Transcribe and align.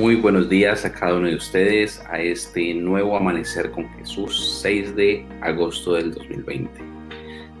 Muy 0.00 0.16
buenos 0.16 0.48
días 0.48 0.86
a 0.86 0.92
cada 0.94 1.18
uno 1.18 1.26
de 1.26 1.34
ustedes 1.34 2.02
a 2.08 2.18
este 2.22 2.72
nuevo 2.72 3.18
Amanecer 3.18 3.70
con 3.70 3.86
Jesús, 3.98 4.58
6 4.62 4.96
de 4.96 5.26
agosto 5.42 5.92
del 5.92 6.14
2020. 6.14 6.70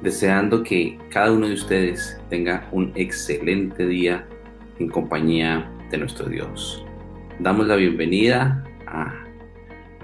Deseando 0.00 0.62
que 0.62 0.98
cada 1.10 1.32
uno 1.32 1.48
de 1.48 1.52
ustedes 1.52 2.18
tenga 2.30 2.66
un 2.72 2.92
excelente 2.94 3.86
día 3.86 4.26
en 4.78 4.88
compañía 4.88 5.70
de 5.90 5.98
nuestro 5.98 6.30
Dios. 6.30 6.82
Damos 7.40 7.66
la 7.66 7.76
bienvenida 7.76 8.64
a 8.86 9.22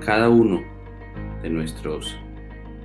cada 0.05 0.29
uno 0.29 0.62
de 1.41 1.48
nuestros 1.48 2.18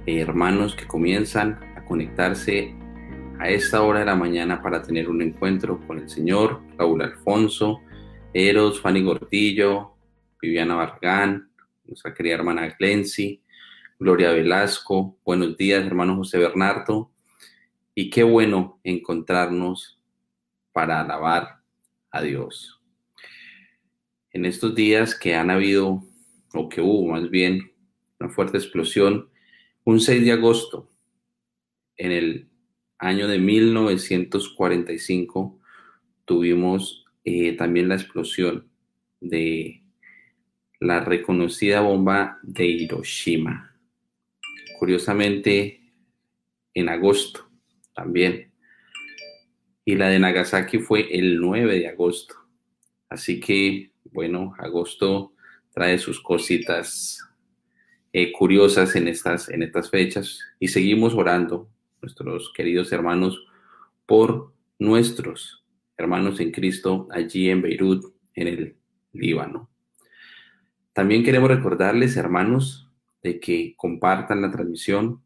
hermanos 0.06 0.76
que 0.76 0.88
comienzan 0.88 1.60
a 1.76 1.84
conectarse 1.84 2.74
a 3.38 3.50
esta 3.50 3.82
hora 3.82 4.00
de 4.00 4.06
la 4.06 4.16
mañana 4.16 4.62
para 4.62 4.82
tener 4.82 5.10
un 5.10 5.22
encuentro 5.22 5.78
con 5.88 6.00
el 6.00 6.08
Señor, 6.08 6.62
Raúl 6.78 7.02
Alfonso, 7.02 7.82
Eros, 8.34 8.80
Fanny 8.80 9.04
Gordillo, 9.04 9.98
Viviana 10.42 10.76
Bargán, 10.76 11.52
nuestra 11.84 12.14
querida 12.14 12.36
hermana 12.36 12.74
Glency, 12.80 13.44
Gloria 14.00 14.32
Velasco, 14.32 15.18
buenos 15.26 15.58
días 15.58 15.86
hermano 15.86 16.16
José 16.16 16.38
Bernardo, 16.38 17.12
y 17.94 18.10
qué 18.10 18.24
bueno 18.24 18.80
encontrarnos 18.86 20.00
para 20.72 21.02
alabar 21.02 21.60
a 22.10 22.22
Dios. 22.22 22.82
En 24.32 24.46
estos 24.46 24.76
días 24.76 25.14
que 25.14 25.36
han 25.36 25.50
habido, 25.50 26.02
o 26.54 26.70
que 26.70 26.80
hubo 26.80 27.12
más 27.12 27.30
bien, 27.30 27.74
una 28.18 28.30
fuerte 28.30 28.58
explosión, 28.58 29.30
un 29.84 30.00
6 30.00 30.24
de 30.24 30.32
agosto, 30.32 30.90
en 31.98 32.14
el 32.14 32.50
año 32.98 33.28
de 33.28 33.40
1945, 33.40 35.60
tuvimos 36.24 37.01
eh, 37.24 37.54
también 37.56 37.88
la 37.88 37.96
explosión 37.96 38.68
de 39.20 39.84
la 40.80 41.00
reconocida 41.00 41.82
bomba 41.82 42.40
de 42.42 42.66
Hiroshima. 42.66 43.76
Curiosamente, 44.80 45.94
en 46.74 46.90
agosto 46.90 47.48
también. 47.94 48.52
Y 49.86 49.96
la 49.96 50.10
de 50.10 50.20
Nagasaki 50.20 50.80
fue 50.80 51.08
el 51.18 51.40
9 51.40 51.80
de 51.80 51.88
agosto. 51.88 52.36
Así 53.10 53.40
que, 53.40 53.92
bueno, 54.06 54.56
agosto 54.58 55.34
trae 55.74 55.98
sus 56.00 56.22
cositas 56.22 57.20
eh, 58.14 58.32
curiosas 58.32 58.96
en 58.96 59.08
estas, 59.08 59.50
en 59.50 59.64
estas 59.64 59.90
fechas 59.90 60.40
y 60.60 60.68
seguimos 60.68 61.14
orando, 61.14 61.70
nuestros 62.02 62.52
queridos 62.54 62.92
hermanos, 62.92 63.46
por 64.06 64.54
nuestros 64.80 65.61
hermanos 66.02 66.40
en 66.40 66.52
Cristo 66.52 67.08
allí 67.12 67.50
en 67.50 67.62
Beirut, 67.62 68.14
en 68.34 68.48
el 68.48 68.76
Líbano. 69.14 69.70
También 70.94 71.24
queremos 71.24 71.50
recordarles, 71.50 72.18
hermanos, 72.18 72.90
de 73.24 73.40
que 73.40 73.76
compartan 73.78 74.42
la 74.42 74.52
transmisión, 74.52 75.22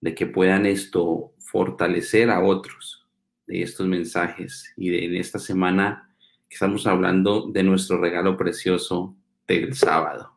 de 0.00 0.14
que 0.14 0.26
puedan 0.26 0.66
esto 0.66 1.32
fortalecer 1.38 2.30
a 2.30 2.40
otros 2.40 3.06
de 3.46 3.62
estos 3.62 3.86
mensajes 3.86 4.72
y 4.76 4.90
de 4.90 5.04
en 5.04 5.16
esta 5.16 5.38
semana 5.38 6.14
que 6.48 6.54
estamos 6.54 6.86
hablando 6.86 7.48
de 7.50 7.62
nuestro 7.62 8.00
regalo 8.00 8.36
precioso 8.36 9.16
del 9.46 9.74
sábado. 9.74 10.36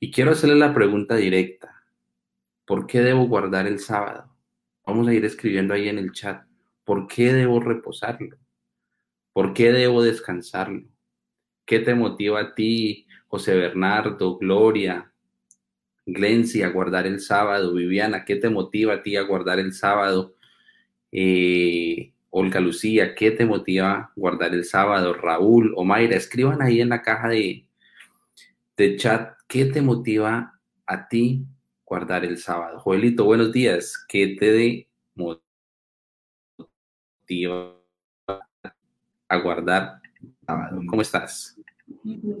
Y 0.00 0.10
quiero 0.10 0.30
hacerle 0.30 0.56
la 0.56 0.72
pregunta 0.72 1.16
directa. 1.16 1.82
¿Por 2.64 2.86
qué 2.86 3.00
debo 3.00 3.26
guardar 3.26 3.66
el 3.66 3.78
sábado? 3.78 4.34
Vamos 4.86 5.08
a 5.08 5.12
ir 5.12 5.24
escribiendo 5.24 5.74
ahí 5.74 5.88
en 5.88 5.98
el 5.98 6.12
chat. 6.12 6.47
¿Por 6.88 7.06
qué 7.06 7.34
debo 7.34 7.60
reposarlo? 7.60 8.38
¿Por 9.34 9.52
qué 9.52 9.72
debo 9.72 10.02
descansarlo? 10.02 10.88
¿Qué 11.66 11.80
te 11.80 11.94
motiva 11.94 12.40
a 12.40 12.54
ti, 12.54 13.06
José 13.26 13.54
Bernardo, 13.54 14.38
Gloria, 14.38 15.12
Glency, 16.06 16.62
a 16.62 16.70
guardar 16.70 17.06
el 17.06 17.20
sábado? 17.20 17.74
Viviana, 17.74 18.24
¿qué 18.24 18.36
te 18.36 18.48
motiva 18.48 18.94
a 18.94 19.02
ti 19.02 19.16
a 19.16 19.22
guardar 19.24 19.58
el 19.58 19.74
sábado? 19.74 20.34
Eh, 21.12 22.14
Olga 22.30 22.58
Lucía, 22.58 23.14
¿qué 23.14 23.32
te 23.32 23.44
motiva 23.44 23.92
a 23.92 24.12
guardar 24.16 24.54
el 24.54 24.64
sábado? 24.64 25.12
Raúl, 25.12 25.74
Omaira, 25.76 26.16
escriban 26.16 26.62
ahí 26.62 26.80
en 26.80 26.88
la 26.88 27.02
caja 27.02 27.28
de, 27.28 27.66
de 28.78 28.96
chat, 28.96 29.36
¿qué 29.46 29.66
te 29.66 29.82
motiva 29.82 30.58
a 30.86 31.06
ti 31.06 31.44
guardar 31.84 32.24
el 32.24 32.38
sábado? 32.38 32.80
Joelito, 32.80 33.26
buenos 33.26 33.52
días, 33.52 34.06
¿qué 34.08 34.28
te 34.40 34.88
motiva? 35.14 35.47
A 39.28 39.36
guardar 39.36 40.00
¿Cómo 40.88 41.02
estás? 41.02 41.60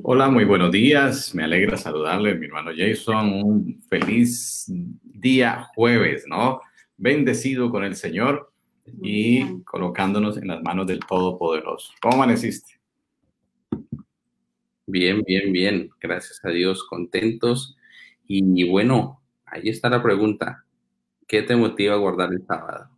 Hola, 0.02 0.30
muy 0.30 0.44
buenos 0.44 0.72
días. 0.72 1.34
Me 1.34 1.44
alegra 1.44 1.76
saludarle, 1.76 2.34
mi 2.34 2.46
hermano 2.46 2.70
Jason. 2.74 3.32
Un 3.34 3.82
feliz 3.88 4.64
día 5.02 5.68
jueves, 5.74 6.24
¿no? 6.26 6.60
Bendecido 6.96 7.70
con 7.70 7.84
el 7.84 7.94
Señor 7.94 8.50
y 9.02 9.62
colocándonos 9.64 10.38
en 10.38 10.48
las 10.48 10.62
manos 10.62 10.86
del 10.86 11.00
Todopoderoso. 11.00 11.92
¿Cómo 12.00 12.14
amaneciste? 12.14 12.80
Bien, 14.86 15.22
bien, 15.22 15.52
bien. 15.52 15.90
Gracias 16.00 16.42
a 16.44 16.48
Dios, 16.48 16.84
contentos. 16.84 17.76
Y, 18.26 18.62
y 18.62 18.68
bueno, 18.68 19.20
ahí 19.44 19.68
está 19.68 19.90
la 19.90 20.02
pregunta. 20.02 20.64
¿Qué 21.26 21.42
te 21.42 21.56
motiva 21.56 21.94
a 21.94 21.98
guardar 21.98 22.32
el 22.32 22.42
sábado? 22.46 22.97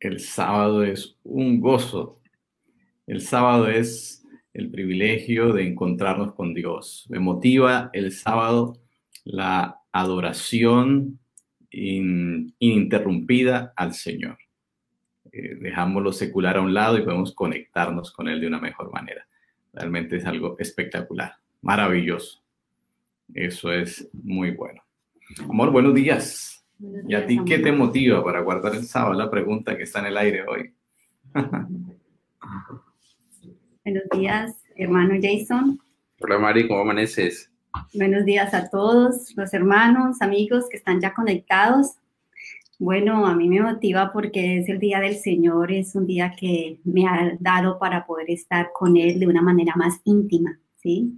El 0.00 0.20
sábado 0.20 0.84
es 0.84 1.16
un 1.24 1.60
gozo. 1.60 2.20
El 3.06 3.20
sábado 3.20 3.68
es 3.68 4.24
el 4.54 4.70
privilegio 4.70 5.52
de 5.52 5.66
encontrarnos 5.66 6.34
con 6.34 6.54
Dios. 6.54 7.06
Me 7.08 7.18
motiva 7.18 7.90
el 7.92 8.12
sábado 8.12 8.78
la 9.24 9.80
adoración 9.92 11.18
ininterrumpida 11.70 13.72
al 13.76 13.94
Señor. 13.94 14.38
Eh, 15.32 15.56
dejamos 15.60 16.02
lo 16.02 16.12
secular 16.12 16.56
a 16.56 16.60
un 16.60 16.74
lado 16.74 16.98
y 16.98 17.02
podemos 17.02 17.34
conectarnos 17.34 18.12
con 18.12 18.28
Él 18.28 18.40
de 18.40 18.46
una 18.46 18.60
mejor 18.60 18.92
manera. 18.92 19.26
Realmente 19.72 20.16
es 20.16 20.24
algo 20.24 20.56
espectacular, 20.58 21.34
maravilloso. 21.60 22.42
Eso 23.34 23.72
es 23.72 24.08
muy 24.12 24.52
bueno. 24.52 24.82
Amor, 25.48 25.70
buenos 25.70 25.94
días. 25.94 26.57
¿Y 26.80 27.14
a 27.14 27.26
ti 27.26 27.40
qué 27.44 27.58
te 27.58 27.72
motiva 27.72 28.22
para 28.22 28.40
guardar 28.40 28.76
el 28.76 28.84
sábado? 28.84 29.14
La 29.14 29.28
pregunta 29.28 29.76
que 29.76 29.82
está 29.82 29.98
en 29.98 30.06
el 30.06 30.16
aire 30.16 30.44
hoy. 30.46 30.72
Buenos 33.84 34.04
días, 34.12 34.62
hermano 34.76 35.14
Jason. 35.20 35.80
Hola 36.20 36.38
Mari, 36.38 36.68
¿cómo 36.68 36.82
amaneces? 36.82 37.50
Buenos 37.94 38.24
días 38.24 38.54
a 38.54 38.70
todos 38.70 39.34
los 39.36 39.52
hermanos, 39.52 40.22
amigos 40.22 40.68
que 40.70 40.76
están 40.76 41.00
ya 41.00 41.14
conectados. 41.14 41.96
Bueno, 42.78 43.26
a 43.26 43.34
mí 43.34 43.48
me 43.48 43.60
motiva 43.60 44.12
porque 44.12 44.58
es 44.58 44.68
el 44.68 44.78
día 44.78 45.00
del 45.00 45.16
Señor, 45.16 45.72
es 45.72 45.96
un 45.96 46.06
día 46.06 46.32
que 46.38 46.78
me 46.84 47.08
ha 47.08 47.36
dado 47.40 47.80
para 47.80 48.06
poder 48.06 48.30
estar 48.30 48.70
con 48.72 48.96
Él 48.96 49.18
de 49.18 49.26
una 49.26 49.42
manera 49.42 49.74
más 49.74 50.00
íntima, 50.04 50.60
¿sí? 50.76 51.12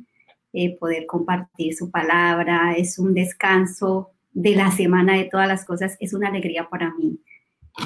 Eh, 0.54 0.78
poder 0.78 1.04
compartir 1.04 1.74
su 1.74 1.90
palabra, 1.90 2.72
es 2.76 2.98
un 2.98 3.12
descanso 3.12 4.12
de 4.32 4.54
la 4.54 4.70
semana 4.70 5.16
de 5.16 5.24
todas 5.24 5.48
las 5.48 5.64
cosas 5.64 5.96
es 6.00 6.14
una 6.14 6.28
alegría 6.28 6.68
para 6.68 6.94
mí. 6.94 7.20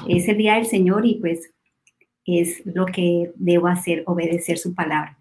Es 0.09 0.29
el 0.29 0.39
día 0.39 0.55
del 0.55 0.67
Señor 0.67 1.07
y 1.07 1.17
pues 1.17 1.53
es 2.27 2.63
lo 2.65 2.87
que 2.87 3.33
debo 3.37 3.69
hacer, 3.69 4.03
obedecer 4.07 4.59
su 4.59 4.75
palabra. 4.75 5.19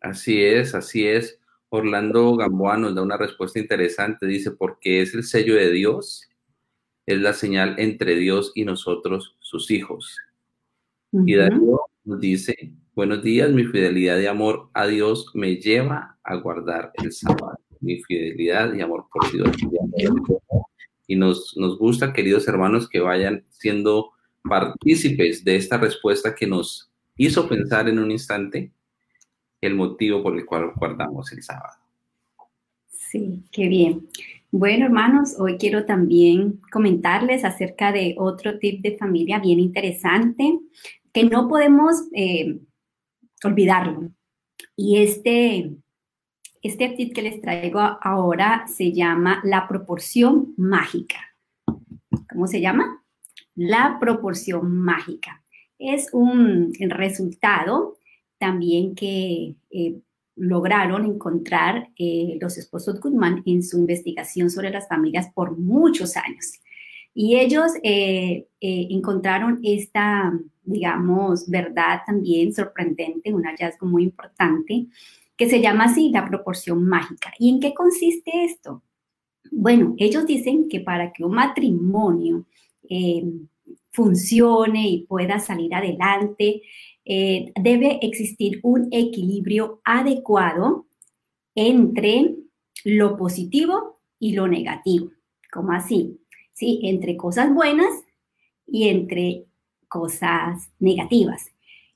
Así 0.00 0.42
es, 0.42 0.74
así 0.74 1.06
es. 1.06 1.38
Orlando 1.70 2.36
Gamboa 2.36 2.76
nos 2.76 2.94
da 2.94 3.02
una 3.02 3.16
respuesta 3.16 3.58
interesante. 3.58 4.26
Dice, 4.26 4.52
porque 4.52 5.02
es 5.02 5.14
el 5.14 5.24
sello 5.24 5.54
de 5.54 5.70
Dios, 5.70 6.28
es 7.06 7.18
la 7.18 7.32
señal 7.32 7.74
entre 7.78 8.16
Dios 8.16 8.52
y 8.54 8.64
nosotros, 8.64 9.36
sus 9.40 9.70
hijos. 9.70 10.16
Y 11.12 11.34
Darío 11.34 11.80
nos 12.04 12.20
dice, 12.20 12.72
buenos 12.94 13.22
días, 13.22 13.50
mi 13.50 13.64
fidelidad 13.64 14.18
de 14.18 14.28
amor 14.28 14.70
a 14.74 14.86
Dios 14.86 15.30
me 15.34 15.56
lleva 15.56 16.18
a 16.22 16.36
guardar 16.36 16.92
el 17.02 17.12
sábado 17.12 17.58
mi 17.80 18.02
fidelidad 18.02 18.74
y 18.74 18.80
amor 18.80 19.06
por 19.12 19.30
Dios. 19.32 19.50
Y 21.06 21.16
nos, 21.16 21.56
nos 21.56 21.78
gusta, 21.78 22.12
queridos 22.12 22.46
hermanos, 22.48 22.88
que 22.88 23.00
vayan 23.00 23.44
siendo 23.50 24.12
partícipes 24.42 25.44
de 25.44 25.56
esta 25.56 25.78
respuesta 25.78 26.34
que 26.34 26.46
nos 26.46 26.90
hizo 27.16 27.48
pensar 27.48 27.88
en 27.88 27.98
un 27.98 28.10
instante 28.10 28.72
el 29.60 29.74
motivo 29.74 30.22
por 30.22 30.36
el 30.36 30.46
cual 30.46 30.72
guardamos 30.76 31.32
el 31.32 31.42
sábado. 31.42 31.76
Sí, 32.88 33.42
qué 33.50 33.68
bien. 33.68 34.08
Bueno, 34.50 34.86
hermanos, 34.86 35.34
hoy 35.38 35.58
quiero 35.58 35.84
también 35.84 36.60
comentarles 36.72 37.44
acerca 37.44 37.92
de 37.92 38.14
otro 38.18 38.58
tip 38.58 38.80
de 38.82 38.96
familia 38.96 39.38
bien 39.40 39.60
interesante 39.60 40.58
que 41.12 41.24
no 41.24 41.48
podemos 41.48 42.08
eh, 42.12 42.58
olvidarlo. 43.44 44.10
Y 44.76 44.98
este 44.98 45.72
este 46.62 46.88
tip 46.90 47.14
que 47.14 47.22
les 47.22 47.40
traigo 47.40 47.80
ahora 47.80 48.66
se 48.66 48.92
llama 48.92 49.40
la 49.44 49.68
proporción 49.68 50.54
mágica. 50.56 51.18
¿Cómo 52.30 52.46
se 52.46 52.60
llama? 52.60 53.02
La 53.54 53.98
proporción 54.00 54.78
mágica. 54.78 55.42
Es 55.78 56.08
un 56.12 56.72
resultado 56.90 57.98
también 58.38 58.94
que 58.94 59.56
eh, 59.70 60.00
lograron 60.36 61.04
encontrar 61.04 61.90
eh, 61.98 62.38
los 62.40 62.56
esposos 62.56 63.00
Goodman 63.00 63.42
en 63.44 63.62
su 63.62 63.78
investigación 63.78 64.50
sobre 64.50 64.70
las 64.70 64.88
familias 64.88 65.28
por 65.34 65.58
muchos 65.58 66.16
años. 66.16 66.60
Y 67.12 67.36
ellos 67.36 67.72
eh, 67.82 68.46
encontraron 68.60 69.58
esta, 69.64 70.32
digamos, 70.62 71.48
verdad 71.48 72.02
también 72.06 72.54
sorprendente, 72.54 73.34
un 73.34 73.42
hallazgo 73.42 73.86
muy 73.86 74.04
importante, 74.04 74.86
que 75.38 75.48
se 75.48 75.62
llama 75.62 75.84
así 75.84 76.10
la 76.10 76.26
proporción 76.26 76.84
mágica. 76.84 77.32
¿Y 77.38 77.48
en 77.48 77.60
qué 77.60 77.72
consiste 77.72 78.44
esto? 78.44 78.82
Bueno, 79.50 79.94
ellos 79.96 80.26
dicen 80.26 80.68
que 80.68 80.80
para 80.80 81.12
que 81.12 81.24
un 81.24 81.32
matrimonio 81.32 82.44
funcione 83.92 84.88
y 84.88 85.06
pueda 85.06 85.38
salir 85.38 85.74
adelante, 85.74 86.62
eh, 87.04 87.52
debe 87.60 87.98
existir 88.02 88.60
un 88.62 88.88
equilibrio 88.90 89.80
adecuado 89.84 90.86
entre 91.54 92.36
lo 92.84 93.16
positivo 93.16 94.00
y 94.18 94.34
lo 94.34 94.46
negativo. 94.46 95.10
¿Cómo 95.52 95.72
así? 95.72 96.20
¿Sí? 96.52 96.80
Entre 96.84 97.16
cosas 97.16 97.52
buenas 97.52 97.92
y 98.66 98.88
entre 98.88 99.46
cosas 99.88 100.70
negativas. 100.78 101.50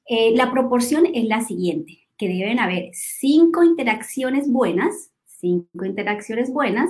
Eh, 0.06 0.34
la 0.34 0.50
proporción 0.50 1.06
es 1.06 1.26
la 1.26 1.42
siguiente, 1.42 2.01
que 2.22 2.28
deben 2.28 2.60
haber 2.60 2.90
cinco 2.92 3.64
interacciones 3.64 4.48
buenas, 4.48 5.10
cinco 5.24 5.84
interacciones 5.84 6.52
buenas 6.52 6.88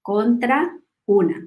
contra 0.00 0.80
una. 1.04 1.46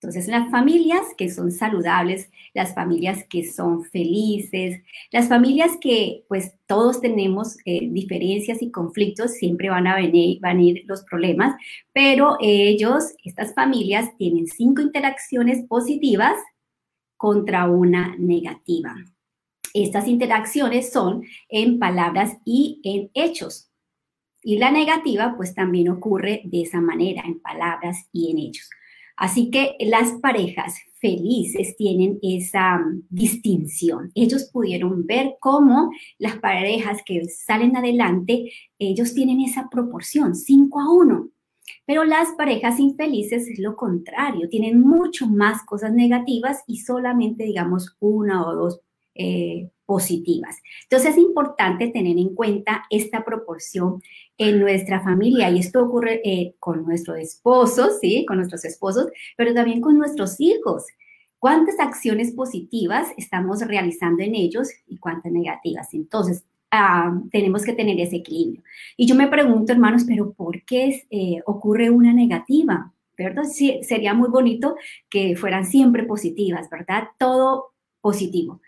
Entonces, 0.00 0.28
las 0.28 0.48
familias 0.52 1.02
que 1.18 1.28
son 1.28 1.50
saludables, 1.50 2.30
las 2.54 2.76
familias 2.76 3.24
que 3.28 3.42
son 3.42 3.82
felices, 3.82 4.84
las 5.10 5.28
familias 5.28 5.72
que 5.80 6.24
pues 6.28 6.54
todos 6.66 7.00
tenemos 7.00 7.56
eh, 7.64 7.88
diferencias 7.90 8.62
y 8.62 8.70
conflictos, 8.70 9.32
siempre 9.32 9.68
van 9.68 9.88
a 9.88 9.96
venir, 9.96 10.38
van 10.40 10.58
a 10.58 10.62
ir 10.62 10.84
los 10.86 11.02
problemas, 11.02 11.56
pero 11.92 12.36
ellos, 12.40 13.16
estas 13.24 13.52
familias, 13.52 14.16
tienen 14.16 14.46
cinco 14.46 14.80
interacciones 14.80 15.66
positivas 15.66 16.38
contra 17.16 17.68
una 17.68 18.14
negativa. 18.16 18.94
Estas 19.74 20.06
interacciones 20.08 20.92
son 20.92 21.24
en 21.48 21.78
palabras 21.78 22.36
y 22.44 22.80
en 22.84 23.10
hechos. 23.14 23.70
Y 24.42 24.58
la 24.58 24.70
negativa 24.70 25.34
pues 25.36 25.54
también 25.54 25.88
ocurre 25.88 26.42
de 26.44 26.62
esa 26.62 26.80
manera, 26.80 27.22
en 27.24 27.40
palabras 27.40 28.08
y 28.12 28.30
en 28.30 28.38
hechos. 28.38 28.68
Así 29.16 29.50
que 29.50 29.76
las 29.80 30.12
parejas 30.20 30.74
felices 31.00 31.76
tienen 31.76 32.18
esa 32.22 32.78
mm, 32.78 33.02
distinción. 33.10 34.10
Ellos 34.14 34.50
pudieron 34.52 35.06
ver 35.06 35.36
cómo 35.40 35.90
las 36.18 36.38
parejas 36.38 37.02
que 37.04 37.24
salen 37.26 37.76
adelante, 37.76 38.50
ellos 38.78 39.14
tienen 39.14 39.40
esa 39.40 39.68
proporción, 39.70 40.34
5 40.34 40.80
a 40.80 40.92
1. 40.92 41.28
Pero 41.86 42.04
las 42.04 42.30
parejas 42.32 42.80
infelices 42.80 43.48
es 43.48 43.58
lo 43.58 43.76
contrario, 43.76 44.48
tienen 44.48 44.80
mucho 44.80 45.28
más 45.28 45.62
cosas 45.64 45.92
negativas 45.92 46.62
y 46.66 46.78
solamente, 46.78 47.44
digamos, 47.44 47.96
una 48.00 48.46
o 48.46 48.54
dos 48.54 48.80
eh, 49.14 49.68
positivas. 49.84 50.56
Entonces 50.84 51.10
es 51.10 51.18
importante 51.18 51.88
tener 51.88 52.16
en 52.16 52.34
cuenta 52.34 52.84
esta 52.88 53.24
proporción 53.26 54.02
en 54.38 54.58
nuestra 54.58 55.00
familia 55.00 55.50
y 55.50 55.58
esto 55.58 55.82
ocurre 55.82 56.22
eh, 56.24 56.54
con 56.58 56.86
nuestros 56.86 57.18
esposos, 57.18 57.98
¿sí? 58.00 58.24
Con 58.26 58.38
nuestros 58.38 58.64
esposos, 58.64 59.08
pero 59.36 59.52
también 59.52 59.82
con 59.82 59.98
nuestros 59.98 60.40
hijos. 60.40 60.86
¿Cuántas 61.38 61.78
acciones 61.78 62.32
positivas 62.32 63.08
estamos 63.18 63.60
realizando 63.60 64.22
en 64.22 64.34
ellos 64.34 64.70
y 64.86 64.96
cuántas 64.96 65.30
negativas? 65.30 65.92
Entonces, 65.92 66.44
ah, 66.70 67.12
tenemos 67.30 67.62
que 67.62 67.74
tener 67.74 68.00
ese 68.00 68.16
equilibrio. 68.16 68.62
Y 68.96 69.06
yo 69.06 69.14
me 69.14 69.28
pregunto, 69.28 69.72
hermanos, 69.72 70.04
pero 70.06 70.32
¿por 70.32 70.62
qué 70.62 71.02
eh, 71.10 71.42
ocurre 71.44 71.90
una 71.90 72.14
negativa? 72.14 72.94
¿Verdad? 73.18 73.44
Sí, 73.44 73.80
sería 73.82 74.14
muy 74.14 74.30
bonito 74.30 74.76
que 75.10 75.36
fueran 75.36 75.66
siempre 75.66 76.04
positivas, 76.04 76.70
¿verdad? 76.70 77.08
Todo 77.18 77.74
positivo 78.00 78.62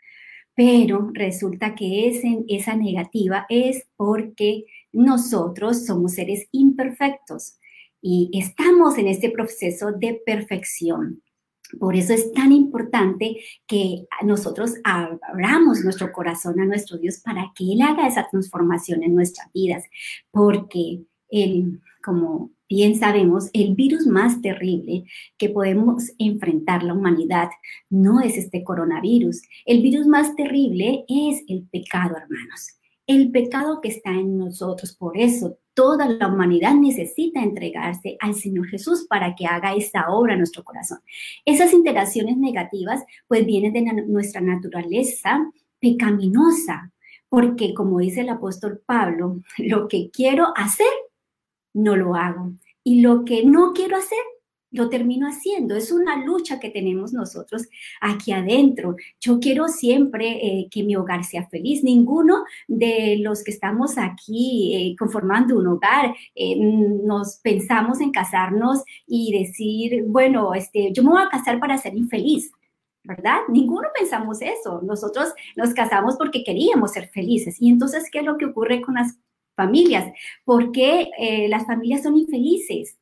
pero 0.54 1.10
resulta 1.12 1.74
que 1.74 2.08
esa 2.48 2.76
negativa 2.76 3.46
es 3.48 3.86
porque 3.96 4.64
nosotros 4.92 5.84
somos 5.84 6.14
seres 6.14 6.46
imperfectos 6.52 7.58
y 8.00 8.30
estamos 8.32 8.98
en 8.98 9.08
este 9.08 9.30
proceso 9.30 9.92
de 9.92 10.20
perfección. 10.24 11.22
Por 11.80 11.96
eso 11.96 12.12
es 12.12 12.32
tan 12.32 12.52
importante 12.52 13.38
que 13.66 14.06
nosotros 14.22 14.74
abramos 14.84 15.80
nuestro 15.82 16.12
corazón 16.12 16.60
a 16.60 16.66
nuestro 16.66 16.98
Dios 16.98 17.20
para 17.24 17.52
que 17.56 17.72
Él 17.72 17.82
haga 17.82 18.06
esa 18.06 18.28
transformación 18.30 19.02
en 19.02 19.14
nuestras 19.14 19.50
vidas, 19.52 19.84
porque 20.30 21.02
Él, 21.30 21.80
como 22.04 22.50
bien 22.74 22.98
sabemos, 22.98 23.50
el 23.52 23.76
virus 23.76 24.04
más 24.04 24.42
terrible 24.42 25.04
que 25.38 25.48
podemos 25.48 26.10
enfrentar 26.18 26.82
la 26.82 26.94
humanidad 26.94 27.48
no 27.88 28.20
es 28.20 28.36
este 28.36 28.64
coronavirus. 28.64 29.42
El 29.64 29.80
virus 29.80 30.08
más 30.08 30.34
terrible 30.34 31.04
es 31.06 31.44
el 31.46 31.68
pecado, 31.70 32.16
hermanos. 32.16 32.78
El 33.06 33.30
pecado 33.30 33.80
que 33.80 33.90
está 33.90 34.10
en 34.10 34.38
nosotros. 34.38 34.96
Por 34.96 35.16
eso 35.16 35.58
toda 35.72 36.08
la 36.08 36.26
humanidad 36.26 36.74
necesita 36.74 37.44
entregarse 37.44 38.16
al 38.18 38.34
Señor 38.34 38.66
Jesús 38.66 39.06
para 39.08 39.36
que 39.36 39.46
haga 39.46 39.74
esa 39.74 40.08
obra 40.08 40.32
en 40.32 40.40
nuestro 40.40 40.64
corazón. 40.64 40.98
Esas 41.44 41.72
interacciones 41.72 42.36
negativas 42.36 43.04
pues 43.28 43.46
vienen 43.46 43.72
de 43.72 43.82
nuestra 44.06 44.40
naturaleza 44.40 45.48
pecaminosa, 45.78 46.92
porque 47.28 47.72
como 47.72 48.00
dice 48.00 48.22
el 48.22 48.30
apóstol 48.30 48.82
Pablo, 48.84 49.42
lo 49.58 49.86
que 49.86 50.10
quiero 50.10 50.52
hacer 50.56 50.88
no 51.72 51.94
lo 51.94 52.14
hago. 52.14 52.54
Y 52.84 53.00
lo 53.00 53.24
que 53.24 53.44
no 53.44 53.72
quiero 53.72 53.96
hacer, 53.96 54.18
lo 54.74 54.88
termino 54.88 55.28
haciendo. 55.28 55.76
Es 55.76 55.92
una 55.92 56.16
lucha 56.24 56.58
que 56.58 56.68
tenemos 56.68 57.12
nosotros 57.12 57.68
aquí 58.00 58.32
adentro. 58.32 58.96
Yo 59.20 59.38
quiero 59.38 59.68
siempre 59.68 60.28
eh, 60.30 60.68
que 60.70 60.82
mi 60.82 60.96
hogar 60.96 61.24
sea 61.24 61.46
feliz. 61.48 61.84
Ninguno 61.84 62.44
de 62.66 63.18
los 63.20 63.44
que 63.44 63.52
estamos 63.52 63.96
aquí 63.96 64.74
eh, 64.74 64.96
conformando 64.98 65.56
un 65.56 65.68
hogar 65.68 66.14
eh, 66.34 66.56
nos 66.56 67.36
pensamos 67.36 68.00
en 68.00 68.10
casarnos 68.10 68.82
y 69.06 69.38
decir, 69.38 70.04
bueno, 70.08 70.54
este, 70.54 70.92
yo 70.92 71.04
me 71.04 71.10
voy 71.10 71.22
a 71.22 71.28
casar 71.28 71.60
para 71.60 71.78
ser 71.78 71.96
infeliz. 71.96 72.50
¿verdad? 73.06 73.40
Ninguno 73.48 73.88
pensamos 73.94 74.40
eso. 74.40 74.80
Nosotros 74.82 75.28
nos 75.56 75.74
casamos 75.74 76.16
porque 76.16 76.42
queríamos 76.42 76.92
ser 76.92 77.08
felices. 77.08 77.58
Y 77.60 77.68
entonces, 77.68 78.08
¿qué 78.10 78.20
es 78.20 78.24
lo 78.24 78.38
que 78.38 78.46
ocurre 78.46 78.80
con 78.80 78.94
las 78.94 79.18
familias. 79.54 80.12
¿Por 80.44 80.72
qué 80.72 81.10
eh, 81.18 81.48
las 81.48 81.66
familias 81.66 82.02
son 82.02 82.16
infelices? 82.16 82.98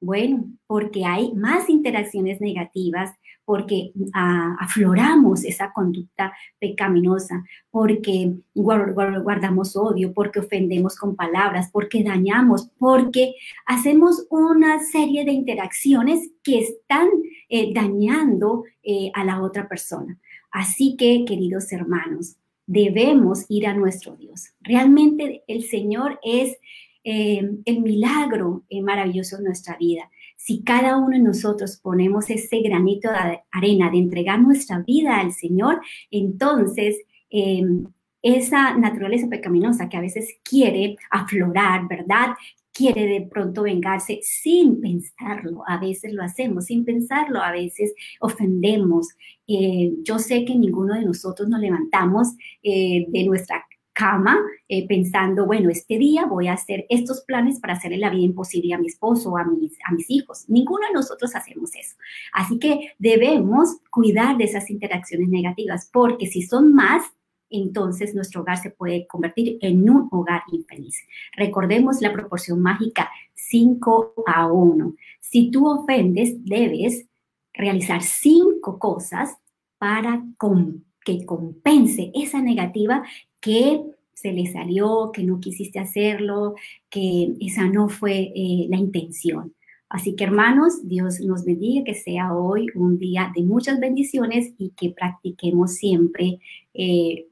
Bueno, 0.00 0.44
porque 0.66 1.06
hay 1.06 1.32
más 1.32 1.70
interacciones 1.70 2.40
negativas, 2.40 3.12
porque 3.46 3.92
ah, 4.12 4.54
afloramos 4.60 5.44
esa 5.44 5.72
conducta 5.72 6.32
pecaminosa, 6.58 7.44
porque 7.70 8.34
guardamos 8.54 9.76
odio, 9.76 10.12
porque 10.12 10.40
ofendemos 10.40 10.96
con 10.96 11.16
palabras, 11.16 11.70
porque 11.72 12.02
dañamos, 12.02 12.70
porque 12.78 13.34
hacemos 13.66 14.26
una 14.30 14.80
serie 14.80 15.24
de 15.24 15.32
interacciones 15.32 16.30
que 16.42 16.58
están 16.58 17.08
eh, 17.48 17.72
dañando 17.72 18.64
eh, 18.82 19.10
a 19.14 19.24
la 19.24 19.42
otra 19.42 19.68
persona. 19.68 20.18
Así 20.50 20.96
que, 20.96 21.24
queridos 21.26 21.72
hermanos, 21.72 22.36
debemos 22.66 23.44
ir 23.48 23.66
a 23.66 23.74
nuestro 23.74 24.16
Dios. 24.16 24.50
Realmente 24.60 25.42
el 25.46 25.64
Señor 25.64 26.18
es 26.22 26.56
eh, 27.04 27.42
el 27.66 27.80
milagro 27.82 28.64
eh, 28.70 28.80
maravilloso 28.82 29.36
en 29.36 29.44
nuestra 29.44 29.76
vida. 29.76 30.10
Si 30.36 30.62
cada 30.62 30.96
uno 30.96 31.10
de 31.10 31.22
nosotros 31.22 31.78
ponemos 31.82 32.30
ese 32.30 32.60
granito 32.60 33.10
de 33.10 33.42
arena 33.52 33.90
de 33.90 33.98
entregar 33.98 34.40
nuestra 34.40 34.78
vida 34.80 35.20
al 35.20 35.32
Señor, 35.32 35.80
entonces 36.10 36.96
em, 37.28 37.84
esa 38.22 38.74
naturaleza 38.78 39.28
pecaminosa 39.28 39.88
que 39.90 39.98
a 39.98 40.00
veces 40.00 40.38
quiere 40.42 40.96
aflorar, 41.10 41.86
¿verdad? 41.88 42.30
Quiere 42.74 43.06
de 43.06 43.22
pronto 43.22 43.62
vengarse 43.62 44.18
sin 44.22 44.80
pensarlo. 44.80 45.62
A 45.66 45.78
veces 45.78 46.12
lo 46.12 46.22
hacemos 46.22 46.66
sin 46.66 46.84
pensarlo, 46.84 47.40
a 47.40 47.52
veces 47.52 47.94
ofendemos. 48.20 49.08
Eh, 49.46 49.92
yo 50.02 50.18
sé 50.18 50.44
que 50.44 50.56
ninguno 50.56 50.94
de 50.94 51.04
nosotros 51.04 51.48
nos 51.48 51.60
levantamos 51.60 52.28
eh, 52.62 53.06
de 53.08 53.24
nuestra 53.24 53.64
cama 53.94 54.40
eh, 54.68 54.86
pensando, 54.88 55.46
bueno, 55.46 55.70
este 55.70 55.98
día 55.98 56.26
voy 56.26 56.48
a 56.48 56.54
hacer 56.54 56.84
estos 56.88 57.22
planes 57.22 57.60
para 57.60 57.74
hacerle 57.74 57.98
la 57.98 58.10
vida 58.10 58.24
imposible 58.24 58.74
a 58.74 58.78
mi 58.78 58.88
esposo 58.88 59.36
a 59.38 59.44
mis, 59.44 59.78
a 59.88 59.92
mis 59.92 60.10
hijos. 60.10 60.44
Ninguno 60.48 60.86
de 60.88 60.94
nosotros 60.94 61.34
hacemos 61.36 61.70
eso. 61.76 61.94
Así 62.32 62.58
que 62.58 62.92
debemos 62.98 63.76
cuidar 63.90 64.36
de 64.36 64.44
esas 64.44 64.68
interacciones 64.68 65.28
negativas 65.28 65.88
porque 65.92 66.26
si 66.26 66.42
son 66.42 66.74
más, 66.74 67.04
entonces 67.50 68.14
nuestro 68.14 68.42
hogar 68.42 68.58
se 68.58 68.70
puede 68.70 69.06
convertir 69.06 69.58
en 69.60 69.88
un 69.88 70.08
hogar 70.10 70.42
infeliz. 70.52 70.96
Recordemos 71.36 72.00
la 72.00 72.12
proporción 72.12 72.60
mágica 72.60 73.10
5 73.34 74.14
a 74.26 74.50
1. 74.50 74.94
Si 75.20 75.50
tú 75.50 75.68
ofendes, 75.68 76.44
debes 76.44 77.06
realizar 77.52 78.02
cinco 78.02 78.78
cosas 78.78 79.36
para 79.78 80.24
que 81.04 81.24
compense 81.24 82.10
esa 82.14 82.40
negativa 82.42 83.04
que 83.40 83.82
se 84.14 84.32
le 84.32 84.46
salió, 84.46 85.10
que 85.12 85.22
no 85.22 85.40
quisiste 85.40 85.78
hacerlo, 85.78 86.54
que 86.88 87.34
esa 87.40 87.68
no 87.68 87.88
fue 87.88 88.32
eh, 88.34 88.66
la 88.68 88.76
intención. 88.76 89.54
Así 89.88 90.16
que 90.16 90.24
hermanos, 90.24 90.88
Dios 90.88 91.20
nos 91.20 91.44
bendiga, 91.44 91.84
que 91.84 91.94
sea 91.94 92.34
hoy 92.34 92.66
un 92.74 92.98
día 92.98 93.30
de 93.34 93.42
muchas 93.42 93.78
bendiciones 93.78 94.52
y 94.58 94.70
que 94.70 94.90
practiquemos 94.90 95.74
siempre 95.74 96.40
eh, 96.72 97.26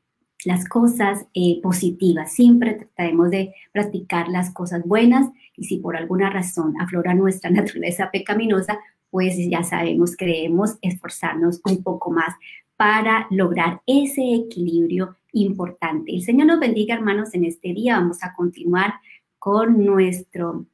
las 0.45 0.69
cosas 0.69 1.27
eh, 1.35 1.61
positivas. 1.63 2.33
Siempre 2.33 2.75
trataremos 2.75 3.31
de 3.31 3.55
practicar 3.73 4.29
las 4.29 4.53
cosas 4.53 4.85
buenas 4.85 5.31
y 5.57 5.65
si 5.65 5.79
por 5.79 5.97
alguna 5.97 6.31
razón 6.31 6.75
aflora 6.81 7.15
nuestra 7.15 7.51
naturaleza 7.51 8.11
pecaminosa, 8.11 8.79
pues 9.11 9.37
ya 9.49 9.63
sabemos 9.63 10.17
que 10.17 10.27
debemos 10.27 10.79
esforzarnos 10.81 11.61
un 11.69 11.83
poco 11.83 12.11
más 12.11 12.35
para 12.77 13.27
lograr 13.31 13.83
ese 13.87 14.35
equilibrio 14.35 15.17
importante. 15.33 16.13
El 16.13 16.23
Señor 16.23 16.47
nos 16.47 16.61
bendiga, 16.61 16.95
hermanos, 16.95 17.35
en 17.35 17.45
este 17.45 17.73
día. 17.73 17.99
Vamos 17.99 18.23
a 18.23 18.35
continuar 18.35 18.95
con 19.39 19.85
nuestro, 19.85 20.67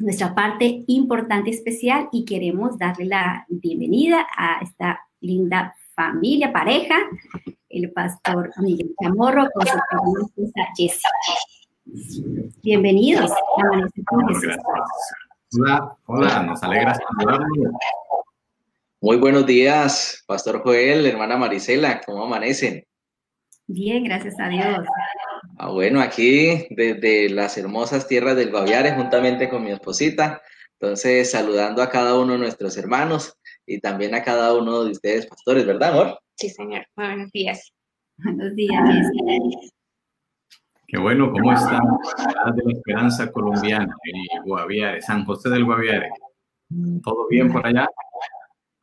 nuestra 0.00 0.34
parte 0.34 0.84
importante 0.88 1.50
especial 1.50 2.08
y 2.12 2.24
queremos 2.24 2.76
darle 2.76 3.06
la 3.06 3.46
bienvenida 3.48 4.26
a 4.36 4.60
esta 4.62 5.00
linda 5.20 5.74
familia, 5.94 6.52
pareja, 6.52 6.96
el 7.76 7.92
pastor 7.92 8.50
Miguel 8.58 8.94
Chamorro 9.02 9.48
con 9.52 9.66
su 9.66 9.76
esposa 9.76 10.68
Jessie. 10.76 11.10
Bienvenidos 12.62 13.30
Hola, 15.52 15.96
hola, 16.06 16.42
nos 16.42 16.62
alegra. 16.62 16.98
Muy 19.00 19.18
buenos 19.18 19.46
días, 19.46 20.24
Pastor 20.26 20.62
Joel, 20.62 21.04
hermana 21.04 21.36
Marisela, 21.36 22.00
¿cómo 22.00 22.24
amanecen? 22.24 22.82
Bien, 23.66 24.04
gracias 24.04 24.40
a 24.40 24.48
Dios. 24.48 24.78
Ah, 25.58 25.70
bueno, 25.70 26.00
aquí 26.00 26.66
desde 26.70 27.28
las 27.28 27.58
hermosas 27.58 28.08
tierras 28.08 28.36
del 28.36 28.50
Guaviare, 28.50 28.94
juntamente 28.94 29.50
con 29.50 29.62
mi 29.62 29.72
esposita. 29.72 30.40
Entonces, 30.80 31.30
saludando 31.30 31.82
a 31.82 31.90
cada 31.90 32.18
uno 32.18 32.32
de 32.32 32.38
nuestros 32.38 32.76
hermanos 32.78 33.38
y 33.66 33.80
también 33.80 34.14
a 34.14 34.22
cada 34.22 34.54
uno 34.54 34.84
de 34.84 34.92
ustedes, 34.92 35.26
pastores, 35.26 35.66
¿verdad, 35.66 35.92
amor? 35.92 36.18
Sí, 36.36 36.50
señor. 36.50 36.86
Buenos 36.94 37.32
días. 37.32 37.72
Buenos 38.18 38.54
días. 38.54 38.78
Qué 40.86 40.98
bueno, 40.98 41.32
¿cómo 41.32 41.50
están? 41.50 41.80
de 42.54 42.62
la 42.62 42.72
Esperanza 42.72 43.32
Colombiana, 43.32 43.96
el 44.04 44.42
Guaviare, 44.44 45.00
San 45.00 45.24
José 45.24 45.48
del 45.48 45.64
Guaviare. 45.64 46.10
¿Todo 47.02 47.26
bien 47.28 47.50
por 47.50 47.66
allá? 47.66 47.88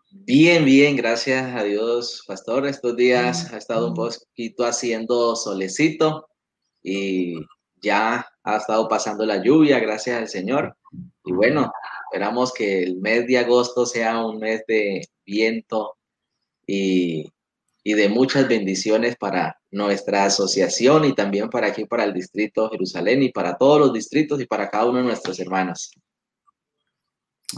Bien, 0.10 0.66
bien, 0.66 0.96
gracias 0.96 1.56
a 1.56 1.64
Dios, 1.64 2.24
pastor. 2.28 2.66
Estos 2.66 2.98
días 2.98 3.54
ha 3.54 3.58
estado 3.58 3.90
un 3.90 3.94
poquito 3.94 4.66
haciendo 4.66 5.36
solecito 5.36 6.28
y 6.82 7.36
ya 7.84 8.26
ha 8.44 8.58
estado 8.58 8.88
pasando 8.88 9.28
la 9.28 9.44
lluvia, 9.44 9.78
gracias 9.78 10.18
al 10.18 10.28
Señor. 10.28 10.76
Y 11.24 11.32
bueno, 11.32 11.72
esperamos 12.12 12.52
que 12.52 12.82
el 12.82 12.98
mes 12.98 13.28
de 13.28 13.38
agosto 13.38 13.86
sea 13.86 14.26
un 14.26 14.40
mes 14.40 14.64
de 14.68 15.08
viento 15.24 15.98
y, 16.66 17.32
y 17.84 17.94
de 17.94 18.10
muchas 18.10 18.48
bendiciones 18.48 19.16
para 19.18 19.58
nuestra 19.72 20.26
asociación 20.26 21.06
y 21.06 21.14
también 21.14 21.50
para 21.50 21.68
aquí, 21.68 21.86
para 21.86 22.06
el 22.06 22.14
distrito 22.14 22.70
Jerusalén 22.70 23.24
y 23.24 23.32
para 23.32 23.58
todos 23.58 23.80
los 23.80 23.94
distritos 23.94 24.40
y 24.42 24.46
para 24.46 24.70
cada 24.70 24.86
uno 24.86 25.00
de 25.00 25.06
nuestros 25.06 25.40
hermanos. 25.40 25.92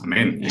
Amén. 0.03 0.41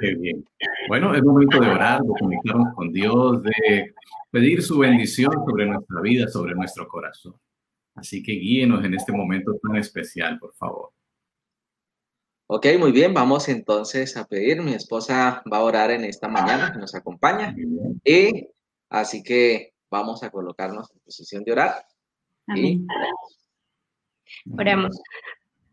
Qué 0.00 0.14
bien. 0.16 0.44
Bueno, 0.88 1.14
es 1.14 1.22
momento 1.22 1.60
de 1.60 1.68
orar, 1.68 2.02
de 2.02 2.20
conectarnos 2.20 2.74
con 2.74 2.92
Dios, 2.92 3.42
de 3.42 3.94
pedir 4.30 4.62
su 4.62 4.78
bendición 4.78 5.32
sobre 5.46 5.66
nuestra 5.66 6.00
vida, 6.00 6.28
sobre 6.28 6.54
nuestro 6.54 6.86
corazón. 6.86 7.34
Así 7.94 8.22
que 8.22 8.32
guíenos 8.32 8.84
en 8.84 8.94
este 8.94 9.12
momento 9.12 9.58
tan 9.62 9.76
especial, 9.76 10.38
por 10.38 10.54
favor. 10.54 10.90
Ok, 12.52 12.66
muy 12.80 12.90
bien, 12.90 13.14
vamos 13.14 13.48
entonces 13.48 14.16
a 14.16 14.26
pedir. 14.26 14.60
Mi 14.60 14.74
esposa 14.74 15.40
va 15.50 15.58
a 15.58 15.62
orar 15.62 15.92
en 15.92 16.04
esta 16.04 16.26
mañana, 16.26 16.74
nos 16.80 16.96
acompaña. 16.96 17.54
Y 18.04 18.48
así 18.88 19.22
que 19.22 19.72
vamos 19.88 20.24
a 20.24 20.30
colocarnos 20.30 20.90
en 20.90 20.98
posición 20.98 21.44
de 21.44 21.52
orar. 21.52 21.86
Amén. 22.48 22.88
Oramos. 24.58 25.00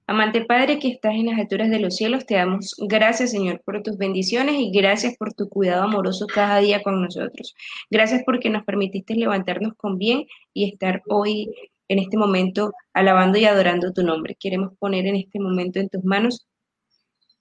Amante 0.05 0.45
Padre 0.45 0.77
que 0.77 0.89
estás 0.89 1.15
en 1.15 1.25
las 1.25 1.39
alturas 1.39 1.71
de 1.71 1.79
los 1.79 1.95
cielos, 1.95 2.27
te 2.27 2.35
damos 2.35 2.75
gracias, 2.77 3.31
Señor, 3.31 3.59
por 3.65 3.81
tus 3.81 3.97
bendiciones 3.97 4.53
y 4.59 4.69
gracias 4.69 5.17
por 5.17 5.33
tu 5.33 5.49
cuidado 5.49 5.81
amoroso 5.81 6.27
cada 6.27 6.59
día 6.59 6.83
con 6.83 7.01
nosotros. 7.01 7.55
Gracias 7.89 8.21
porque 8.23 8.51
nos 8.51 8.63
permitiste 8.65 9.15
levantarnos 9.15 9.73
con 9.77 9.97
bien 9.97 10.27
y 10.53 10.69
estar 10.69 11.01
hoy 11.09 11.49
en 11.87 11.97
este 11.97 12.17
momento 12.17 12.71
alabando 12.93 13.39
y 13.39 13.45
adorando 13.45 13.91
tu 13.93 14.03
nombre. 14.03 14.37
Queremos 14.39 14.77
poner 14.77 15.07
en 15.07 15.15
este 15.15 15.39
momento 15.39 15.79
en 15.79 15.89
tus 15.89 16.03
manos 16.03 16.45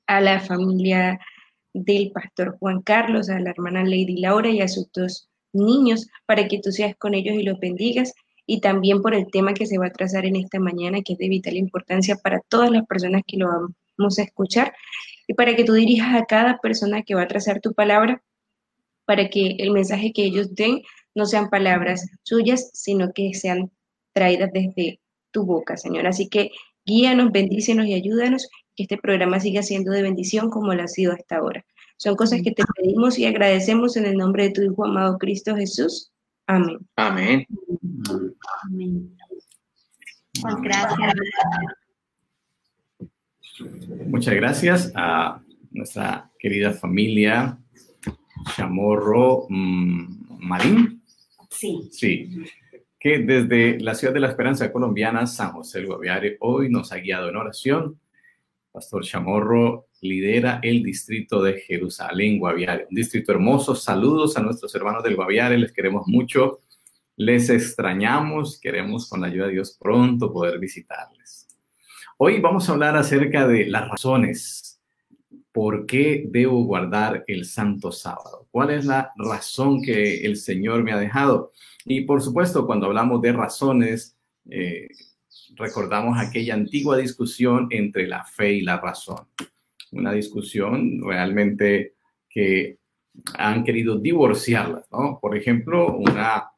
a 0.06 0.20
la 0.20 0.40
familia 0.40 1.18
del 1.72 2.10
pastor 2.12 2.56
Juan 2.58 2.82
Carlos, 2.82 3.28
a 3.28 3.38
la 3.40 3.50
hermana 3.50 3.84
Lady 3.84 4.18
Laura 4.18 4.48
y 4.50 4.60
a 4.60 4.68
sus 4.68 4.90
dos 4.92 5.28
niños, 5.52 6.08
para 6.26 6.48
que 6.48 6.60
tú 6.60 6.72
seas 6.72 6.96
con 6.96 7.14
ellos 7.14 7.36
y 7.36 7.42
los 7.42 7.58
bendigas 7.58 8.14
y 8.46 8.60
también 8.60 9.02
por 9.02 9.14
el 9.14 9.26
tema 9.30 9.54
que 9.54 9.66
se 9.66 9.78
va 9.78 9.86
a 9.86 9.92
trazar 9.92 10.24
en 10.24 10.36
esta 10.36 10.60
mañana, 10.60 11.02
que 11.02 11.14
es 11.14 11.18
de 11.18 11.28
vital 11.28 11.56
importancia 11.56 12.16
para 12.16 12.40
todas 12.48 12.70
las 12.70 12.86
personas 12.86 13.22
que 13.26 13.36
lo 13.36 13.48
vamos 13.98 14.18
a 14.18 14.22
escuchar, 14.22 14.72
y 15.26 15.34
para 15.34 15.56
que 15.56 15.64
tú 15.64 15.72
dirijas 15.72 16.14
a 16.14 16.24
cada 16.26 16.58
persona 16.58 17.02
que 17.02 17.16
va 17.16 17.22
a 17.22 17.28
trazar 17.28 17.60
tu 17.60 17.74
palabra, 17.74 18.22
para 19.04 19.28
que 19.28 19.56
el 19.58 19.72
mensaje 19.72 20.12
que 20.12 20.24
ellos 20.24 20.54
den 20.54 20.82
no 21.14 21.26
sean 21.26 21.50
palabras 21.50 22.08
suyas, 22.22 22.70
sino 22.72 23.12
que 23.12 23.34
sean 23.34 23.72
traídas 24.12 24.52
desde 24.52 25.00
tu 25.32 25.44
boca, 25.44 25.76
Señor. 25.76 26.06
Así 26.06 26.28
que 26.28 26.50
guíanos, 26.84 27.32
bendícenos 27.32 27.86
y 27.86 27.94
ayúdanos, 27.94 28.48
que 28.76 28.84
este 28.84 28.98
programa 28.98 29.40
siga 29.40 29.62
siendo 29.62 29.90
de 29.92 30.02
bendición 30.02 30.50
como 30.50 30.74
lo 30.74 30.82
ha 30.82 30.88
sido 30.88 31.12
hasta 31.12 31.36
ahora. 31.36 31.64
Son 31.96 32.14
cosas 32.14 32.42
que 32.42 32.52
te 32.52 32.62
pedimos 32.76 33.18
y 33.18 33.24
agradecemos 33.24 33.96
en 33.96 34.04
el 34.04 34.16
nombre 34.16 34.44
de 34.44 34.50
tu 34.50 34.62
Hijo 34.62 34.84
amado 34.84 35.16
Cristo 35.18 35.56
Jesús. 35.56 36.12
Amén. 36.46 36.78
Amén. 36.96 37.46
Amén. 38.64 39.16
Pues 40.42 40.54
gracias. 40.62 41.12
Muchas 44.06 44.34
gracias 44.34 44.92
a 44.94 45.40
nuestra 45.70 46.30
querida 46.38 46.72
familia 46.72 47.58
Chamorro 48.54 49.46
mm, 49.48 50.46
Marín. 50.46 51.02
Sí. 51.50 51.88
Sí. 51.90 52.44
Que 53.00 53.20
desde 53.20 53.80
la 53.80 53.94
ciudad 53.94 54.12
de 54.12 54.20
la 54.20 54.28
Esperanza 54.28 54.70
colombiana, 54.70 55.26
San 55.26 55.52
José 55.52 55.78
del 55.78 55.88
Guaviare, 55.88 56.36
hoy 56.40 56.68
nos 56.68 56.92
ha 56.92 56.96
guiado 56.96 57.28
en 57.28 57.36
oración. 57.36 57.98
Pastor 58.76 59.04
Chamorro 59.04 59.86
lidera 60.02 60.60
el 60.62 60.82
distrito 60.82 61.42
de 61.42 61.54
Jerusalén, 61.60 62.38
Guaviare. 62.38 62.86
Un 62.90 62.94
distrito 62.94 63.32
hermoso. 63.32 63.74
Saludos 63.74 64.36
a 64.36 64.42
nuestros 64.42 64.74
hermanos 64.74 65.02
del 65.02 65.16
Guaviare, 65.16 65.56
les 65.56 65.72
queremos 65.72 66.06
mucho. 66.06 66.60
Les 67.16 67.48
extrañamos, 67.48 68.60
queremos 68.60 69.08
con 69.08 69.22
la 69.22 69.28
ayuda 69.28 69.46
de 69.46 69.54
Dios 69.54 69.78
pronto 69.80 70.30
poder 70.30 70.58
visitarles. 70.58 71.48
Hoy 72.18 72.38
vamos 72.42 72.68
a 72.68 72.72
hablar 72.72 72.98
acerca 72.98 73.48
de 73.48 73.64
las 73.64 73.88
razones 73.88 74.78
por 75.52 75.86
qué 75.86 76.26
debo 76.28 76.62
guardar 76.64 77.24
el 77.28 77.46
Santo 77.46 77.90
Sábado. 77.90 78.46
¿Cuál 78.50 78.72
es 78.72 78.84
la 78.84 79.10
razón 79.16 79.80
que 79.80 80.26
el 80.26 80.36
Señor 80.36 80.82
me 80.82 80.92
ha 80.92 80.98
dejado? 80.98 81.50
Y 81.86 82.02
por 82.02 82.20
supuesto, 82.20 82.66
cuando 82.66 82.84
hablamos 82.84 83.22
de 83.22 83.32
razones, 83.32 84.18
eh, 84.50 84.88
recordamos 85.56 86.18
aquella 86.18 86.54
antigua 86.54 86.96
discusión 86.96 87.68
entre 87.70 88.06
la 88.06 88.24
fe 88.24 88.54
y 88.54 88.60
la 88.62 88.78
razón 88.78 89.26
una 89.92 90.12
discusión 90.12 91.00
realmente 91.02 91.94
que 92.28 92.78
han 93.38 93.64
querido 93.64 93.98
divorciarlas, 93.98 94.86
¿no? 94.92 95.18
Por 95.20 95.36
ejemplo, 95.36 95.96
una 95.96 96.50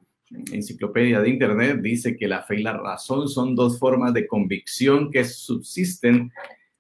enciclopedia 0.53 1.21
de 1.21 1.31
Internet 1.31 1.81
dice 1.81 2.17
que 2.17 2.29
la 2.29 2.43
fe 2.43 2.57
y 2.57 2.63
la 2.63 2.77
razón 2.77 3.29
son 3.29 3.55
dos 3.55 3.79
formas 3.79 4.13
de 4.13 4.27
convicción 4.27 5.11
que 5.11 5.25
subsisten 5.25 6.33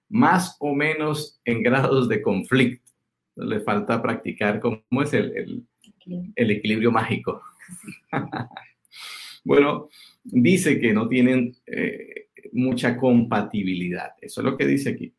más 0.08 0.56
o 0.58 0.74
menos 0.74 1.40
en 1.44 1.62
grados 1.62 2.08
de 2.08 2.20
conflicto. 2.20 2.92
Le 3.36 3.60
falta 3.60 4.02
practicar 4.02 4.58
cómo 4.58 5.02
es 5.02 5.14
el, 5.14 5.64
el, 6.34 6.50
equilibrio 6.50 6.90
mágico. 6.90 7.40
bueno, 9.44 9.88
dice 10.30 10.78
que 10.78 10.92
no 10.92 11.08
tienen 11.08 11.56
eh, 11.66 12.28
mucha 12.52 12.96
compatibilidad. 12.96 14.12
Eso 14.20 14.40
es 14.40 14.44
lo 14.44 14.56
que 14.56 14.66
dice 14.66 14.90
aquí. 14.90 15.14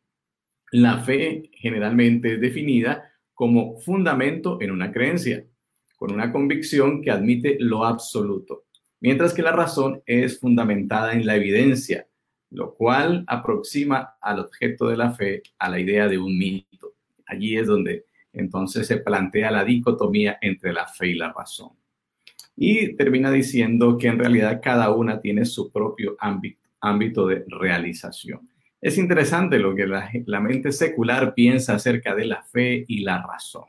La 0.72 0.98
fe 0.98 1.50
generalmente 1.52 2.34
es 2.34 2.40
definida 2.40 3.12
como 3.34 3.78
fundamento 3.78 4.58
en 4.60 4.70
una 4.70 4.92
creencia, 4.92 5.44
con 5.96 6.12
una 6.12 6.32
convicción 6.32 7.02
que 7.02 7.10
admite 7.10 7.56
lo 7.58 7.84
absoluto, 7.84 8.64
mientras 9.00 9.34
que 9.34 9.42
la 9.42 9.52
razón 9.52 10.02
es 10.06 10.38
fundamentada 10.38 11.12
en 11.12 11.26
la 11.26 11.36
evidencia, 11.36 12.06
lo 12.50 12.74
cual 12.74 13.24
aproxima 13.26 14.16
al 14.20 14.40
objeto 14.40 14.88
de 14.88 14.96
la 14.96 15.12
fe 15.12 15.42
a 15.58 15.68
la 15.68 15.80
idea 15.80 16.08
de 16.08 16.18
un 16.18 16.38
mito. 16.38 16.94
Allí 17.26 17.56
es 17.56 17.66
donde 17.66 18.04
entonces 18.32 18.86
se 18.86 18.98
plantea 18.98 19.50
la 19.50 19.64
dicotomía 19.64 20.38
entre 20.40 20.72
la 20.72 20.86
fe 20.86 21.08
y 21.08 21.14
la 21.14 21.32
razón. 21.32 21.79
Y 22.62 22.94
termina 22.94 23.30
diciendo 23.30 23.96
que 23.96 24.08
en 24.08 24.18
realidad 24.18 24.60
cada 24.62 24.90
una 24.90 25.18
tiene 25.18 25.46
su 25.46 25.72
propio 25.72 26.14
ámbito, 26.18 27.26
de 27.26 27.42
realización. 27.48 28.50
Es 28.82 28.98
interesante 28.98 29.58
lo 29.58 29.74
que 29.74 29.86
la, 29.86 30.10
la 30.26 30.40
mente 30.40 30.70
secular 30.70 31.32
piensa 31.32 31.76
acerca 31.76 32.14
de 32.14 32.26
la 32.26 32.42
fe 32.42 32.84
y 32.86 33.00
la 33.00 33.22
razón. 33.22 33.64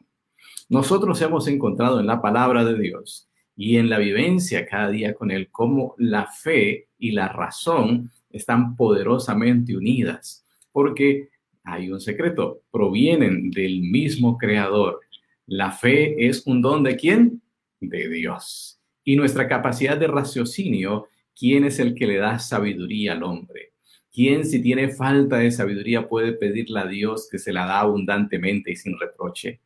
Nosotros 0.67 1.21
hemos 1.21 1.47
encontrado 1.47 2.01
en 2.01 2.07
la 2.07 2.21
palabra 2.21 2.65
de 2.65 2.77
Dios 2.77 3.29
y 3.55 3.77
en 3.77 3.89
la 3.89 3.97
vivencia 3.97 4.65
cada 4.65 4.89
día 4.89 5.13
con 5.13 5.31
Él 5.31 5.47
cómo 5.49 5.95
la 5.97 6.27
fe 6.27 6.89
y 6.99 7.11
la 7.11 7.29
razón 7.29 8.11
están 8.29 8.75
poderosamente 8.75 9.77
unidas, 9.77 10.45
porque 10.73 11.29
hay 11.63 11.89
un 11.89 12.01
secreto, 12.01 12.63
provienen 12.71 13.51
del 13.51 13.83
mismo 13.83 14.37
creador. 14.37 14.99
La 15.47 15.71
fe 15.71 16.27
es 16.27 16.45
un 16.45 16.61
don 16.61 16.83
de 16.83 16.97
quién? 16.97 17.41
De 17.79 18.09
Dios. 18.09 18.80
Y 19.03 19.15
nuestra 19.15 19.47
capacidad 19.47 19.97
de 19.97 20.07
raciocinio, 20.07 21.07
¿quién 21.37 21.65
es 21.65 21.79
el 21.79 21.95
que 21.95 22.07
le 22.07 22.17
da 22.17 22.39
sabiduría 22.39 23.13
al 23.13 23.23
hombre? 23.23 23.71
¿Quién 24.13 24.45
si 24.45 24.61
tiene 24.61 24.89
falta 24.89 25.37
de 25.37 25.51
sabiduría 25.51 26.07
puede 26.07 26.33
pedirle 26.33 26.81
a 26.81 26.85
Dios 26.85 27.29
que 27.31 27.39
se 27.39 27.53
la 27.53 27.65
da 27.65 27.79
abundantemente 27.79 28.71
y 28.71 28.75
sin 28.75 28.99
reproche? 28.99 29.61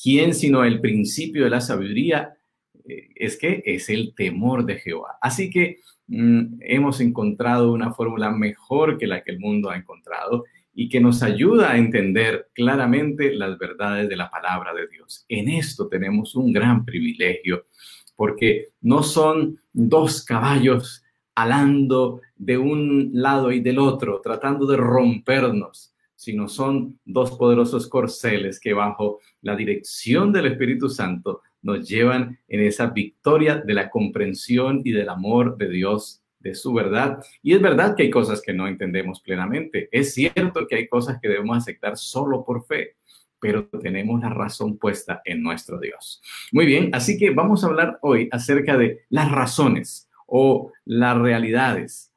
¿Quién 0.00 0.34
sino 0.34 0.64
el 0.64 0.80
principio 0.80 1.44
de 1.44 1.50
la 1.50 1.60
sabiduría 1.60 2.34
eh, 2.88 3.08
es 3.14 3.36
que 3.36 3.62
es 3.64 3.88
el 3.88 4.12
temor 4.14 4.66
de 4.66 4.80
Jehová? 4.80 5.16
Así 5.22 5.48
que 5.48 5.78
mm, 6.08 6.56
hemos 6.60 7.00
encontrado 7.00 7.72
una 7.72 7.92
fórmula 7.92 8.30
mejor 8.32 8.98
que 8.98 9.06
la 9.06 9.22
que 9.22 9.30
el 9.30 9.38
mundo 9.38 9.70
ha 9.70 9.76
encontrado 9.76 10.44
y 10.74 10.88
que 10.88 11.00
nos 11.00 11.22
ayuda 11.22 11.70
a 11.70 11.78
entender 11.78 12.48
claramente 12.52 13.32
las 13.32 13.56
verdades 13.58 14.08
de 14.08 14.16
la 14.16 14.28
palabra 14.28 14.74
de 14.74 14.88
Dios. 14.88 15.24
En 15.28 15.48
esto 15.48 15.86
tenemos 15.86 16.34
un 16.34 16.52
gran 16.52 16.84
privilegio 16.84 17.66
porque 18.16 18.68
no 18.80 19.02
son 19.02 19.60
dos 19.72 20.24
caballos 20.24 21.02
alando 21.34 22.20
de 22.36 22.58
un 22.58 23.10
lado 23.12 23.50
y 23.50 23.60
del 23.60 23.78
otro, 23.78 24.20
tratando 24.22 24.66
de 24.66 24.76
rompernos, 24.76 25.94
sino 26.14 26.48
son 26.48 26.98
dos 27.04 27.32
poderosos 27.32 27.88
corceles 27.88 28.60
que 28.60 28.72
bajo 28.72 29.18
la 29.42 29.56
dirección 29.56 30.32
del 30.32 30.46
Espíritu 30.46 30.88
Santo 30.88 31.42
nos 31.62 31.88
llevan 31.88 32.38
en 32.46 32.60
esa 32.60 32.86
victoria 32.86 33.56
de 33.56 33.74
la 33.74 33.90
comprensión 33.90 34.82
y 34.84 34.92
del 34.92 35.08
amor 35.08 35.56
de 35.56 35.68
Dios, 35.68 36.22
de 36.38 36.54
su 36.54 36.72
verdad. 36.74 37.20
Y 37.42 37.54
es 37.54 37.60
verdad 37.60 37.96
que 37.96 38.04
hay 38.04 38.10
cosas 38.10 38.42
que 38.42 38.52
no 38.52 38.68
entendemos 38.68 39.20
plenamente. 39.20 39.88
Es 39.90 40.14
cierto 40.14 40.66
que 40.68 40.76
hay 40.76 40.88
cosas 40.88 41.18
que 41.20 41.28
debemos 41.28 41.56
aceptar 41.56 41.96
solo 41.96 42.44
por 42.44 42.66
fe, 42.66 42.96
pero 43.44 43.68
tenemos 43.68 44.22
la 44.22 44.30
razón 44.30 44.78
puesta 44.78 45.20
en 45.26 45.42
nuestro 45.42 45.78
Dios. 45.78 46.22
Muy 46.50 46.64
bien, 46.64 46.88
así 46.94 47.18
que 47.18 47.28
vamos 47.28 47.62
a 47.62 47.66
hablar 47.66 47.98
hoy 48.00 48.28
acerca 48.32 48.78
de 48.78 49.02
las 49.10 49.30
razones 49.30 50.08
o 50.26 50.72
las 50.86 51.18
realidades 51.18 52.10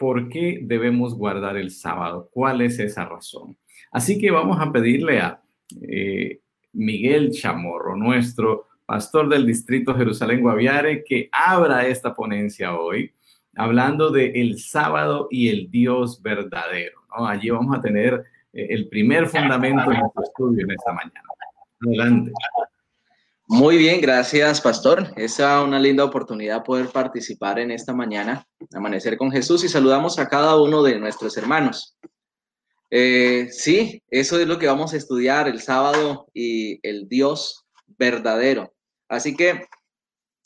¿por 0.00 0.30
qué 0.30 0.60
debemos 0.62 1.14
guardar 1.14 1.58
el 1.58 1.70
sábado? 1.70 2.30
¿Cuál 2.32 2.62
es 2.62 2.78
esa 2.78 3.04
razón? 3.04 3.58
Así 3.92 4.18
que 4.18 4.30
vamos 4.30 4.58
a 4.58 4.72
pedirle 4.72 5.20
a 5.20 5.42
eh, 5.82 6.40
Miguel 6.72 7.32
Chamorro, 7.32 7.96
nuestro 7.96 8.68
pastor 8.86 9.28
del 9.28 9.44
distrito 9.46 9.94
Jerusalén 9.94 10.40
Guaviare, 10.40 11.04
que 11.04 11.28
abra 11.30 11.86
esta 11.86 12.14
ponencia 12.14 12.78
hoy, 12.78 13.12
hablando 13.54 14.10
de 14.10 14.40
el 14.40 14.58
sábado 14.58 15.28
y 15.30 15.50
el 15.50 15.70
Dios 15.70 16.22
verdadero. 16.22 17.00
Allí 17.10 17.50
vamos 17.50 17.76
a 17.76 17.82
tener 17.82 18.24
el 18.52 18.88
primer 18.88 19.26
fundamento 19.28 19.90
de 19.90 19.98
nuestro 19.98 20.22
estudio 20.22 20.64
en 20.64 20.70
esta 20.72 20.92
mañana. 20.92 21.28
Adelante. 21.86 22.32
Muy 23.52 23.78
bien, 23.78 24.00
gracias, 24.00 24.60
pastor. 24.60 25.12
Es 25.16 25.40
una 25.40 25.80
linda 25.80 26.04
oportunidad 26.04 26.62
poder 26.62 26.88
participar 26.88 27.58
en 27.58 27.72
esta 27.72 27.92
mañana, 27.92 28.46
amanecer 28.72 29.16
con 29.16 29.32
Jesús 29.32 29.64
y 29.64 29.68
saludamos 29.68 30.20
a 30.20 30.28
cada 30.28 30.60
uno 30.60 30.84
de 30.84 31.00
nuestros 31.00 31.36
hermanos. 31.36 31.96
Eh, 32.90 33.48
sí, 33.50 34.02
eso 34.08 34.38
es 34.38 34.46
lo 34.46 34.58
que 34.58 34.68
vamos 34.68 34.92
a 34.92 34.96
estudiar 34.96 35.48
el 35.48 35.60
sábado 35.60 36.28
y 36.32 36.78
el 36.88 37.08
Dios 37.08 37.66
verdadero. 37.98 38.72
Así 39.08 39.36
que, 39.36 39.66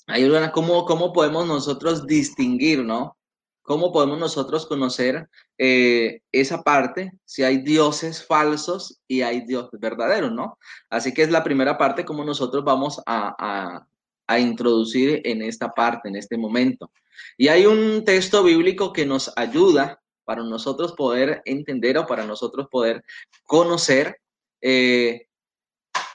ayúdanos, 0.06 0.50
¿cómo, 0.52 0.86
cómo 0.86 1.12
podemos 1.12 1.46
nosotros 1.46 2.06
distinguir, 2.06 2.84
no? 2.84 3.18
¿Cómo 3.64 3.92
podemos 3.92 4.18
nosotros 4.18 4.66
conocer 4.66 5.26
eh, 5.56 6.20
esa 6.30 6.62
parte 6.62 7.12
si 7.24 7.42
hay 7.42 7.62
dioses 7.62 8.24
falsos 8.24 9.00
y 9.08 9.22
hay 9.22 9.40
dioses 9.46 9.80
verdaderos, 9.80 10.32
¿no? 10.32 10.58
Así 10.90 11.14
que 11.14 11.22
es 11.22 11.30
la 11.30 11.42
primera 11.42 11.78
parte 11.78 12.04
como 12.04 12.24
nosotros 12.24 12.62
vamos 12.62 13.00
a, 13.06 13.86
a 14.26 14.38
introducir 14.38 15.22
en 15.24 15.40
esta 15.40 15.70
parte, 15.70 16.10
en 16.10 16.16
este 16.16 16.36
momento. 16.36 16.92
Y 17.38 17.48
hay 17.48 17.64
un 17.64 18.04
texto 18.04 18.44
bíblico 18.44 18.92
que 18.92 19.06
nos 19.06 19.32
ayuda 19.34 19.98
para 20.24 20.42
nosotros 20.42 20.92
poder 20.92 21.40
entender 21.46 21.96
o 21.96 22.06
para 22.06 22.26
nosotros 22.26 22.68
poder 22.70 23.02
conocer 23.44 24.20
eh, 24.60 25.28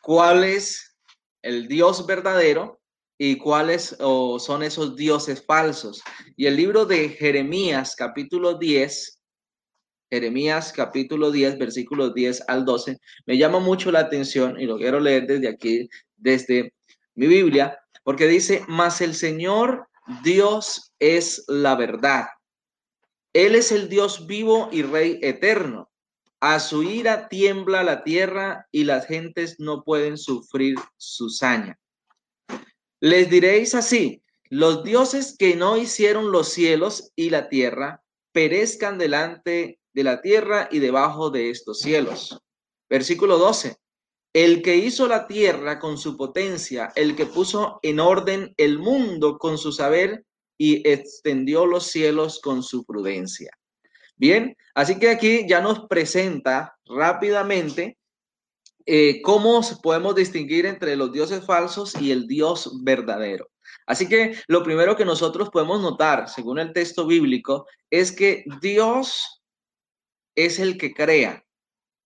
cuál 0.03 0.43
es 0.43 0.95
el 1.41 1.67
Dios 1.67 2.05
verdadero 2.05 2.78
y 3.21 3.35
cuáles 3.35 3.97
son 3.99 4.63
esos 4.63 4.95
dioses 4.95 5.43
falsos. 5.45 6.01
Y 6.37 6.45
el 6.45 6.55
libro 6.55 6.85
de 6.85 7.09
Jeremías, 7.09 7.93
capítulo 7.95 8.57
10, 8.57 9.19
Jeremías 10.09 10.71
capítulo 10.71 11.29
10, 11.29 11.59
versículos 11.59 12.13
10 12.13 12.45
al 12.47 12.63
12, 12.63 12.97
me 13.25 13.37
llama 13.37 13.59
mucho 13.59 13.91
la 13.91 13.99
atención 13.99 14.59
y 14.59 14.65
lo 14.65 14.77
quiero 14.77 15.01
leer 15.01 15.27
desde 15.27 15.49
aquí, 15.49 15.89
desde 16.15 16.73
mi 17.13 17.27
Biblia, 17.27 17.77
porque 18.03 18.25
dice, 18.25 18.63
mas 18.69 19.01
el 19.01 19.13
Señor 19.13 19.87
Dios 20.23 20.93
es 20.97 21.43
la 21.49 21.75
verdad. 21.75 22.25
Él 23.33 23.53
es 23.53 23.73
el 23.73 23.89
Dios 23.89 24.27
vivo 24.27 24.69
y 24.71 24.81
Rey 24.81 25.19
eterno. 25.21 25.91
A 26.39 26.61
su 26.61 26.83
ira 26.83 27.27
tiembla 27.27 27.83
la 27.83 28.05
tierra 28.05 28.65
y 28.71 28.85
las 28.85 29.05
gentes 29.07 29.59
no 29.59 29.83
pueden 29.83 30.17
sufrir 30.17 30.77
su 30.95 31.29
saña. 31.29 31.77
Les 33.01 33.29
diréis 33.29 33.75
así, 33.75 34.23
los 34.49 34.83
dioses 34.83 35.35
que 35.37 35.55
no 35.55 35.77
hicieron 35.77 36.31
los 36.31 36.49
cielos 36.49 37.11
y 37.15 37.29
la 37.29 37.47
tierra, 37.47 38.03
perezcan 38.31 38.97
delante 38.97 39.79
de 39.93 40.03
la 40.03 40.21
tierra 40.21 40.67
y 40.71 40.79
debajo 40.79 41.29
de 41.29 41.49
estos 41.49 41.79
cielos. 41.79 42.39
Versículo 42.89 43.37
12. 43.37 43.77
El 44.33 44.61
que 44.61 44.75
hizo 44.75 45.07
la 45.07 45.27
tierra 45.27 45.79
con 45.79 45.97
su 45.97 46.17
potencia, 46.17 46.91
el 46.95 47.15
que 47.15 47.25
puso 47.25 47.79
en 47.83 47.99
orden 47.99 48.53
el 48.57 48.79
mundo 48.79 49.37
con 49.37 49.57
su 49.57 49.71
saber 49.71 50.25
y 50.57 50.87
extendió 50.87 51.65
los 51.65 51.85
cielos 51.85 52.39
con 52.41 52.63
su 52.63 52.85
prudencia. 52.85 53.51
Bien, 54.17 54.57
así 54.75 54.99
que 54.99 55.09
aquí 55.09 55.47
ya 55.47 55.61
nos 55.61 55.87
presenta 55.87 56.77
rápidamente 56.85 57.98
eh, 58.91 59.21
cómo 59.21 59.61
podemos 59.83 60.15
distinguir 60.15 60.65
entre 60.65 60.95
los 60.95 61.11
dioses 61.11 61.45
falsos 61.45 61.93
y 62.01 62.11
el 62.11 62.25
Dios 62.25 62.71
verdadero. 62.83 63.51
Así 63.85 64.09
que 64.09 64.35
lo 64.47 64.63
primero 64.63 64.95
que 64.95 65.05
nosotros 65.05 65.51
podemos 65.51 65.79
notar, 65.79 66.27
según 66.27 66.57
el 66.57 66.73
texto 66.73 67.05
bíblico, 67.05 67.67
es 67.91 68.11
que 68.11 68.43
Dios 68.63 69.43
es 70.33 70.57
el 70.57 70.79
que 70.79 70.91
crea. 70.91 71.45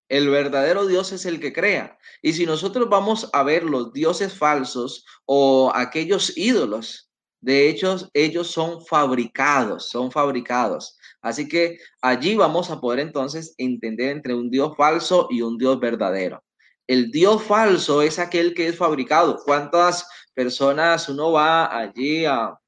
El 0.09 0.29
verdadero 0.29 0.85
Dios 0.85 1.13
es 1.13 1.25
el 1.25 1.39
que 1.39 1.53
crea. 1.53 1.97
Y 2.21 2.33
si 2.33 2.45
nosotros 2.45 2.89
vamos 2.89 3.29
a 3.31 3.43
ver 3.43 3.63
los 3.63 3.93
dioses 3.93 4.33
falsos 4.33 5.05
o 5.25 5.71
aquellos 5.73 6.37
ídolos, 6.37 7.09
de 7.39 7.69
hecho, 7.69 7.95
ellos 8.13 8.47
son 8.47 8.85
fabricados, 8.85 9.87
son 9.87 10.11
fabricados. 10.11 10.97
Así 11.21 11.47
que 11.47 11.77
allí 12.01 12.35
vamos 12.35 12.69
a 12.69 12.81
poder 12.81 12.99
entonces 12.99 13.55
entender 13.57 14.09
entre 14.09 14.33
un 14.33 14.49
Dios 14.49 14.75
falso 14.75 15.27
y 15.29 15.41
un 15.41 15.57
Dios 15.57 15.79
verdadero. 15.79 16.43
El 16.87 17.11
Dios 17.11 17.43
falso 17.43 18.01
es 18.01 18.19
aquel 18.19 18.53
que 18.53 18.67
es 18.67 18.77
fabricado. 18.77 19.39
¿Cuántas 19.43 20.07
personas 20.33 21.07
uno 21.07 21.31
va 21.31 21.75
allí 21.75 22.25
a, 22.25 22.59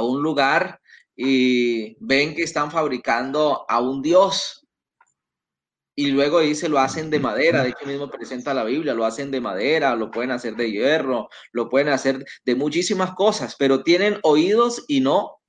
un 0.00 0.22
lugar 0.22 0.80
y 1.16 1.96
ven 2.04 2.34
que 2.34 2.42
están 2.42 2.70
fabricando 2.70 3.64
a 3.68 3.80
un 3.80 4.02
Dios? 4.02 4.66
Y 5.94 6.10
luego 6.10 6.40
dice, 6.40 6.68
lo 6.68 6.78
hacen 6.78 7.10
de 7.10 7.18
madera, 7.18 7.62
de 7.62 7.70
hecho 7.70 7.86
mismo 7.86 8.08
presenta 8.08 8.54
la 8.54 8.64
Biblia, 8.64 8.94
lo 8.94 9.04
hacen 9.04 9.32
de 9.32 9.40
madera, 9.40 9.96
lo 9.96 10.10
pueden 10.12 10.30
hacer 10.30 10.54
de 10.54 10.70
hierro, 10.70 11.28
lo 11.50 11.68
pueden 11.68 11.88
hacer 11.88 12.24
de 12.44 12.54
muchísimas 12.54 13.14
cosas, 13.14 13.56
pero 13.58 13.82
tienen 13.82 14.18
oídos 14.22 14.84
y 14.86 15.00
no 15.00 15.40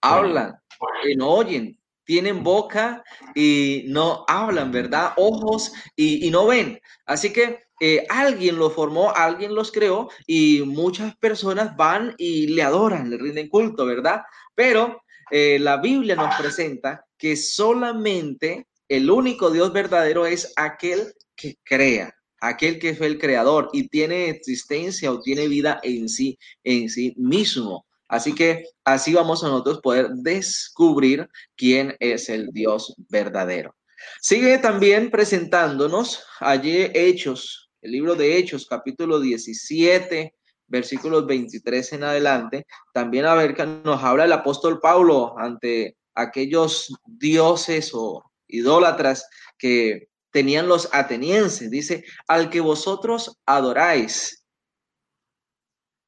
hablan, 0.00 0.56
y 1.04 1.16
no 1.16 1.30
oyen, 1.30 1.77
tienen 2.08 2.42
boca 2.42 3.04
y 3.34 3.84
no 3.88 4.24
hablan, 4.28 4.72
¿verdad? 4.72 5.12
Ojos 5.16 5.74
y, 5.94 6.30
no 6.30 6.46
ven. 6.46 6.80
Así 7.04 7.34
que 7.34 7.58
eh, 7.80 8.06
alguien 8.08 8.58
lo 8.58 8.70
formó, 8.70 9.14
alguien 9.14 9.54
los 9.54 9.70
creó 9.70 10.08
y 10.26 10.62
muchas 10.62 11.14
personas 11.18 11.76
van 11.76 12.14
y 12.16 12.46
le 12.46 12.62
adoran, 12.62 13.10
le 13.10 13.18
rinden 13.18 13.50
culto, 13.50 13.84
¿verdad? 13.84 14.22
Pero 14.54 15.02
eh, 15.30 15.58
la 15.58 15.76
Biblia 15.76 16.16
nos 16.16 16.34
presenta 16.36 17.04
que 17.18 17.36
solamente 17.36 18.66
el 18.88 19.10
único 19.10 19.50
Dios 19.50 19.70
verdadero 19.74 20.24
es 20.24 20.54
aquel 20.56 21.12
que 21.36 21.58
crea. 21.62 22.14
aquel 22.40 22.78
que 22.78 22.94
fue 22.94 23.08
el 23.08 23.18
creador 23.18 23.68
y 23.72 23.88
tiene 23.88 24.30
existencia 24.30 25.12
o 25.12 25.20
tiene 25.20 25.48
vida 25.48 25.80
en 25.82 26.08
sí, 26.08 26.38
en 26.64 26.88
sí 26.88 27.12
mismo. 27.18 27.84
Así 28.08 28.34
que 28.34 28.64
así 28.84 29.12
vamos 29.12 29.44
a 29.44 29.48
nosotros 29.48 29.80
poder 29.82 30.08
descubrir 30.10 31.28
quién 31.56 31.94
es 32.00 32.28
el 32.28 32.48
Dios 32.52 32.94
verdadero. 33.08 33.74
Sigue 34.20 34.58
también 34.58 35.10
presentándonos 35.10 36.24
allí 36.40 36.90
Hechos, 36.94 37.70
el 37.82 37.92
libro 37.92 38.14
de 38.14 38.38
Hechos, 38.38 38.66
capítulo 38.66 39.20
17, 39.20 40.34
versículos 40.66 41.26
23 41.26 41.92
en 41.92 42.04
adelante. 42.04 42.66
También 42.92 43.26
a 43.26 43.34
ver 43.34 43.54
que 43.54 43.66
nos 43.66 44.02
habla 44.02 44.24
el 44.24 44.32
apóstol 44.32 44.80
Pablo 44.80 45.38
ante 45.38 45.96
aquellos 46.14 46.94
dioses 47.04 47.90
o 47.92 48.22
idólatras 48.46 49.28
que 49.58 50.08
tenían 50.30 50.68
los 50.68 50.88
atenienses. 50.92 51.70
Dice, 51.70 52.04
al 52.26 52.50
que 52.50 52.60
vosotros 52.60 53.36
adoráis 53.46 54.37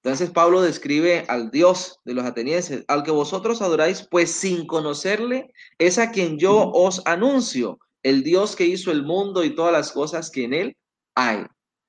entonces 0.02 0.30
Pablo 0.30 0.62
describe 0.62 1.26
al 1.28 1.50
Dios 1.50 2.00
de 2.04 2.14
los 2.14 2.24
atenienses, 2.24 2.84
al 2.88 3.02
que 3.02 3.10
vosotros 3.10 3.60
adoráis, 3.60 4.06
pues 4.10 4.32
sin 4.32 4.66
conocerle, 4.66 5.52
es 5.78 5.98
a 5.98 6.10
quien 6.10 6.38
yo 6.38 6.70
os 6.72 7.02
anuncio, 7.04 7.78
el 8.02 8.22
Dios 8.22 8.56
que 8.56 8.64
hizo 8.64 8.90
el 8.90 9.02
mundo 9.02 9.44
y 9.44 9.54
todas 9.54 9.72
las 9.72 9.92
cosas 9.92 10.30
que 10.30 10.44
en 10.44 10.54
él 10.54 10.76
hay. 11.14 11.44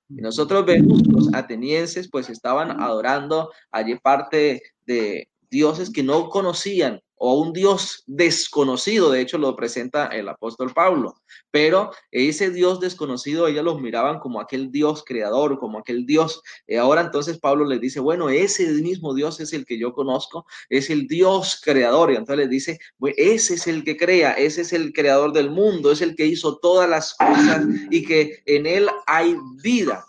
Y 0.10 0.22
nosotros 0.22 0.66
vemos 0.66 1.08
los 1.08 1.34
atenienses 1.34 2.10
pues 2.12 2.30
estaban 2.30 2.82
adorando 2.82 3.50
allí 3.72 3.96
parte 3.96 4.62
de 4.86 5.30
dioses 5.50 5.90
que 5.90 6.04
no 6.04 6.28
conocían 6.28 7.00
o 7.24 7.36
un 7.36 7.54
Dios 7.54 8.04
desconocido, 8.08 9.12
de 9.12 9.22
hecho 9.22 9.38
lo 9.38 9.56
presenta 9.56 10.08
el 10.08 10.28
apóstol 10.28 10.74
Pablo, 10.74 11.22
pero 11.52 11.92
ese 12.10 12.50
Dios 12.50 12.80
desconocido 12.80 13.46
ellos 13.46 13.64
los 13.64 13.80
miraban 13.80 14.18
como 14.18 14.42
aquel 14.42 14.72
Dios 14.72 15.04
creador, 15.06 15.60
como 15.60 15.78
aquel 15.78 16.08
Dios. 16.08 16.42
Eh, 16.66 16.80
ahora 16.80 17.02
entonces 17.02 17.38
Pablo 17.38 17.66
les 17.66 17.80
dice, 17.80 18.00
bueno, 18.00 18.30
ese 18.30 18.66
mismo 18.70 19.14
Dios 19.14 19.40
es 19.40 19.54
el 19.54 19.68
que 19.68 19.78
yo 19.78 19.94
conozco, 19.94 20.48
es 20.68 20.90
el 20.90 21.08
Dios 21.08 21.62
creador, 21.64 22.12
y 22.12 22.16
entonces 22.16 22.38
les 22.38 22.50
dice, 22.50 22.80
ese 23.16 23.54
es 23.54 23.68
el 23.68 23.84
que 23.84 23.98
crea, 23.98 24.32
ese 24.32 24.62
es 24.62 24.74
el 24.74 24.92
creador 24.92 25.32
del 25.32 25.52
mundo, 25.52 25.92
es 25.92 26.02
el 26.02 26.16
que 26.16 26.26
hizo 26.26 26.58
todas 26.58 26.90
las 26.90 27.14
cosas 27.14 27.68
y 27.92 28.04
que 28.04 28.42
en 28.48 28.66
él 28.66 28.90
hay 29.06 29.36
vida. 29.62 30.08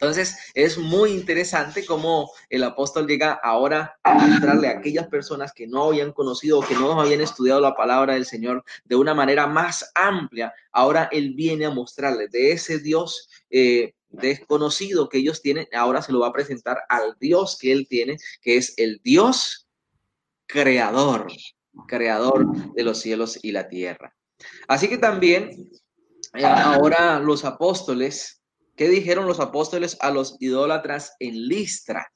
Entonces 0.00 0.36
es 0.54 0.78
muy 0.78 1.12
interesante 1.12 1.84
cómo 1.86 2.30
el 2.50 2.64
apóstol 2.64 3.06
llega 3.06 3.32
ahora 3.32 3.98
a 4.02 4.14
mostrarle 4.14 4.68
a 4.68 4.78
aquellas 4.78 5.08
personas 5.08 5.52
que 5.52 5.66
no 5.66 5.84
habían 5.84 6.12
conocido 6.12 6.58
o 6.58 6.66
que 6.66 6.74
no 6.74 7.00
habían 7.00 7.20
estudiado 7.20 7.60
la 7.60 7.74
palabra 7.74 8.14
del 8.14 8.26
Señor 8.26 8.64
de 8.84 8.96
una 8.96 9.14
manera 9.14 9.46
más 9.46 9.90
amplia. 9.94 10.52
Ahora 10.72 11.08
él 11.12 11.34
viene 11.34 11.64
a 11.64 11.70
mostrarles 11.70 12.30
de 12.30 12.52
ese 12.52 12.78
Dios 12.78 13.28
eh, 13.50 13.94
desconocido 14.08 15.08
que 15.08 15.18
ellos 15.18 15.40
tienen. 15.40 15.66
Ahora 15.72 16.02
se 16.02 16.12
lo 16.12 16.20
va 16.20 16.28
a 16.28 16.32
presentar 16.32 16.78
al 16.88 17.16
Dios 17.18 17.58
que 17.58 17.72
él 17.72 17.86
tiene, 17.88 18.16
que 18.42 18.56
es 18.56 18.74
el 18.76 19.00
Dios 19.02 19.66
creador, 20.46 21.26
creador 21.88 22.74
de 22.74 22.84
los 22.84 23.00
cielos 23.00 23.38
y 23.42 23.52
la 23.52 23.68
tierra. 23.68 24.14
Así 24.68 24.88
que 24.88 24.98
también 24.98 25.70
eh, 26.34 26.44
ahora 26.44 27.18
los 27.18 27.44
apóstoles 27.44 28.42
¿Qué 28.76 28.90
dijeron 28.90 29.26
los 29.26 29.40
apóstoles 29.40 29.96
a 30.00 30.10
los 30.10 30.36
idólatras 30.38 31.16
en 31.18 31.48
Listra? 31.48 32.12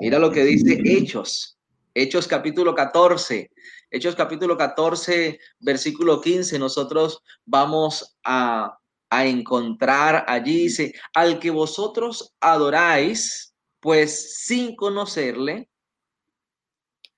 Mira 0.00 0.18
lo 0.18 0.30
que 0.30 0.44
dice 0.44 0.78
Hechos, 0.84 1.56
Hechos 1.94 2.28
capítulo 2.28 2.74
14. 2.74 3.50
Hechos 3.90 4.14
capítulo 4.14 4.58
14, 4.58 5.38
versículo 5.60 6.20
15. 6.20 6.58
Nosotros 6.58 7.22
vamos 7.46 8.18
a, 8.22 8.76
a 9.08 9.26
encontrar 9.26 10.26
allí, 10.28 10.64
dice, 10.64 10.92
al 11.14 11.38
que 11.38 11.50
vosotros 11.50 12.34
adoráis, 12.38 13.54
pues 13.80 14.44
sin 14.44 14.76
conocerle, 14.76 15.70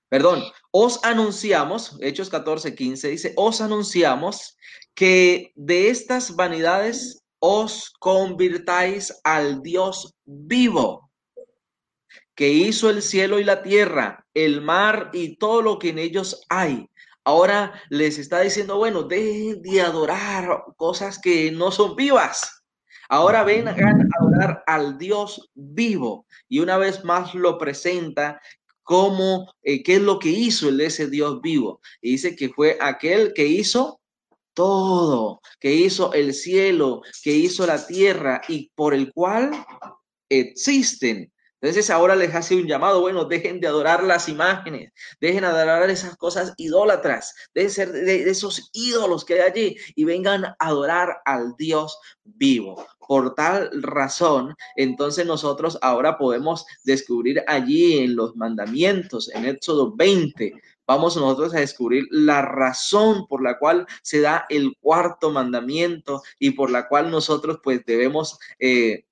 perdón, 0.07 0.43
os 0.71 1.03
anunciamos, 1.03 1.97
Hechos 1.99 2.29
14, 2.29 2.73
15 2.73 3.09
dice, 3.09 3.33
os 3.35 3.59
anunciamos 3.59 4.57
que 4.93 5.51
de 5.55 5.89
estas 5.89 6.35
vanidades 6.35 7.23
os 7.39 7.91
convirtáis 7.99 9.13
al 9.23 9.61
Dios 9.61 10.15
vivo, 10.25 11.09
que 12.35 12.49
hizo 12.49 12.89
el 12.89 13.01
cielo 13.01 13.39
y 13.39 13.43
la 13.43 13.63
tierra, 13.63 14.25
el 14.33 14.61
mar 14.61 15.09
y 15.13 15.37
todo 15.37 15.61
lo 15.61 15.79
que 15.79 15.89
en 15.89 15.99
ellos 15.99 16.41
hay. 16.49 16.89
Ahora 17.23 17.73
les 17.89 18.17
está 18.19 18.39
diciendo, 18.39 18.77
bueno, 18.77 19.03
dejen 19.03 19.61
de 19.61 19.81
adorar 19.81 20.63
cosas 20.77 21.19
que 21.19 21.51
no 21.51 21.71
son 21.71 21.95
vivas. 21.95 22.63
Ahora 23.09 23.43
vengan 23.43 24.01
a 24.01 24.21
adorar 24.21 24.63
al 24.65 24.97
Dios 24.97 25.49
vivo. 25.53 26.25
Y 26.47 26.59
una 26.59 26.77
vez 26.77 27.03
más 27.03 27.33
lo 27.33 27.57
presenta 27.57 28.39
como 28.83 29.53
eh, 29.63 29.83
qué 29.83 29.95
es 29.95 30.01
lo 30.01 30.19
que 30.19 30.29
hizo 30.29 30.69
el 30.69 30.79
ese 30.79 31.09
Dios 31.09 31.41
vivo. 31.41 31.81
Y 32.01 32.11
dice 32.11 32.35
que 32.35 32.49
fue 32.49 32.77
aquel 32.79 33.33
que 33.33 33.45
hizo 33.45 33.96
todo, 34.57 35.39
que 35.59 35.71
hizo 35.71 36.11
el 36.13 36.33
cielo, 36.33 37.03
que 37.21 37.31
hizo 37.31 37.67
la 37.67 37.85
tierra 37.85 38.41
y 38.47 38.71
por 38.73 38.95
el 38.95 39.13
cual 39.13 39.51
existen. 40.29 41.31
Entonces 41.61 41.91
ahora 41.91 42.15
les 42.15 42.33
hace 42.33 42.55
un 42.55 42.65
llamado, 42.65 43.01
bueno, 43.01 43.25
dejen 43.25 43.59
de 43.59 43.67
adorar 43.67 44.03
las 44.03 44.27
imágenes, 44.29 44.91
dejen 45.21 45.41
de 45.41 45.47
adorar 45.47 45.87
esas 45.91 46.17
cosas 46.17 46.53
idólatras, 46.57 47.35
de 47.53 47.69
ser 47.69 47.91
de, 47.91 48.27
esos 48.29 48.71
ídolos 48.73 49.23
que 49.23 49.35
hay 49.35 49.39
allí 49.41 49.77
y 49.95 50.03
vengan 50.05 50.45
a 50.45 50.55
adorar 50.57 51.17
al 51.25 51.55
Dios 51.55 51.99
vivo. 52.23 52.83
Por 53.07 53.35
tal 53.35 53.69
razón, 53.83 54.55
entonces 54.75 55.25
nosotros 55.27 55.77
ahora 55.83 56.17
podemos 56.17 56.65
descubrir 56.83 57.43
allí 57.45 57.99
en 57.99 58.15
los 58.15 58.35
mandamientos, 58.35 59.29
en 59.33 59.45
Éxodo 59.45 59.95
20, 59.95 60.53
vamos 60.87 61.17
nosotros 61.17 61.53
a 61.53 61.59
descubrir 61.59 62.07
la 62.09 62.41
razón 62.41 63.27
por 63.27 63.43
la 63.43 63.59
cual 63.59 63.85
se 64.01 64.21
da 64.21 64.45
el 64.49 64.75
cuarto 64.79 65.31
mandamiento 65.31 66.23
y 66.39 66.51
por 66.51 66.71
la 66.71 66.87
cual 66.87 67.11
nosotros 67.11 67.59
pues 67.61 67.85
debemos 67.85 68.39
eh, 68.57 69.05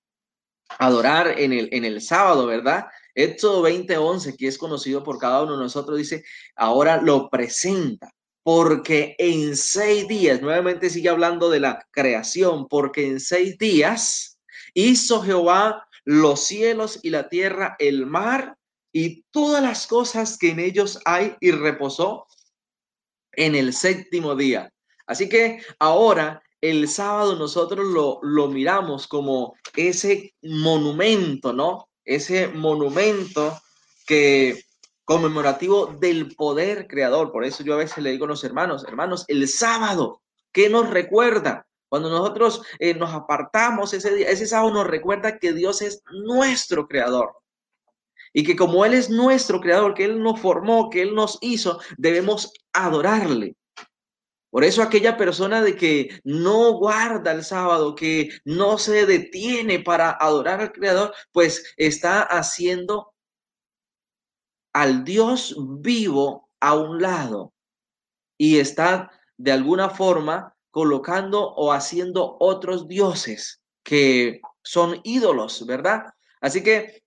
adorar 0.79 1.39
en 1.39 1.53
el, 1.53 1.69
en 1.71 1.85
el 1.85 2.01
sábado, 2.01 2.47
¿verdad? 2.47 2.87
Éxodo 3.13 3.61
20:11, 3.61 4.35
que 4.37 4.47
es 4.47 4.57
conocido 4.57 5.03
por 5.03 5.19
cada 5.19 5.43
uno 5.43 5.57
de 5.57 5.63
nosotros, 5.63 5.97
dice, 5.97 6.23
ahora 6.55 7.01
lo 7.01 7.29
presenta, 7.29 8.11
porque 8.43 9.15
en 9.17 9.55
seis 9.55 10.07
días, 10.07 10.41
nuevamente 10.41 10.89
sigue 10.89 11.09
hablando 11.09 11.49
de 11.49 11.59
la 11.59 11.87
creación, 11.91 12.67
porque 12.67 13.07
en 13.07 13.19
seis 13.19 13.57
días 13.57 14.39
hizo 14.73 15.21
Jehová 15.21 15.87
los 16.03 16.41
cielos 16.41 16.99
y 17.03 17.09
la 17.09 17.29
tierra, 17.29 17.75
el 17.79 18.05
mar 18.05 18.57
y 18.97 19.25
todas 19.29 19.61
las 19.61 19.87
cosas 19.87 20.37
que 20.37 20.51
en 20.51 20.59
ellos 20.61 21.01
hay 21.03 21.35
y 21.41 21.51
reposó 21.51 22.27
en 23.33 23.53
el 23.53 23.73
séptimo 23.73 24.37
día. 24.37 24.71
Así 25.05 25.27
que 25.27 25.61
ahora 25.79 26.41
el 26.61 26.87
sábado 26.87 27.35
nosotros 27.35 27.85
lo, 27.87 28.19
lo 28.21 28.47
miramos 28.47 29.05
como 29.09 29.57
ese 29.75 30.33
monumento, 30.41 31.51
¿no? 31.51 31.89
Ese 32.05 32.47
monumento 32.47 33.59
que 34.07 34.63
conmemorativo 35.03 35.87
del 35.87 36.33
poder 36.33 36.87
creador. 36.87 37.33
Por 37.33 37.43
eso 37.43 37.65
yo 37.65 37.73
a 37.73 37.79
veces 37.79 38.01
le 38.01 38.11
digo 38.11 38.23
a 38.23 38.29
los 38.29 38.45
hermanos, 38.45 38.85
hermanos, 38.87 39.25
el 39.27 39.49
sábado, 39.49 40.21
¿qué 40.53 40.69
nos 40.69 40.89
recuerda? 40.89 41.67
Cuando 41.89 42.09
nosotros 42.09 42.61
eh, 42.79 42.93
nos 42.93 43.13
apartamos 43.13 43.93
ese 43.93 44.15
día, 44.15 44.29
ese 44.29 44.47
sábado 44.47 44.71
nos 44.73 44.87
recuerda 44.87 45.37
que 45.37 45.51
Dios 45.51 45.81
es 45.81 46.01
nuestro 46.23 46.87
creador 46.87 47.35
y 48.37 48.43
que 48.43 48.57
como 48.57 48.83
Él 48.83 48.93
es 48.93 49.09
nuestro 49.09 49.61
creador, 49.61 49.93
que 49.93 50.03
Él 50.03 50.21
nos 50.21 50.41
formó, 50.41 50.89
que 50.89 51.01
Él 51.01 51.15
nos 51.15 51.37
hizo, 51.39 51.79
debemos 51.97 52.51
adorarle. 52.73 53.55
Por 54.49 54.65
eso 54.65 54.83
aquella 54.83 55.15
persona 55.15 55.61
de 55.61 55.77
que 55.77 56.19
no 56.25 56.73
guarda 56.73 57.31
el 57.31 57.45
sábado, 57.45 57.95
que 57.95 58.29
no 58.43 58.77
se 58.77 59.05
detiene 59.05 59.79
para 59.79 60.11
adorar 60.11 60.59
al 60.59 60.73
Creador, 60.73 61.13
pues 61.31 61.73
está 61.77 62.23
haciendo 62.23 63.13
al 64.73 65.05
Dios 65.05 65.55
vivo 65.79 66.49
a 66.59 66.75
un 66.75 67.01
lado 67.01 67.53
y 68.37 68.59
está 68.59 69.11
de 69.37 69.53
alguna 69.53 69.89
forma 69.89 70.57
colocando 70.71 71.53
o 71.53 71.71
haciendo 71.71 72.35
otros 72.41 72.89
dioses 72.89 73.61
que 73.81 74.41
son 74.61 74.99
ídolos, 75.05 75.65
¿verdad? 75.65 76.03
Así 76.41 76.61
que 76.61 77.04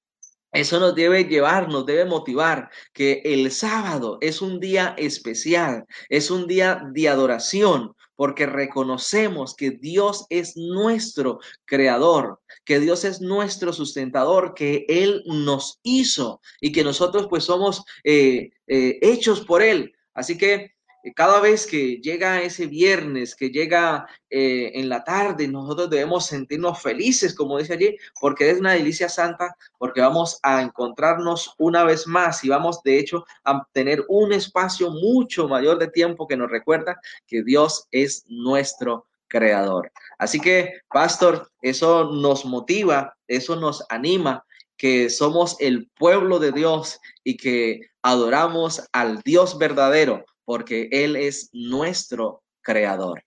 eso 0.53 0.81
nos 0.81 0.95
debe 0.95 1.25
llevar, 1.25 1.69
nos 1.69 1.85
debe 1.85 2.05
motivar 2.05 2.71
que 2.93 3.21
el 3.25 3.51
sábado 3.53 4.19
es 4.21 4.41
un 4.41 4.61
día 4.61 4.95
especial, 4.97 5.85
es 6.09 6.31
un 6.31 6.47
día 6.47 6.83
de 6.93 7.09
adoración, 7.09 7.95
porque 8.17 8.47
reconocemos 8.47 9.55
que 9.55 9.71
Dios 9.71 10.27
es 10.29 10.57
nuestro 10.57 11.39
creador, 11.65 12.41
que 12.65 12.81
Dios 12.81 13.05
es 13.05 13.21
nuestro 13.21 13.73
sustentador, 13.73 14.55
que 14.55 14.87
Él 14.89 15.23
nos 15.27 15.79
hizo 15.85 16.41
y 16.61 16.73
que 16.73 16.83
nosotros 16.83 17.29
pues 17.29 17.45
somos 17.45 17.85
eh, 18.03 18.51
eh, 18.67 18.99
hechos 19.03 19.43
por 19.43 19.63
Él. 19.63 19.93
Así 20.15 20.37
que 20.37 20.73
cada 21.15 21.41
vez 21.41 21.67
que 21.67 21.97
llega 21.99 22.43
ese 22.43 22.67
viernes, 22.67 23.35
que 23.35 23.51
llega 23.51 24.07
eh, 24.31 24.73
en 24.75 24.89
la 24.89 25.05
tarde, 25.05 25.49
nosotros 25.49 25.91
debemos 25.91 26.27
sentirnos 26.27 26.83
felices, 26.83 27.35
como 27.35 27.59
dice 27.59 27.75
allí, 27.75 27.97
porque 28.21 28.51
es 28.51 28.59
una 28.59 28.73
delicia 28.73 29.09
santa, 29.09 29.57
porque 29.79 30.01
vamos 30.01 30.39
a 30.43 30.63
encontrarnos 30.63 31.55
una 31.59 31.85
vez 31.85 32.07
más 32.07 32.45
y 32.45 32.49
vamos, 32.49 32.83
de 32.83 32.99
hecho, 32.99 33.25
a 33.45 33.67
tener 33.73 34.05
un 34.09 34.33
espacio 34.33 34.91
mucho 34.91 35.49
mayor 35.49 35.79
de 35.79 35.89
tiempo 35.89 36.27
que 36.27 36.37
nos 36.37 36.51
recuerda 36.51 37.01
que 37.27 37.43
Dios 37.43 37.87
es 37.91 38.25
nuestro 38.29 39.07
creador. 39.29 39.93
Así 40.19 40.41
que, 40.41 40.81
pastor, 40.89 41.51
eso 41.63 42.11
nos 42.13 42.45
motiva, 42.45 43.17
eso 43.29 43.57
nos 43.57 43.85
anima 43.89 44.45
que 44.77 45.11
somos 45.11 45.57
el 45.61 45.91
pueblo 45.99 46.39
de 46.39 46.53
Dios 46.53 47.01
y 47.25 47.37
que 47.37 47.81
adoramos 48.03 48.89
al 48.93 49.21
Dios 49.23 49.59
verdadero, 49.59 50.25
porque 50.49 50.89
Él 50.91 51.15
es 51.15 51.51
nuestro 51.53 52.43
creador. 52.63 53.23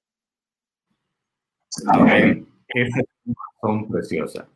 Amén. 1.94 2.48
Esa 2.70 3.00
es 3.00 3.06
una 3.26 3.36
razón 3.62 3.90
preciosa. 3.90 4.50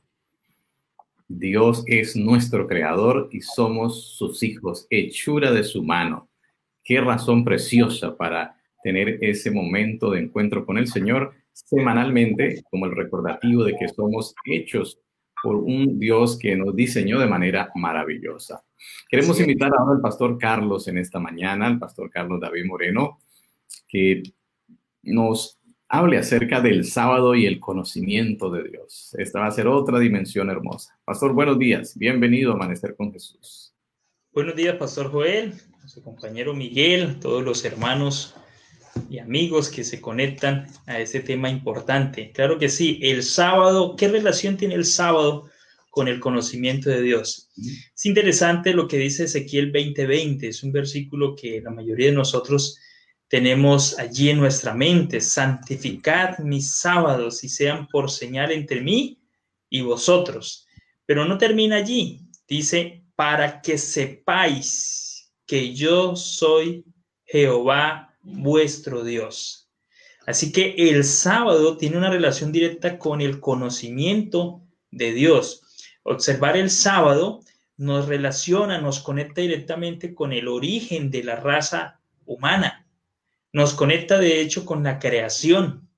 Dios 1.27 1.83
es 1.85 2.15
nuestro 2.15 2.65
creador 2.65 3.29
y 3.31 3.41
somos 3.41 4.17
sus 4.17 4.41
hijos, 4.41 4.87
hechura 4.89 5.51
de 5.51 5.63
su 5.63 5.83
mano. 5.83 6.27
Qué 6.83 6.99
razón 7.01 7.45
preciosa 7.45 8.17
para 8.17 8.59
tener 8.81 9.19
ese 9.21 9.51
momento 9.51 10.09
de 10.09 10.21
encuentro 10.21 10.65
con 10.65 10.79
el 10.79 10.87
Señor 10.87 11.35
semanalmente 11.53 12.63
como 12.71 12.87
el 12.87 12.95
recordativo 12.95 13.63
de 13.63 13.75
que 13.75 13.89
somos 13.89 14.33
hechos 14.43 14.99
por 15.43 15.57
un 15.57 15.99
Dios 15.99 16.39
que 16.39 16.55
nos 16.55 16.75
diseñó 16.75 17.19
de 17.19 17.27
manera 17.27 17.69
maravillosa. 17.75 18.64
Queremos 19.09 19.39
invitar 19.39 19.71
ahora 19.77 19.95
al 19.95 20.01
pastor 20.01 20.37
Carlos 20.37 20.87
en 20.87 20.97
esta 20.97 21.19
mañana, 21.19 21.67
al 21.67 21.79
pastor 21.79 22.09
Carlos 22.09 22.41
David 22.41 22.65
Moreno, 22.65 23.19
que 23.87 24.23
nos 25.03 25.59
hable 25.87 26.17
acerca 26.17 26.61
del 26.61 26.85
sábado 26.85 27.35
y 27.35 27.45
el 27.45 27.59
conocimiento 27.59 28.49
de 28.49 28.63
Dios. 28.63 29.15
Esta 29.17 29.39
va 29.39 29.47
a 29.47 29.51
ser 29.51 29.67
otra 29.67 29.99
dimensión 29.99 30.49
hermosa. 30.49 30.97
Pastor, 31.05 31.33
buenos 31.33 31.59
días. 31.59 31.97
Bienvenido 31.97 32.51
a 32.51 32.55
Amanecer 32.55 32.95
con 32.95 33.13
Jesús. 33.13 33.73
Buenos 34.33 34.55
días, 34.55 34.75
Pastor 34.75 35.11
Joel, 35.11 35.53
su 35.85 36.03
compañero 36.03 36.53
Miguel, 36.53 37.19
todos 37.19 37.43
los 37.43 37.63
hermanos 37.63 38.35
y 39.09 39.19
amigos 39.19 39.69
que 39.69 39.83
se 39.83 40.01
conectan 40.01 40.67
a 40.87 40.99
ese 40.99 41.19
tema 41.19 41.49
importante. 41.49 42.31
Claro 42.33 42.57
que 42.57 42.69
sí, 42.69 42.99
el 43.01 43.23
sábado, 43.23 43.95
¿qué 43.95 44.07
relación 44.07 44.57
tiene 44.57 44.75
el 44.75 44.85
sábado 44.85 45.49
con 45.95 46.09
el 46.09 46.19
conocimiento 46.19 46.89
de 46.89 47.01
Dios? 47.01 47.49
Es 47.95 48.05
interesante 48.05 48.73
lo 48.73 48.85
que 48.85 48.97
dice 48.97 49.23
Ezequiel 49.23 49.71
20:20, 49.71 50.49
es 50.49 50.61
un 50.61 50.73
versículo 50.73 51.37
que 51.37 51.61
la 51.61 51.69
mayoría 51.69 52.07
de 52.07 52.11
nosotros 52.11 52.77
tenemos 53.29 53.97
allí 53.97 54.29
en 54.29 54.39
nuestra 54.39 54.73
mente, 54.73 55.21
santificad 55.21 56.39
mis 56.39 56.69
sábados 56.73 57.45
y 57.45 57.47
sean 57.47 57.87
por 57.87 58.11
señal 58.11 58.51
entre 58.51 58.81
mí 58.81 59.21
y 59.69 59.83
vosotros. 59.83 60.67
Pero 61.05 61.23
no 61.23 61.37
termina 61.37 61.77
allí, 61.77 62.27
dice, 62.45 63.05
para 63.15 63.61
que 63.61 63.77
sepáis 63.77 65.31
que 65.47 65.73
yo 65.73 66.17
soy 66.17 66.83
Jehová 67.23 68.13
vuestro 68.21 69.05
Dios. 69.05 69.71
Así 70.27 70.51
que 70.51 70.75
el 70.77 71.05
sábado 71.05 71.77
tiene 71.77 71.97
una 71.97 72.09
relación 72.09 72.51
directa 72.51 72.99
con 72.99 73.21
el 73.21 73.39
conocimiento 73.39 74.61
de 74.91 75.13
Dios. 75.13 75.64
Observar 76.07 76.55
el 76.55 76.69
sábado 76.69 77.41
nos 77.77 78.07
relaciona, 78.07 78.79
nos 78.79 78.99
conecta 78.99 79.41
directamente 79.41 80.13
con 80.13 80.33
el 80.33 80.47
origen 80.47 81.09
de 81.09 81.23
la 81.23 81.35
raza 81.35 81.99
humana. 82.25 82.87
Nos 83.51 83.73
conecta 83.73 84.19
de 84.19 84.39
hecho 84.39 84.65
con 84.65 84.83
la 84.83 84.99
creación. 84.99 85.89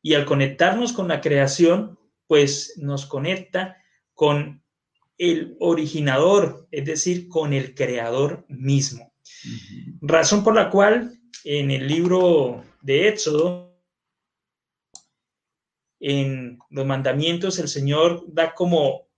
Y 0.00 0.14
al 0.14 0.26
conectarnos 0.26 0.92
con 0.92 1.08
la 1.08 1.20
creación, 1.20 1.98
pues 2.28 2.74
nos 2.76 3.04
conecta 3.04 3.78
con 4.14 4.62
el 5.18 5.56
originador, 5.58 6.68
es 6.70 6.84
decir, 6.84 7.28
con 7.28 7.52
el 7.52 7.74
creador 7.74 8.44
mismo. 8.48 9.12
Razón 10.00 10.44
por 10.44 10.54
la 10.54 10.70
cual 10.70 11.18
en 11.42 11.72
el 11.72 11.88
libro 11.88 12.62
de 12.80 13.08
Éxodo, 13.08 13.76
en 15.98 16.60
los 16.70 16.86
mandamientos, 16.86 17.58
el 17.58 17.66
Señor 17.66 18.24
da 18.28 18.54
como 18.54 19.11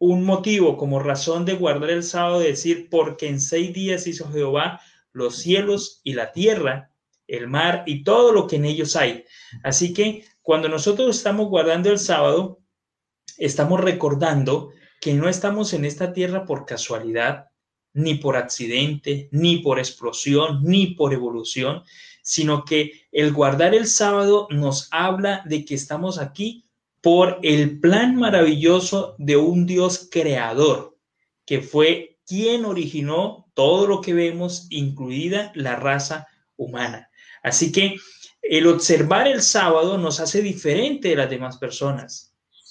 un 0.00 0.24
motivo, 0.24 0.78
como 0.78 0.98
razón 0.98 1.44
de 1.44 1.52
guardar 1.52 1.90
el 1.90 2.02
sábado, 2.02 2.40
de 2.40 2.48
decir, 2.48 2.88
porque 2.90 3.28
en 3.28 3.38
seis 3.38 3.72
días 3.74 4.06
hizo 4.06 4.32
Jehová 4.32 4.80
los 5.12 5.36
cielos 5.36 6.00
y 6.02 6.14
la 6.14 6.32
tierra, 6.32 6.90
el 7.26 7.48
mar 7.48 7.84
y 7.86 8.02
todo 8.02 8.32
lo 8.32 8.46
que 8.46 8.56
en 8.56 8.64
ellos 8.64 8.96
hay. 8.96 9.24
Así 9.62 9.92
que 9.92 10.24
cuando 10.40 10.70
nosotros 10.70 11.14
estamos 11.14 11.48
guardando 11.48 11.90
el 11.90 11.98
sábado, 11.98 12.60
estamos 13.36 13.78
recordando 13.78 14.70
que 15.02 15.12
no 15.12 15.28
estamos 15.28 15.74
en 15.74 15.84
esta 15.84 16.14
tierra 16.14 16.46
por 16.46 16.64
casualidad, 16.64 17.48
ni 17.92 18.14
por 18.14 18.36
accidente, 18.36 19.28
ni 19.32 19.58
por 19.58 19.78
explosión, 19.78 20.62
ni 20.62 20.94
por 20.94 21.12
evolución, 21.12 21.82
sino 22.22 22.64
que 22.64 23.06
el 23.12 23.34
guardar 23.34 23.74
el 23.74 23.86
sábado 23.86 24.48
nos 24.50 24.88
habla 24.92 25.42
de 25.44 25.66
que 25.66 25.74
estamos 25.74 26.18
aquí 26.18 26.69
por 27.00 27.38
el 27.42 27.80
plan 27.80 28.16
maravilloso 28.16 29.14
de 29.18 29.36
un 29.36 29.66
Dios 29.66 30.08
creador, 30.10 30.98
que 31.46 31.60
fue 31.62 32.18
quien 32.26 32.64
originó 32.64 33.50
todo 33.54 33.86
lo 33.86 34.00
que 34.00 34.14
vemos, 34.14 34.66
incluida 34.70 35.52
la 35.54 35.76
raza 35.76 36.28
humana. 36.56 37.10
Así 37.42 37.72
que 37.72 37.96
el 38.42 38.66
observar 38.66 39.26
el 39.26 39.42
sábado 39.42 39.98
nos 39.98 40.20
hace 40.20 40.42
diferente 40.42 41.08
de 41.08 41.16
las 41.16 41.30
demás 41.30 41.58
personas 41.58 42.30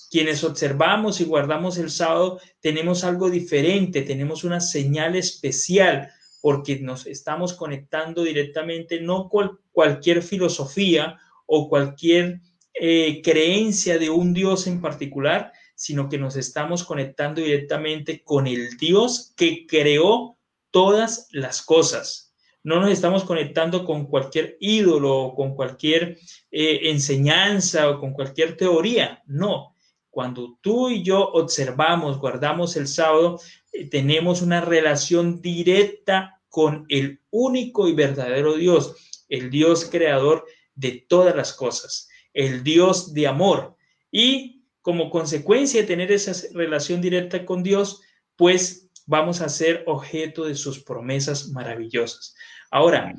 quienes 0.10 0.44
observamos 0.44 1.22
y 1.22 1.26
guardamos 1.26 1.78
el 1.78 1.90
sábado 1.90 2.40
tenemos 2.60 3.04
algo 3.04 3.30
diferente, 3.30 4.02
tenemos 4.02 4.44
una 4.44 4.60
señal 4.60 5.16
especial 5.16 6.10
porque 6.42 6.80
nos 6.80 7.06
estamos 7.06 7.54
conectando 7.54 8.24
directamente 8.24 9.02
no 9.02 9.30
con 9.30 9.60
cualquier 9.72 10.24
filosofía 10.24 11.20
o 11.46 11.70
cualquier 11.70 12.42
eh, 12.80 13.22
creencia 13.24 13.98
de 13.98 14.10
un 14.10 14.34
Dios 14.34 14.68
en 14.68 14.82
particular, 14.82 15.52
sino 15.76 16.10
que 16.10 16.18
nos 16.18 16.36
estamos 16.36 16.84
conectando 16.84 17.42
directamente 17.42 18.24
con 18.24 18.48
el 18.48 18.78
Dios 18.78 19.34
que 19.36 19.66
creó 19.68 20.38
todas 20.72 21.28
las 21.32 21.62
cosas. 21.62 22.34
No 22.64 22.82
nos 22.82 22.92
estamos 22.92 23.24
conectando 23.24 23.86
con 23.86 24.06
cualquier 24.06 24.58
ídolo 24.60 25.18
o 25.18 25.36
con 25.36 25.56
cualquier 25.56 26.18
eh, 26.52 26.80
enseñanza 26.84 27.90
o 27.90 28.00
con 28.00 28.14
cualquier 28.14 28.58
teoría, 28.58 29.24
no. 29.26 29.76
Cuando 30.10 30.58
tú 30.62 30.90
y 30.90 31.04
yo 31.04 31.20
observamos, 31.20 32.20
guardamos 32.20 32.76
el 32.76 32.88
sábado, 32.88 33.40
eh, 33.72 33.90
tenemos 33.90 34.42
una 34.42 34.60
relación 34.60 35.42
directa 35.42 36.42
con 36.50 36.86
el 36.90 37.22
único 37.30 37.88
y 37.88 37.94
verdadero 37.94 38.56
Dios, 38.56 38.96
el 39.30 39.50
Dios 39.50 39.86
creador 39.86 40.46
de 40.76 41.06
todas 41.08 41.36
las 41.36 41.54
cosas, 41.54 42.09
el 42.40 42.64
Dios 42.64 43.14
de 43.14 43.28
amor. 43.28 43.76
Y 44.12 44.64
como 44.82 45.10
consecuencia 45.10 45.82
de 45.82 45.88
tener 45.88 46.10
esa 46.10 46.32
relación 46.54 47.02
directa 47.02 47.46
con 47.46 47.64
Dios, 47.64 48.02
pues 48.38 48.90
vamos 49.06 49.42
a 49.42 49.50
ser 49.50 49.84
objeto 49.88 50.46
de 50.46 50.56
sus 50.56 50.80
promesas 50.80 51.50
maravillosas. 51.50 52.34
Ahora, 52.72 53.14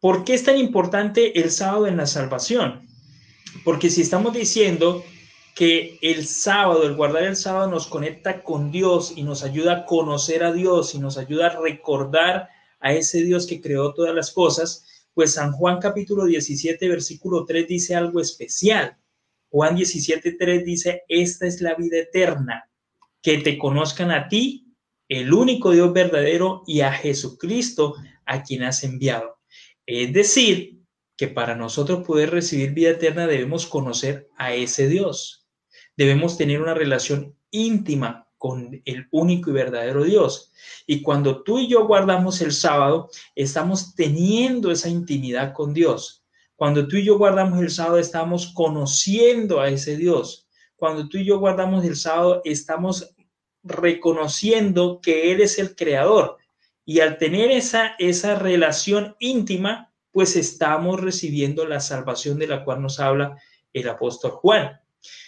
¿por 0.00 0.24
qué 0.24 0.32
es 0.32 0.44
tan 0.44 0.56
importante 0.56 1.38
el 1.38 1.50
sábado 1.50 1.86
en 1.86 1.98
la 1.98 2.06
salvación? 2.06 2.88
Porque 3.64 3.90
si 3.90 4.00
estamos 4.00 4.32
diciendo 4.32 5.04
que 5.54 5.98
el 6.00 6.26
sábado, 6.26 6.84
el 6.84 6.94
guardar 6.94 7.24
el 7.24 7.36
sábado 7.36 7.70
nos 7.70 7.86
conecta 7.86 8.42
con 8.42 8.70
Dios 8.70 9.12
y 9.14 9.24
nos 9.24 9.42
ayuda 9.42 9.72
a 9.72 9.84
conocer 9.84 10.42
a 10.42 10.52
Dios 10.52 10.94
y 10.94 11.00
nos 11.00 11.18
ayuda 11.18 11.48
a 11.48 11.60
recordar 11.60 12.48
a 12.80 12.94
ese 12.94 13.22
Dios 13.24 13.46
que 13.46 13.60
creó 13.60 13.92
todas 13.92 14.14
las 14.14 14.30
cosas, 14.30 14.86
pues 15.18 15.34
San 15.34 15.50
Juan 15.50 15.80
capítulo 15.80 16.26
17, 16.26 16.88
versículo 16.88 17.44
3 17.44 17.66
dice 17.66 17.96
algo 17.96 18.20
especial. 18.20 18.96
Juan 19.50 19.74
17, 19.74 20.36
3 20.38 20.64
dice, 20.64 21.02
esta 21.08 21.48
es 21.48 21.60
la 21.60 21.74
vida 21.74 21.98
eterna, 21.98 22.70
que 23.20 23.38
te 23.38 23.58
conozcan 23.58 24.12
a 24.12 24.28
ti, 24.28 24.76
el 25.08 25.34
único 25.34 25.72
Dios 25.72 25.92
verdadero, 25.92 26.62
y 26.68 26.82
a 26.82 26.92
Jesucristo, 26.92 27.96
a 28.26 28.44
quien 28.44 28.62
has 28.62 28.84
enviado. 28.84 29.40
Es 29.86 30.12
decir, 30.12 30.84
que 31.16 31.26
para 31.26 31.56
nosotros 31.56 32.06
poder 32.06 32.30
recibir 32.30 32.70
vida 32.70 32.90
eterna 32.90 33.26
debemos 33.26 33.66
conocer 33.66 34.28
a 34.36 34.54
ese 34.54 34.86
Dios 34.86 35.48
debemos 35.98 36.38
tener 36.38 36.62
una 36.62 36.74
relación 36.74 37.36
íntima 37.50 38.27
con 38.38 38.80
el 38.84 39.08
único 39.10 39.50
y 39.50 39.52
verdadero 39.52 40.04
Dios. 40.04 40.52
Y 40.86 41.02
cuando 41.02 41.42
tú 41.42 41.58
y 41.58 41.68
yo 41.68 41.86
guardamos 41.86 42.40
el 42.40 42.52
sábado, 42.52 43.10
estamos 43.34 43.94
teniendo 43.94 44.70
esa 44.70 44.88
intimidad 44.88 45.52
con 45.52 45.74
Dios. 45.74 46.24
Cuando 46.56 46.88
tú 46.88 46.96
y 46.96 47.04
yo 47.04 47.18
guardamos 47.18 47.60
el 47.60 47.70
sábado, 47.70 47.98
estamos 47.98 48.52
conociendo 48.54 49.60
a 49.60 49.68
ese 49.68 49.96
Dios. 49.96 50.48
Cuando 50.76 51.08
tú 51.08 51.18
y 51.18 51.24
yo 51.24 51.38
guardamos 51.38 51.84
el 51.84 51.96
sábado, 51.96 52.40
estamos 52.44 53.14
reconociendo 53.62 55.00
que 55.00 55.32
Él 55.32 55.40
es 55.40 55.58
el 55.58 55.74
creador. 55.74 56.36
Y 56.84 57.00
al 57.00 57.18
tener 57.18 57.50
esa, 57.50 57.94
esa 57.98 58.34
relación 58.36 59.14
íntima, 59.18 59.92
pues 60.10 60.36
estamos 60.36 61.00
recibiendo 61.00 61.66
la 61.66 61.80
salvación 61.80 62.38
de 62.38 62.46
la 62.46 62.64
cual 62.64 62.80
nos 62.82 62.98
habla 62.98 63.36
el 63.72 63.88
apóstol 63.88 64.32
Juan. 64.32 64.80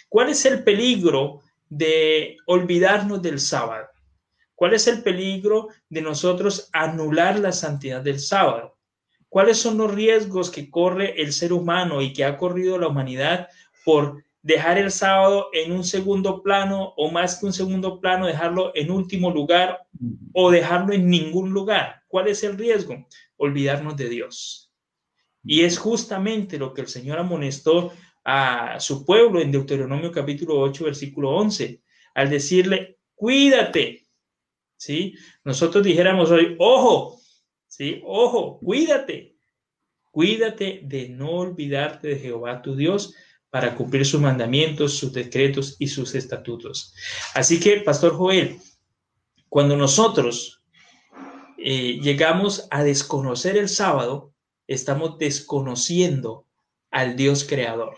¿Cuál 0.09 0.29
es 0.29 0.45
el 0.45 0.63
peligro 0.63 1.41
de 1.71 2.37
olvidarnos 2.45 3.21
del 3.21 3.39
sábado? 3.39 3.87
¿Cuál 4.55 4.73
es 4.73 4.87
el 4.87 5.01
peligro 5.01 5.69
de 5.89 6.01
nosotros 6.01 6.69
anular 6.73 7.39
la 7.39 7.53
santidad 7.53 8.01
del 8.01 8.19
sábado? 8.19 8.77
¿Cuáles 9.29 9.57
son 9.57 9.77
los 9.77 9.91
riesgos 9.91 10.51
que 10.51 10.69
corre 10.69 11.21
el 11.21 11.31
ser 11.31 11.53
humano 11.53 12.01
y 12.01 12.11
que 12.11 12.25
ha 12.25 12.37
corrido 12.37 12.77
la 12.77 12.89
humanidad 12.89 13.47
por 13.85 14.21
dejar 14.41 14.77
el 14.77 14.91
sábado 14.91 15.47
en 15.53 15.71
un 15.71 15.85
segundo 15.85 16.43
plano 16.43 16.93
o 16.97 17.09
más 17.09 17.39
que 17.39 17.45
un 17.45 17.53
segundo 17.53 18.01
plano, 18.01 18.27
dejarlo 18.27 18.73
en 18.75 18.91
último 18.91 19.31
lugar 19.31 19.79
o 20.33 20.51
dejarlo 20.51 20.93
en 20.93 21.09
ningún 21.09 21.51
lugar? 21.51 22.03
¿Cuál 22.09 22.27
es 22.27 22.43
el 22.43 22.57
riesgo? 22.57 23.07
Olvidarnos 23.37 23.95
de 23.95 24.09
Dios. 24.09 24.71
Y 25.43 25.61
es 25.61 25.77
justamente 25.77 26.59
lo 26.59 26.73
que 26.73 26.81
el 26.81 26.87
Señor 26.87 27.17
amonestó 27.17 27.93
a 28.23 28.79
su 28.79 29.05
pueblo 29.05 29.41
en 29.41 29.51
Deuteronomio 29.51 30.11
capítulo 30.11 30.59
8, 30.59 30.85
versículo 30.85 31.31
11, 31.31 31.81
al 32.13 32.29
decirle, 32.29 32.99
cuídate, 33.15 34.07
¿sí? 34.77 35.15
Nosotros 35.43 35.83
dijéramos 35.83 36.31
hoy, 36.31 36.55
ojo, 36.59 37.19
¿sí? 37.67 38.01
Ojo, 38.05 38.59
cuídate, 38.59 39.35
cuídate 40.11 40.81
de 40.83 41.09
no 41.09 41.31
olvidarte 41.31 42.09
de 42.09 42.19
Jehová 42.19 42.61
tu 42.61 42.75
Dios 42.75 43.15
para 43.49 43.75
cumplir 43.75 44.05
sus 44.05 44.21
mandamientos, 44.21 44.97
sus 44.97 45.11
decretos 45.13 45.75
y 45.79 45.87
sus 45.87 46.15
estatutos. 46.15 46.93
Así 47.33 47.59
que, 47.59 47.81
Pastor 47.81 48.15
Joel, 48.15 48.59
cuando 49.49 49.75
nosotros 49.75 50.63
eh, 51.57 51.99
llegamos 52.01 52.67
a 52.71 52.83
desconocer 52.83 53.57
el 53.57 53.67
sábado, 53.67 54.33
estamos 54.67 55.17
desconociendo 55.17 56.47
al 56.91 57.15
Dios 57.15 57.43
creador. 57.43 57.97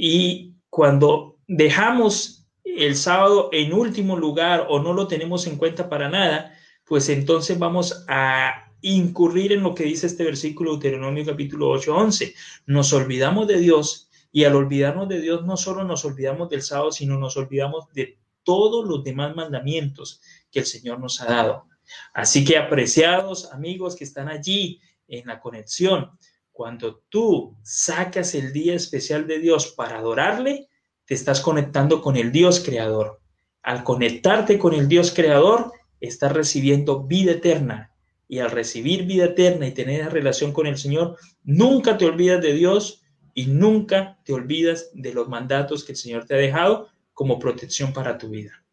Y 0.00 0.54
cuando 0.70 1.40
dejamos 1.48 2.46
el 2.64 2.94
sábado 2.94 3.50
en 3.52 3.72
último 3.72 4.16
lugar 4.16 4.66
o 4.70 4.80
no 4.80 4.92
lo 4.92 5.08
tenemos 5.08 5.46
en 5.48 5.56
cuenta 5.56 5.88
para 5.88 6.08
nada, 6.08 6.54
pues 6.84 7.08
entonces 7.08 7.58
vamos 7.58 8.04
a 8.06 8.72
incurrir 8.80 9.52
en 9.52 9.64
lo 9.64 9.74
que 9.74 9.82
dice 9.82 10.06
este 10.06 10.22
versículo 10.22 10.72
Deuteronomio 10.72 11.26
capítulo 11.26 11.68
8, 11.70 11.96
11. 11.96 12.34
Nos 12.66 12.92
olvidamos 12.92 13.48
de 13.48 13.58
Dios 13.58 14.08
y 14.30 14.44
al 14.44 14.54
olvidarnos 14.54 15.08
de 15.08 15.20
Dios 15.20 15.44
no 15.44 15.56
solo 15.56 15.82
nos 15.82 16.04
olvidamos 16.04 16.48
del 16.48 16.62
sábado, 16.62 16.92
sino 16.92 17.18
nos 17.18 17.36
olvidamos 17.36 17.92
de 17.92 18.20
todos 18.44 18.86
los 18.86 19.02
demás 19.02 19.34
mandamientos 19.34 20.20
que 20.52 20.60
el 20.60 20.66
Señor 20.66 21.00
nos 21.00 21.20
ha 21.20 21.24
dado. 21.24 21.66
Así 22.14 22.44
que 22.44 22.56
apreciados 22.56 23.52
amigos 23.52 23.96
que 23.96 24.04
están 24.04 24.28
allí 24.28 24.80
en 25.08 25.26
la 25.26 25.40
conexión, 25.40 26.12
cuando 26.58 27.04
tú 27.08 27.56
sacas 27.62 28.34
el 28.34 28.52
día 28.52 28.74
especial 28.74 29.28
de 29.28 29.38
Dios 29.38 29.68
para 29.76 29.98
adorarle, 29.98 30.66
te 31.04 31.14
estás 31.14 31.40
conectando 31.40 32.02
con 32.02 32.16
el 32.16 32.32
Dios 32.32 32.58
creador. 32.58 33.20
Al 33.62 33.84
conectarte 33.84 34.58
con 34.58 34.74
el 34.74 34.88
Dios 34.88 35.14
creador, 35.14 35.70
estás 36.00 36.32
recibiendo 36.32 37.04
vida 37.04 37.30
eterna. 37.30 37.92
Y 38.26 38.40
al 38.40 38.50
recibir 38.50 39.06
vida 39.06 39.26
eterna 39.26 39.68
y 39.68 39.70
tener 39.70 40.12
relación 40.12 40.52
con 40.52 40.66
el 40.66 40.76
Señor, 40.76 41.16
nunca 41.44 41.96
te 41.96 42.06
olvidas 42.06 42.42
de 42.42 42.52
Dios 42.54 43.04
y 43.34 43.46
nunca 43.46 44.18
te 44.24 44.32
olvidas 44.32 44.90
de 44.94 45.14
los 45.14 45.28
mandatos 45.28 45.84
que 45.84 45.92
el 45.92 45.96
Señor 45.96 46.24
te 46.24 46.34
ha 46.34 46.38
dejado 46.38 46.88
como 47.14 47.38
protección 47.38 47.92
para 47.92 48.18
tu 48.18 48.30
vida. 48.30 48.64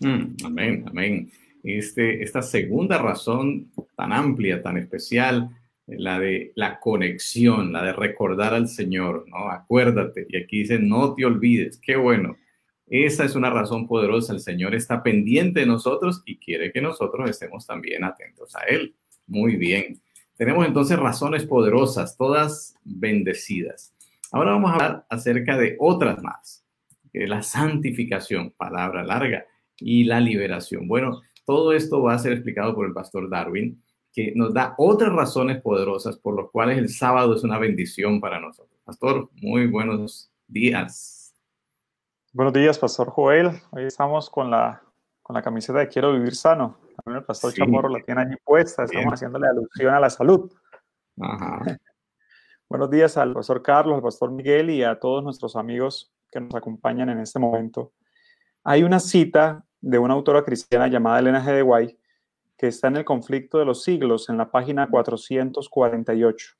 Mm, 0.00 0.34
amén, 0.44 0.84
amén. 0.86 1.32
Este, 1.62 2.22
esta 2.22 2.42
segunda 2.42 2.98
razón 2.98 3.72
tan 3.96 4.12
amplia, 4.12 4.62
tan 4.62 4.76
especial, 4.76 5.48
la 5.86 6.18
de 6.18 6.52
la 6.56 6.80
conexión, 6.80 7.72
la 7.72 7.84
de 7.84 7.92
recordar 7.92 8.54
al 8.54 8.68
Señor, 8.68 9.26
¿no? 9.28 9.50
Acuérdate. 9.50 10.26
Y 10.28 10.36
aquí 10.36 10.60
dice, 10.60 10.78
no 10.78 11.14
te 11.14 11.24
olvides. 11.24 11.78
Qué 11.78 11.96
bueno. 11.96 12.36
Esa 12.86 13.24
es 13.24 13.34
una 13.34 13.50
razón 13.50 13.86
poderosa. 13.86 14.32
El 14.32 14.40
Señor 14.40 14.74
está 14.74 15.02
pendiente 15.02 15.60
de 15.60 15.66
nosotros 15.66 16.22
y 16.26 16.38
quiere 16.38 16.72
que 16.72 16.80
nosotros 16.80 17.28
estemos 17.28 17.66
también 17.66 18.04
atentos 18.04 18.54
a 18.56 18.64
Él. 18.64 18.94
Muy 19.26 19.56
bien. 19.56 20.00
Tenemos 20.36 20.66
entonces 20.66 20.98
razones 20.98 21.46
poderosas, 21.46 22.16
todas 22.16 22.74
bendecidas. 22.84 23.94
Ahora 24.32 24.52
vamos 24.52 24.70
a 24.70 24.74
hablar 24.74 25.06
acerca 25.08 25.56
de 25.56 25.76
otras 25.78 26.22
más. 26.22 26.64
La 27.12 27.42
santificación, 27.42 28.50
palabra 28.50 29.04
larga, 29.04 29.46
y 29.78 30.04
la 30.04 30.20
liberación. 30.20 30.88
Bueno, 30.88 31.22
todo 31.44 31.72
esto 31.72 32.02
va 32.02 32.14
a 32.14 32.18
ser 32.18 32.32
explicado 32.32 32.74
por 32.74 32.86
el 32.86 32.92
pastor 32.92 33.28
Darwin 33.28 33.82
que 34.14 34.32
nos 34.36 34.54
da 34.54 34.74
otras 34.78 35.12
razones 35.12 35.60
poderosas 35.60 36.16
por 36.16 36.40
las 36.40 36.48
cuales 36.52 36.78
el 36.78 36.88
sábado 36.88 37.34
es 37.34 37.42
una 37.42 37.58
bendición 37.58 38.20
para 38.20 38.38
nosotros. 38.38 38.78
Pastor, 38.84 39.28
muy 39.42 39.66
buenos 39.66 40.30
días. 40.46 41.34
Buenos 42.32 42.54
días, 42.54 42.78
Pastor 42.78 43.10
Joel. 43.10 43.50
Hoy 43.72 43.82
estamos 43.82 44.30
con 44.30 44.52
la, 44.52 44.80
con 45.20 45.34
la 45.34 45.42
camiseta 45.42 45.80
de 45.80 45.88
Quiero 45.88 46.12
Vivir 46.12 46.36
Sano. 46.36 46.78
También 47.02 47.22
el 47.22 47.24
Pastor 47.24 47.52
Chamorro 47.52 47.88
la 47.88 48.00
tiene 48.04 48.22
allí 48.22 48.36
puesta. 48.44 48.84
Estamos 48.84 49.14
haciéndole 49.14 49.48
alusión 49.48 49.92
a 49.92 49.98
la 49.98 50.08
salud. 50.08 50.48
buenos 52.68 52.90
días 52.90 53.16
al 53.16 53.34
Pastor 53.34 53.62
Carlos, 53.62 53.96
al 53.96 54.02
Pastor 54.02 54.30
Miguel 54.30 54.70
y 54.70 54.84
a 54.84 55.00
todos 55.00 55.24
nuestros 55.24 55.56
amigos 55.56 56.12
que 56.30 56.40
nos 56.40 56.54
acompañan 56.54 57.10
en 57.10 57.18
este 57.18 57.40
momento. 57.40 57.92
Hay 58.62 58.84
una 58.84 59.00
cita 59.00 59.64
de 59.80 59.98
una 59.98 60.14
autora 60.14 60.44
cristiana 60.44 60.86
llamada 60.86 61.18
Elena 61.18 61.44
G. 61.44 61.52
de 61.52 61.62
White 61.64 61.98
que 62.64 62.68
está 62.68 62.88
en 62.88 62.96
el 62.96 63.04
conflicto 63.04 63.58
de 63.58 63.66
los 63.66 63.82
siglos, 63.82 64.30
en 64.30 64.38
la 64.38 64.50
página 64.50 64.88
448. 64.88 66.54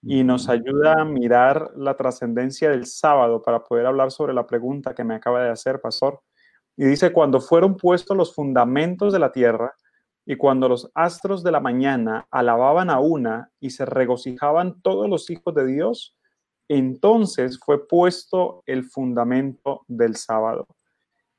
Y 0.00 0.24
nos 0.24 0.48
ayuda 0.48 1.02
a 1.02 1.04
mirar 1.04 1.72
la 1.76 1.94
trascendencia 1.94 2.70
del 2.70 2.86
sábado 2.86 3.42
para 3.42 3.62
poder 3.62 3.84
hablar 3.84 4.10
sobre 4.10 4.32
la 4.32 4.46
pregunta 4.46 4.94
que 4.94 5.04
me 5.04 5.14
acaba 5.14 5.44
de 5.44 5.50
hacer, 5.50 5.78
pastor. 5.78 6.22
Y 6.74 6.86
dice, 6.86 7.12
cuando 7.12 7.42
fueron 7.42 7.76
puestos 7.76 8.16
los 8.16 8.34
fundamentos 8.34 9.12
de 9.12 9.18
la 9.18 9.30
tierra 9.30 9.74
y 10.24 10.36
cuando 10.36 10.70
los 10.70 10.90
astros 10.94 11.42
de 11.42 11.52
la 11.52 11.60
mañana 11.60 12.26
alababan 12.30 12.88
a 12.88 12.98
una 12.98 13.50
y 13.60 13.68
se 13.68 13.84
regocijaban 13.84 14.80
todos 14.80 15.06
los 15.06 15.28
hijos 15.28 15.54
de 15.54 15.66
Dios, 15.66 16.16
entonces 16.66 17.60
fue 17.62 17.86
puesto 17.86 18.62
el 18.64 18.84
fundamento 18.84 19.84
del 19.86 20.16
sábado. 20.16 20.66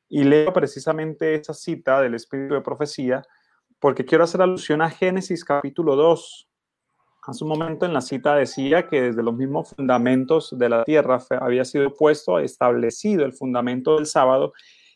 Y 0.07 0.23
leo 0.23 0.53
precisamente 0.53 1.33
esa 1.33 1.55
cita 1.55 1.99
del 1.99 2.13
Espíritu 2.13 2.53
de 2.53 2.61
Profecía 2.61 3.23
porque 3.79 4.05
quiero 4.05 4.23
hacer 4.23 4.41
alusión 4.41 4.81
a 4.81 4.89
Génesis 4.89 5.43
capítulo 5.43 5.95
2. 5.95 6.47
Hace 7.23 7.43
un 7.43 7.49
momento 7.49 7.85
en 7.85 7.93
la 7.93 8.01
cita 8.01 8.35
decía 8.35 8.87
que 8.87 9.01
desde 9.01 9.21
los 9.21 9.35
mismos 9.35 9.73
fundamentos 9.75 10.55
de 10.57 10.69
la 10.69 10.83
tierra 10.83 11.19
había 11.41 11.65
sido 11.65 11.93
puesto, 11.93 12.39
establecido 12.39 13.25
el 13.25 13.33
fundamento 13.33 13.95
del 13.95 14.05
sábado. 14.05 14.53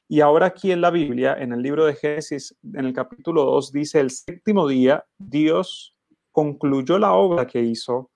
Y 0.08 0.22
ahora 0.22 0.48
aquí 0.48 0.72
en 0.72 0.82
la 0.82 0.92
Biblia, 0.92 1.36
en 1.38 1.54
el 1.54 1.62
libro 1.62 1.86
de 1.86 1.96
Génesis, 1.96 2.56
en 2.74 2.86
el 2.86 2.94
capítulo 2.94 3.44
2, 3.46 3.72
dice, 3.72 4.00
el 4.00 4.12
séptimo 4.12 4.68
día, 4.68 5.06
Dios 5.18 5.96
concluyó 6.32 6.98
la 6.98 7.14
obra 7.14 7.48
que 7.48 7.62
hizo 7.62 8.12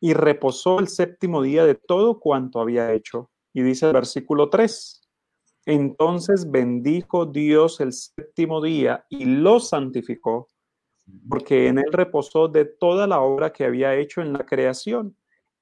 y 0.00 0.14
reposó 0.14 0.80
el 0.80 0.88
séptimo 0.88 1.42
día 1.42 1.64
de 1.64 1.76
todo 1.76 2.18
cuanto 2.18 2.60
había 2.60 2.92
hecho. 2.92 3.30
Y 3.54 3.62
dice 3.62 3.86
el 3.86 3.92
versículo 3.92 4.50
3, 4.50 5.01
entonces 5.64 6.50
bendijo 6.50 7.26
Dios 7.26 7.80
el 7.80 7.92
séptimo 7.92 8.60
día 8.60 9.04
y 9.08 9.24
lo 9.24 9.60
santificó, 9.60 10.48
porque 11.28 11.68
en 11.68 11.78
él 11.78 11.92
reposó 11.92 12.48
de 12.48 12.64
toda 12.64 13.06
la 13.06 13.20
obra 13.20 13.52
que 13.52 13.64
había 13.64 13.94
hecho 13.94 14.20
en 14.20 14.32
la 14.32 14.44
creación. 14.44 15.16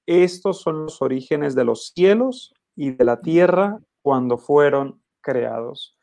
Estos 0.06 0.62
son 0.62 0.84
los 0.84 1.02
orígenes 1.02 1.54
de 1.54 1.64
los 1.64 1.92
cielos 1.94 2.54
y 2.74 2.92
de 2.92 3.04
la 3.04 3.20
tierra 3.20 3.78
cuando 4.02 4.38
fueron 4.38 5.02
creados. 5.20 5.96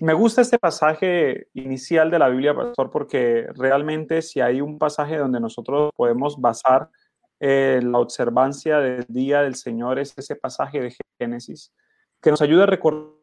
Me 0.00 0.12
gusta 0.12 0.40
este 0.40 0.58
pasaje 0.58 1.48
inicial 1.52 2.10
de 2.10 2.18
la 2.18 2.28
Biblia, 2.28 2.54
pastor, 2.54 2.90
porque 2.90 3.46
realmente 3.54 4.22
si 4.22 4.40
hay 4.40 4.60
un 4.60 4.78
pasaje 4.78 5.18
donde 5.18 5.38
nosotros 5.38 5.92
podemos 5.94 6.40
basar 6.40 6.88
eh, 7.38 7.80
la 7.82 7.98
observancia 7.98 8.78
del 8.78 9.04
día 9.08 9.42
del 9.42 9.54
Señor 9.54 9.98
es 9.98 10.14
ese 10.16 10.34
pasaje 10.34 10.80
de 10.80 10.96
Génesis, 11.20 11.72
que 12.20 12.30
nos 12.30 12.42
ayuda 12.42 12.64
a 12.64 12.66
recordar 12.66 13.13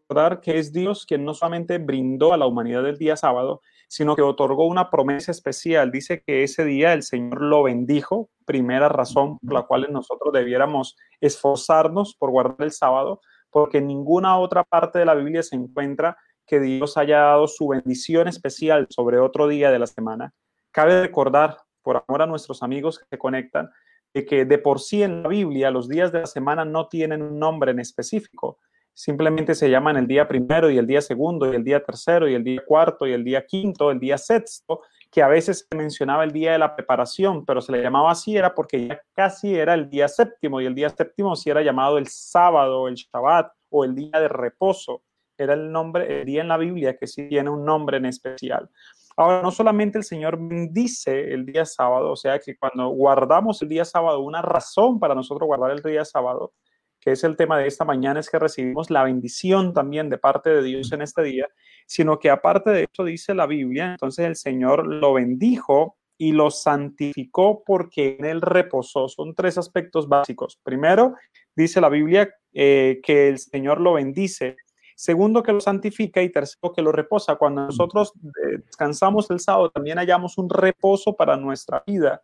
que 0.42 0.60
es 0.60 0.74
Dios 0.74 1.06
quien 1.06 1.24
no 1.24 1.34
solamente 1.34 1.78
brindó 1.78 2.34
a 2.34 2.38
la 2.38 2.46
humanidad 2.46 2.86
el 2.86 2.98
día 2.98 3.16
sábado, 3.16 3.62
sino 3.88 4.16
que 4.16 4.22
otorgó 4.22 4.68
una 4.68 4.90
promesa 4.90 5.32
especial. 5.32 5.90
Dice 5.90 6.22
que 6.26 6.44
ese 6.44 6.66
día 6.66 6.94
el 6.94 7.04
Señor 7.04 7.42
lo 7.42 7.64
bendijo, 7.64 8.30
primera 8.46 8.90
razón 8.90 9.38
por 9.40 9.54
la 9.54 9.64
cual 9.64 9.88
nosotros 9.90 10.34
debiéramos 10.34 10.98
esforzarnos 11.22 12.16
por 12.16 12.30
guardar 12.32 12.58
el 12.60 12.72
sábado, 12.72 13.22
porque 13.50 13.78
en 13.78 13.88
ninguna 13.88 14.38
otra 14.38 14.64
parte 14.66 15.00
de 15.00 15.06
la 15.06 15.16
Biblia 15.16 15.44
se 15.44 15.56
encuentra 15.56 16.18
que 16.46 16.60
Dios 16.60 16.98
haya 16.98 17.20
dado 17.20 17.48
su 17.48 17.70
bendición 17.70 18.28
especial 18.28 18.88
sobre 18.90 19.18
otro 19.18 19.48
día 19.48 19.72
de 19.72 19.80
la 19.80 19.88
semana. 19.88 20.34
Cabe 20.72 21.02
recordar, 21.02 21.58
por 21.82 22.04
amor 22.08 22.22
a 22.22 22.28
nuestros 22.28 22.64
amigos 22.64 23.00
que 23.10 23.18
conectan, 23.18 23.70
de 24.14 24.26
que 24.26 24.44
de 24.44 24.58
por 24.58 24.82
sí 24.82 25.04
en 25.04 25.24
la 25.24 25.30
Biblia 25.30 25.72
los 25.72 25.88
días 25.88 26.12
de 26.12 26.20
la 26.20 26.26
semana 26.26 26.66
no 26.66 26.90
tienen 26.90 27.22
un 27.22 27.40
nombre 27.40 27.72
en 27.72 27.80
específico, 27.80 28.60
simplemente 28.94 29.56
se 29.56 29.70
llaman 29.70 29.98
el 29.98 30.08
día 30.08 30.28
primero 30.28 30.70
y 30.70 30.78
el 30.78 30.88
día 30.88 31.02
segundo 31.02 31.52
y 31.52 31.56
el 31.56 31.64
día 31.64 31.84
tercero 31.84 32.28
y 32.28 32.34
el 32.34 32.44
día 32.44 32.62
cuarto 32.66 33.08
y 33.08 33.14
el 33.14 33.24
día 33.24 33.46
quinto, 33.46 33.92
el 33.92 34.00
día 34.00 34.18
sexto, 34.18 34.82
que 35.12 35.22
a 35.22 35.28
veces 35.28 35.68
se 35.70 35.78
mencionaba 35.78 36.24
el 36.24 36.32
día 36.32 36.54
de 36.54 36.60
la 36.60 36.76
preparación, 36.76 37.46
pero 37.46 37.62
se 37.62 37.72
le 37.74 37.82
llamaba 37.82 38.12
así 38.12 38.38
era 38.38 38.56
porque 38.56 38.88
ya 38.88 39.02
casi 39.14 39.56
era 39.56 39.74
el 39.74 39.90
día 39.90 40.08
séptimo 40.08 40.62
y 40.62 40.66
el 40.66 40.76
día 40.76 40.90
séptimo 40.90 41.36
sí 41.36 41.50
era 41.50 41.62
llamado 41.62 41.98
el 41.98 42.08
sábado, 42.08 42.88
el 42.88 42.96
Shabbat 42.96 43.52
o 43.70 43.84
el 43.84 43.96
día 43.96 44.20
de 44.20 44.28
reposo. 44.30 45.04
Era 45.38 45.54
el 45.54 45.72
nombre, 45.72 46.22
el 46.22 46.26
día 46.26 46.42
en 46.42 46.48
la 46.48 46.58
Biblia 46.58 46.96
que 46.98 47.08
sí 47.08 47.28
tiene 47.28 47.50
un 47.50 47.66
nombre 47.66 47.98
en 47.98 48.06
especial. 48.06 48.70
Ahora, 49.18 49.42
no 49.42 49.52
solamente 49.52 49.98
el 49.98 50.04
Señor 50.04 50.38
bendice 50.38 51.34
el 51.34 51.46
día 51.46 51.66
sábado, 51.66 52.12
o 52.12 52.16
sea 52.16 52.40
que 52.40 52.56
cuando 52.58 52.88
guardamos 52.90 53.62
el 53.62 53.70
día 53.70 53.84
sábado, 53.84 54.22
una 54.22 54.42
razón 54.42 55.00
para 55.00 55.16
nosotros 55.16 55.48
guardar 55.48 55.72
el 55.72 55.82
día 55.82 56.06
sábado, 56.06 56.54
que 57.02 57.12
es 57.12 57.24
el 57.26 57.36
tema 57.36 57.58
de 57.58 57.68
esta 57.68 57.84
mañana, 57.84 58.22
es 58.22 58.30
que 58.30 58.40
recibimos 58.40 58.90
la 58.90 59.04
bendición 59.04 59.74
también 59.74 60.10
de 60.10 60.18
parte 60.18 60.50
de 60.52 60.64
Dios 60.64 60.92
en 60.94 61.02
este 61.02 61.24
día, 61.24 61.48
sino 61.86 62.20
que 62.20 62.30
aparte 62.30 62.70
de 62.70 62.88
eso 62.92 63.04
dice 63.04 63.34
la 63.34 63.48
Biblia, 63.48 63.92
entonces 63.92 64.26
el 64.26 64.38
Señor 64.38 64.88
lo 64.88 65.14
bendijo 65.14 65.98
y 66.18 66.32
lo 66.32 66.52
santificó 66.52 67.64
porque 67.66 68.16
en 68.20 68.26
él 68.26 68.42
reposó. 68.42 69.10
Son 69.10 69.34
tres 69.34 69.58
aspectos 69.58 70.08
básicos. 70.08 70.60
Primero, 70.64 71.16
dice 71.56 71.82
la 71.82 71.90
Biblia 71.90 72.34
eh, 72.54 73.02
que 73.04 73.28
el 73.28 73.40
Señor 73.40 73.82
lo 73.82 73.94
bendice 73.94 74.56
Segundo, 75.02 75.42
que 75.42 75.52
lo 75.52 75.60
santifica. 75.60 76.22
Y 76.22 76.30
tercero, 76.30 76.72
que 76.72 76.84
lo 76.84 76.92
reposa. 76.92 77.36
Cuando 77.36 77.66
nosotros 77.66 78.14
eh, 78.24 78.60
descansamos 78.64 79.32
el 79.32 79.40
sábado, 79.40 79.72
también 79.72 79.98
hallamos 79.98 80.38
un 80.38 80.48
reposo 80.48 81.16
para 81.16 81.36
nuestra 81.38 81.84
vida, 81.88 82.22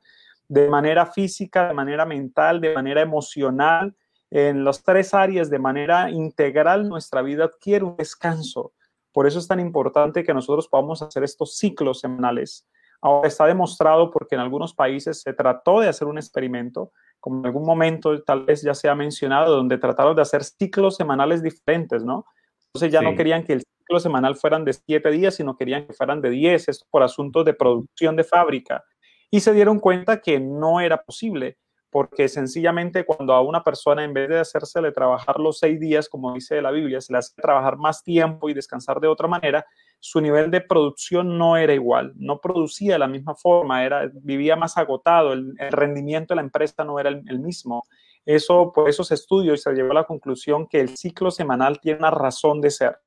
de 0.48 0.70
manera 0.70 1.08
física, 1.08 1.70
de 1.70 1.74
manera 1.74 2.06
mental, 2.06 2.62
de 2.62 2.76
manera 2.76 3.02
emocional. 3.02 3.96
En 4.30 4.66
las 4.66 4.84
tres 4.84 5.14
áreas, 5.14 5.50
de 5.50 5.60
manera 5.60 6.10
integral, 6.10 6.90
nuestra 6.90 7.22
vida 7.22 7.46
adquiere 7.46 7.86
un 7.86 7.96
descanso. 7.96 8.74
Por 9.14 9.26
eso 9.26 9.40
es 9.40 9.48
tan 9.48 9.60
importante 9.60 10.24
que 10.24 10.34
nosotros 10.34 10.68
podamos 10.68 11.02
hacer 11.02 11.24
estos 11.24 11.56
ciclos 11.56 12.02
semanales. 12.02 12.68
Ahora 13.02 13.28
está 13.28 13.46
demostrado 13.46 14.12
porque 14.12 14.36
en 14.36 14.42
algunos 14.42 14.74
países 14.74 15.22
se 15.22 15.34
trató 15.34 15.80
de 15.80 15.88
hacer 15.88 16.08
un 16.08 16.18
experimento, 16.18 16.92
como 17.20 17.40
en 17.40 17.46
algún 17.46 17.66
momento 17.66 18.22
tal 18.24 18.46
vez 18.46 18.62
ya 18.62 18.74
se 18.74 18.90
ha 18.90 18.96
mencionado, 18.96 19.56
donde 19.56 19.78
trataron 19.78 20.16
de 20.16 20.24
hacer 20.24 20.44
ciclos 20.44 20.96
semanales 20.96 21.42
diferentes, 21.42 22.04
¿no? 22.04 22.26
Entonces 22.68 22.92
ya 22.92 23.02
no 23.02 23.16
querían 23.16 23.44
que 23.44 23.54
el 23.54 23.62
ciclo 23.62 24.00
semanal 24.00 24.36
fueran 24.36 24.66
de 24.66 24.74
siete 24.74 25.10
días, 25.10 25.36
sino 25.36 25.56
querían 25.56 25.88
que 25.88 25.94
fueran 25.94 26.22
de 26.22 26.30
diez, 26.30 26.68
esto 26.68 26.86
por 26.90 27.02
asuntos 27.02 27.46
de 27.46 27.54
producción 27.54 28.16
de 28.16 28.24
fábrica. 28.24 28.84
Y 29.32 29.40
se 29.40 29.54
dieron 29.54 29.80
cuenta 29.80 30.22
que 30.22 30.40
no 30.40 30.80
era 30.80 31.02
posible, 31.02 31.58
porque 31.98 32.28
sencillamente 32.28 33.08
cuando 33.08 33.34
a 33.34 33.42
una 33.42 33.64
persona, 33.64 34.04
en 34.04 34.14
vez 34.14 34.30
de 34.30 34.40
hacérsele 34.40 34.92
trabajar 34.92 35.40
los 35.40 35.58
seis 35.58 35.80
días, 35.80 36.08
como 36.08 36.32
dice 36.32 36.62
la 36.62 36.70
Biblia, 36.70 37.02
se 37.02 37.12
le 37.12 37.18
hace 37.18 37.34
trabajar 37.42 37.76
más 37.76 38.04
tiempo 38.04 38.50
y 38.50 38.54
descansar 38.54 39.00
de 39.00 39.08
otra 39.08 39.28
manera, 39.28 39.66
su 40.00 40.22
nivel 40.22 40.52
de 40.52 40.62
producción 40.62 41.40
no 41.40 41.58
era 41.58 41.74
igual, 41.74 42.14
no 42.16 42.40
producía 42.40 42.94
de 42.94 43.00
la 43.00 43.08
misma 43.08 43.34
forma, 43.34 43.84
era, 43.84 44.12
vivía 44.14 44.56
más 44.56 44.78
agotado, 44.78 45.34
el, 45.34 45.56
rendimiento 45.72 46.36
de 46.36 46.36
la 46.36 46.44
empresa 46.44 46.84
no 46.84 47.00
era 47.00 47.10
el 47.10 47.40
mismo. 47.40 47.84
Eso, 48.28 48.72
por 48.72 48.88
esos 48.88 49.12
estudios 49.12 49.64
se 49.64 49.74
llegó 49.74 49.90
a 49.90 49.96
la 49.96 50.04
conclusión 50.04 50.68
que 50.68 50.80
el 50.80 50.96
ciclo 50.96 51.32
semanal 51.32 51.80
tiene 51.80 51.98
una 51.98 52.12
razón 52.12 52.62
de 52.62 52.70
ser. 52.70 53.00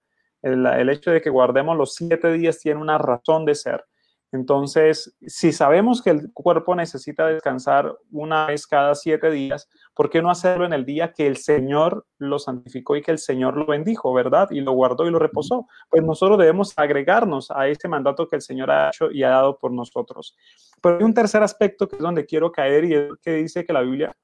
El, 0.43 0.67
el, 0.67 0.89
hecho 0.89 1.13
de 1.13 1.21
que 1.21 1.31
guardemos 1.31 1.77
los 1.77 1.95
siete 1.95 2.33
días 2.33 2.59
tiene 2.59 2.81
una 2.81 2.99
razón 2.99 3.45
de 3.45 3.55
ser. 3.55 3.85
Entonces, 4.33 5.17
si 5.27 5.53
sabemos 5.53 6.03
que 6.03 6.11
el 6.11 6.33
cuerpo 6.33 6.77
necesita 6.77 7.27
descansar 7.27 7.97
una 8.13 8.47
vez 8.47 8.67
cada 8.67 8.95
siete 8.95 9.31
días, 9.31 9.69
¿por 9.95 10.09
qué 10.09 10.23
no 10.23 10.31
hacerlo 10.31 10.65
en 10.65 10.73
el 10.73 10.85
día 10.85 11.13
que 11.13 11.27
el 11.27 11.37
Señor 11.37 12.07
lo 12.19 12.39
santificó 12.39 12.95
y 12.95 13.03
que 13.03 13.11
el 13.11 13.19
Señor 13.19 13.57
lo 13.57 13.67
bendijo, 13.67 14.13
verdad? 14.13 14.49
Y 14.51 14.61
lo 14.61 14.73
guardó 14.73 15.07
y 15.07 15.11
lo 15.11 15.19
reposó. 15.19 15.67
Pues 15.89 16.05
nosotros 16.05 16.39
debemos 16.39 16.73
agregarnos 16.77 17.51
a 17.51 17.67
este 17.67 17.89
mandato 17.89 18.29
que 18.29 18.37
el 18.37 18.43
Señor 18.43 18.71
ha 18.71 18.89
hecho 18.89 19.11
y 19.11 19.25
ha 19.25 19.31
dado 19.31 19.59
por 19.59 19.73
nosotros. 19.73 20.37
Pero 20.81 20.99
hay 20.99 21.05
un 21.05 21.15
tercer 21.15 21.43
aspecto 21.43 21.89
que 21.89 21.97
es 21.97 22.03
donde 22.03 22.25
quiero 22.25 22.53
caer 22.53 22.85
y 22.85 22.95
es 22.95 23.09
que 23.23 23.35
dice 23.35 23.65
que 23.65 23.73
la 23.73 23.83
Biblia 23.83 24.17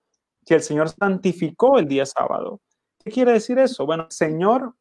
que 0.47 0.55
el 0.55 0.63
Señor 0.63 0.89
santificó 0.89 1.79
el 1.79 1.89
día 1.89 2.07
sábado. 2.07 2.61
¿Qué 3.05 3.11
quiere 3.11 3.33
decir 3.33 3.59
eso? 3.59 3.85
Bueno, 3.85 4.07
Señor 4.11 4.75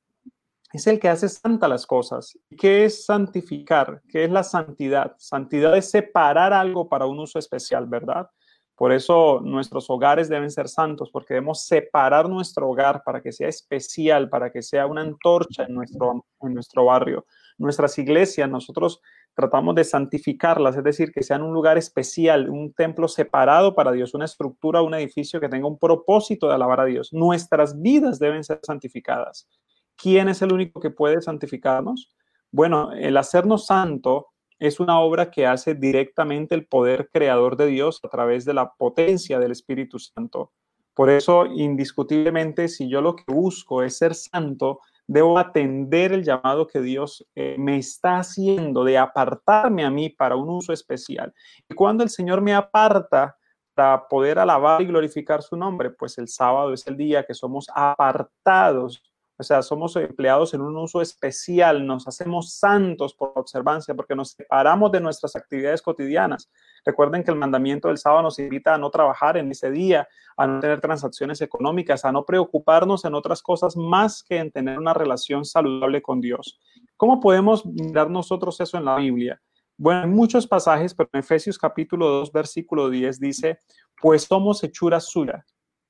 es 0.75 0.87
el 0.87 0.99
que 0.99 1.09
hace 1.09 1.29
santa 1.29 1.67
las 1.67 1.85
cosas. 1.85 2.37
¿Qué 2.57 2.85
es 2.85 3.05
santificar? 3.05 4.01
¿Qué 4.09 4.23
es 4.23 4.31
la 4.31 4.43
santidad? 4.43 5.15
Santidad 5.17 5.75
es 5.77 5.89
separar 5.89 6.53
algo 6.53 6.89
para 6.89 7.05
un 7.05 7.19
uso 7.19 7.39
especial, 7.39 7.85
¿verdad? 7.87 8.29
Por 8.75 8.91
eso 8.91 9.39
nuestros 9.41 9.89
hogares 9.89 10.27
deben 10.27 10.51
ser 10.51 10.67
santos, 10.67 11.09
porque 11.09 11.35
debemos 11.35 11.65
separar 11.65 12.27
nuestro 12.27 12.69
hogar 12.69 13.03
para 13.05 13.21
que 13.21 13.31
sea 13.31 13.47
especial, 13.47 14.29
para 14.29 14.51
que 14.51 14.61
sea 14.61 14.85
una 14.85 15.01
antorcha 15.01 15.63
en 15.63 15.75
nuestro, 15.75 16.25
en 16.41 16.53
nuestro 16.53 16.85
barrio. 16.85 17.25
Nuestras 17.57 17.97
iglesias, 17.97 18.49
nosotros 18.49 18.99
tratamos 19.33 19.75
de 19.75 19.85
santificarlas, 19.85 20.75
es 20.75 20.83
decir, 20.83 21.11
que 21.13 21.23
sean 21.23 21.41
un 21.41 21.53
lugar 21.53 21.77
especial, 21.77 22.49
un 22.49 22.73
templo 22.73 23.07
separado 23.07 23.75
para 23.75 23.93
Dios, 23.93 24.13
una 24.13 24.25
estructura, 24.25 24.81
un 24.81 24.93
edificio 24.93 25.39
que 25.39 25.49
tenga 25.49 25.67
un 25.67 25.79
propósito 25.79 26.49
de 26.49 26.55
alabar 26.55 26.81
a 26.81 26.85
Dios. 26.85 27.13
Nuestras 27.13 27.81
vidas 27.81 28.19
deben 28.19 28.43
ser 28.43 28.59
santificadas. 28.61 29.47
¿Quién 29.95 30.29
es 30.29 30.41
el 30.41 30.51
único 30.51 30.79
que 30.79 30.89
puede 30.89 31.21
santificarnos? 31.21 32.13
Bueno, 32.51 32.91
el 32.93 33.17
hacernos 33.17 33.65
santo 33.65 34.27
es 34.59 34.79
una 34.79 34.99
obra 34.99 35.31
que 35.31 35.45
hace 35.45 35.75
directamente 35.75 36.55
el 36.55 36.65
poder 36.65 37.09
creador 37.11 37.57
de 37.57 37.67
Dios 37.67 37.99
a 38.03 38.09
través 38.09 38.45
de 38.45 38.53
la 38.53 38.71
potencia 38.73 39.39
del 39.39 39.51
Espíritu 39.51 39.99
Santo. 39.99 40.51
Por 40.93 41.09
eso, 41.09 41.45
indiscutiblemente, 41.45 42.69
si 42.69 42.89
yo 42.89 43.01
lo 43.01 43.15
que 43.15 43.25
busco 43.27 43.83
es 43.83 43.97
ser 43.97 44.15
santo, 44.15 44.79
debo 45.07 45.37
atender 45.37 46.13
el 46.13 46.23
llamado 46.23 46.67
que 46.67 46.79
Dios 46.79 47.27
eh, 47.35 47.55
me 47.59 47.77
está 47.77 48.17
haciendo 48.19 48.83
de 48.83 48.97
apartarme 48.97 49.83
a 49.83 49.91
mí 49.91 50.09
para 50.09 50.37
un 50.37 50.49
uso 50.49 50.71
especial. 50.71 51.33
Y 51.69 51.75
cuando 51.75 52.03
el 52.03 52.09
Señor 52.09 52.41
me 52.41 52.53
aparta 52.53 53.37
para 53.73 54.07
poder 54.07 54.39
alabar 54.39 54.81
y 54.81 54.85
glorificar 54.85 55.43
su 55.43 55.57
nombre, 55.57 55.89
pues 55.89 56.17
el 56.17 56.29
sábado 56.29 56.73
es 56.73 56.87
el 56.87 56.95
día 56.95 57.25
que 57.25 57.33
somos 57.33 57.67
apartados 57.75 59.03
o 59.37 59.43
sea, 59.43 59.61
somos 59.61 59.95
empleados 59.97 60.53
en 60.53 60.61
un 60.61 60.77
uso 60.77 61.01
especial, 61.01 61.85
nos 61.85 62.07
hacemos 62.07 62.53
santos 62.53 63.13
por 63.13 63.33
observancia 63.35 63.93
porque 63.93 64.15
nos 64.15 64.31
separamos 64.31 64.91
de 64.93 65.01
nuestras 65.01 65.35
actividades 65.35 65.81
cotidianas. 65.81 66.49
Recuerden 66.85 67.21
que 67.21 67.31
el 67.31 67.37
mandamiento 67.37 67.89
del 67.89 67.97
sábado 67.97 68.23
nos 68.23 68.39
invita 68.39 68.73
a 68.73 68.77
no 68.77 68.89
trabajar 68.89 69.35
en 69.35 69.51
ese 69.51 69.71
día, 69.71 70.07
a 70.37 70.47
no 70.47 70.61
tener 70.61 70.79
transacciones 70.79 71.41
económicas, 71.41 72.05
a 72.05 72.13
no 72.13 72.23
preocuparnos 72.23 73.03
en 73.03 73.13
otras 73.13 73.41
cosas 73.41 73.75
más 73.75 74.23
que 74.23 74.37
en 74.37 74.51
tener 74.51 74.79
una 74.79 74.93
relación 74.93 75.43
saludable 75.43 76.01
con 76.01 76.21
Dios. 76.21 76.57
¿Cómo 76.95 77.19
podemos 77.19 77.65
mirar 77.65 78.09
nosotros 78.09 78.61
eso 78.61 78.77
en 78.77 78.85
la 78.85 78.95
Biblia? 78.95 79.41
Bueno, 79.77 80.03
en 80.03 80.11
muchos 80.11 80.47
pasajes, 80.47 80.93
pero 80.93 81.09
en 81.11 81.19
Efesios 81.19 81.57
capítulo 81.57 82.07
2, 82.07 82.31
versículo 82.31 82.89
10 82.89 83.19
dice, 83.19 83.59
pues 84.01 84.23
somos 84.23 84.63
hechura 84.63 85.01
suya. 85.01 85.45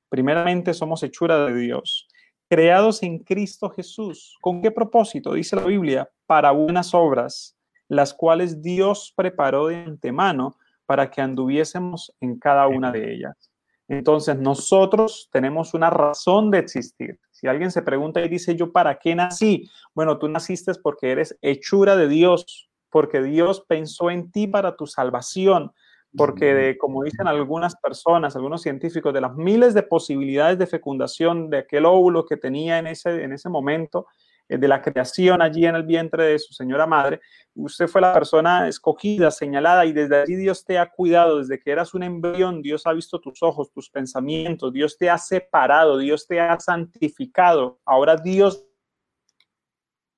Primeramente 0.10 0.74
somos 0.74 1.04
hechura 1.04 1.46
de 1.46 1.54
Dios 1.54 2.08
creados 2.50 3.04
en 3.04 3.20
Cristo 3.20 3.70
Jesús. 3.70 4.38
¿Con 4.42 4.62
qué 4.62 4.72
propósito? 4.72 5.34
Dice 5.34 5.56
la 5.56 5.64
Biblia, 5.64 6.10
para 6.26 6.52
buenas 6.52 6.94
obras, 6.94 7.58
las 7.88 8.14
cuales 8.14 8.62
Dios 8.62 9.14
preparó 9.16 9.68
de 9.68 9.78
antemano 9.78 10.56
para 10.86 11.10
que 11.10 11.22
anduviésemos 11.22 12.14
en 12.22 12.38
cada 12.40 12.68
una 12.68 12.92
de 12.92 13.14
ellas. 13.14 13.52
Entonces, 13.88 14.38
nosotros 14.38 15.30
tenemos 15.32 15.74
una 15.74 15.90
razón 15.90 16.50
de 16.50 16.60
existir. 16.60 17.20
Si 17.32 17.48
alguien 17.48 17.72
se 17.72 17.84
pregunta 17.84 18.22
y 18.22 18.30
dice, 18.30 18.56
¿yo 18.56 18.72
para 18.72 18.98
qué 18.98 19.14
nací? 19.14 19.70
Bueno, 19.94 20.18
tú 20.18 20.28
naciste 20.28 20.72
porque 20.82 21.12
eres 21.12 21.38
hechura 21.42 21.96
de 21.96 22.08
Dios, 22.08 22.70
porque 22.90 23.22
Dios 23.22 23.64
pensó 23.68 24.10
en 24.10 24.32
ti 24.32 24.48
para 24.48 24.76
tu 24.76 24.88
salvación, 24.88 25.72
porque 26.18 26.78
como 26.80 27.04
dicen 27.04 27.28
algunas 27.28 27.76
personas, 27.76 28.36
algunos 28.36 28.62
científicos, 28.62 29.14
de 29.14 29.22
las 29.22 29.36
miles 29.36 29.74
de 29.74 29.84
posibilidades 29.84 30.58
de 30.58 30.68
fecundación 30.68 31.50
de 31.50 31.60
aquel 31.60 31.86
óvulo 31.86 32.26
que 32.26 32.38
tenía 32.38 32.80
en 32.80 32.88
ese, 32.88 33.24
en 33.24 33.34
ese 33.34 33.50
momento, 33.50 34.08
eh, 34.48 34.58
de 34.58 34.68
la 34.68 34.82
creación 34.82 35.42
allí 35.42 35.66
en 35.66 35.76
el 35.76 35.84
vientre 35.84 36.24
de 36.26 36.40
su 36.40 36.54
señora 36.54 36.86
madre, 36.86 37.20
usted 37.56 37.88
fue 37.88 38.02
la 38.02 38.14
persona 38.14 38.68
escogida, 38.68 39.32
señalada, 39.32 39.86
y 39.86 39.94
desde 39.94 40.22
allí 40.22 40.36
Dios 40.36 40.64
te 40.64 40.78
ha 40.78 40.92
cuidado, 40.92 41.40
desde 41.40 41.60
que 41.60 41.72
eras 41.72 41.96
un 41.96 42.04
embrión, 42.04 42.62
Dios 42.62 42.86
ha 42.86 42.94
visto 42.94 43.20
tus 43.20 43.42
ojos, 43.42 43.72
tus 43.72 43.90
pensamientos, 43.90 44.72
Dios 44.72 44.98
te 44.98 45.10
ha 45.10 45.18
separado, 45.18 45.98
Dios 45.98 46.28
te 46.28 46.40
ha 46.40 46.60
santificado. 46.60 47.80
Ahora 47.86 48.18
Dios 48.18 48.68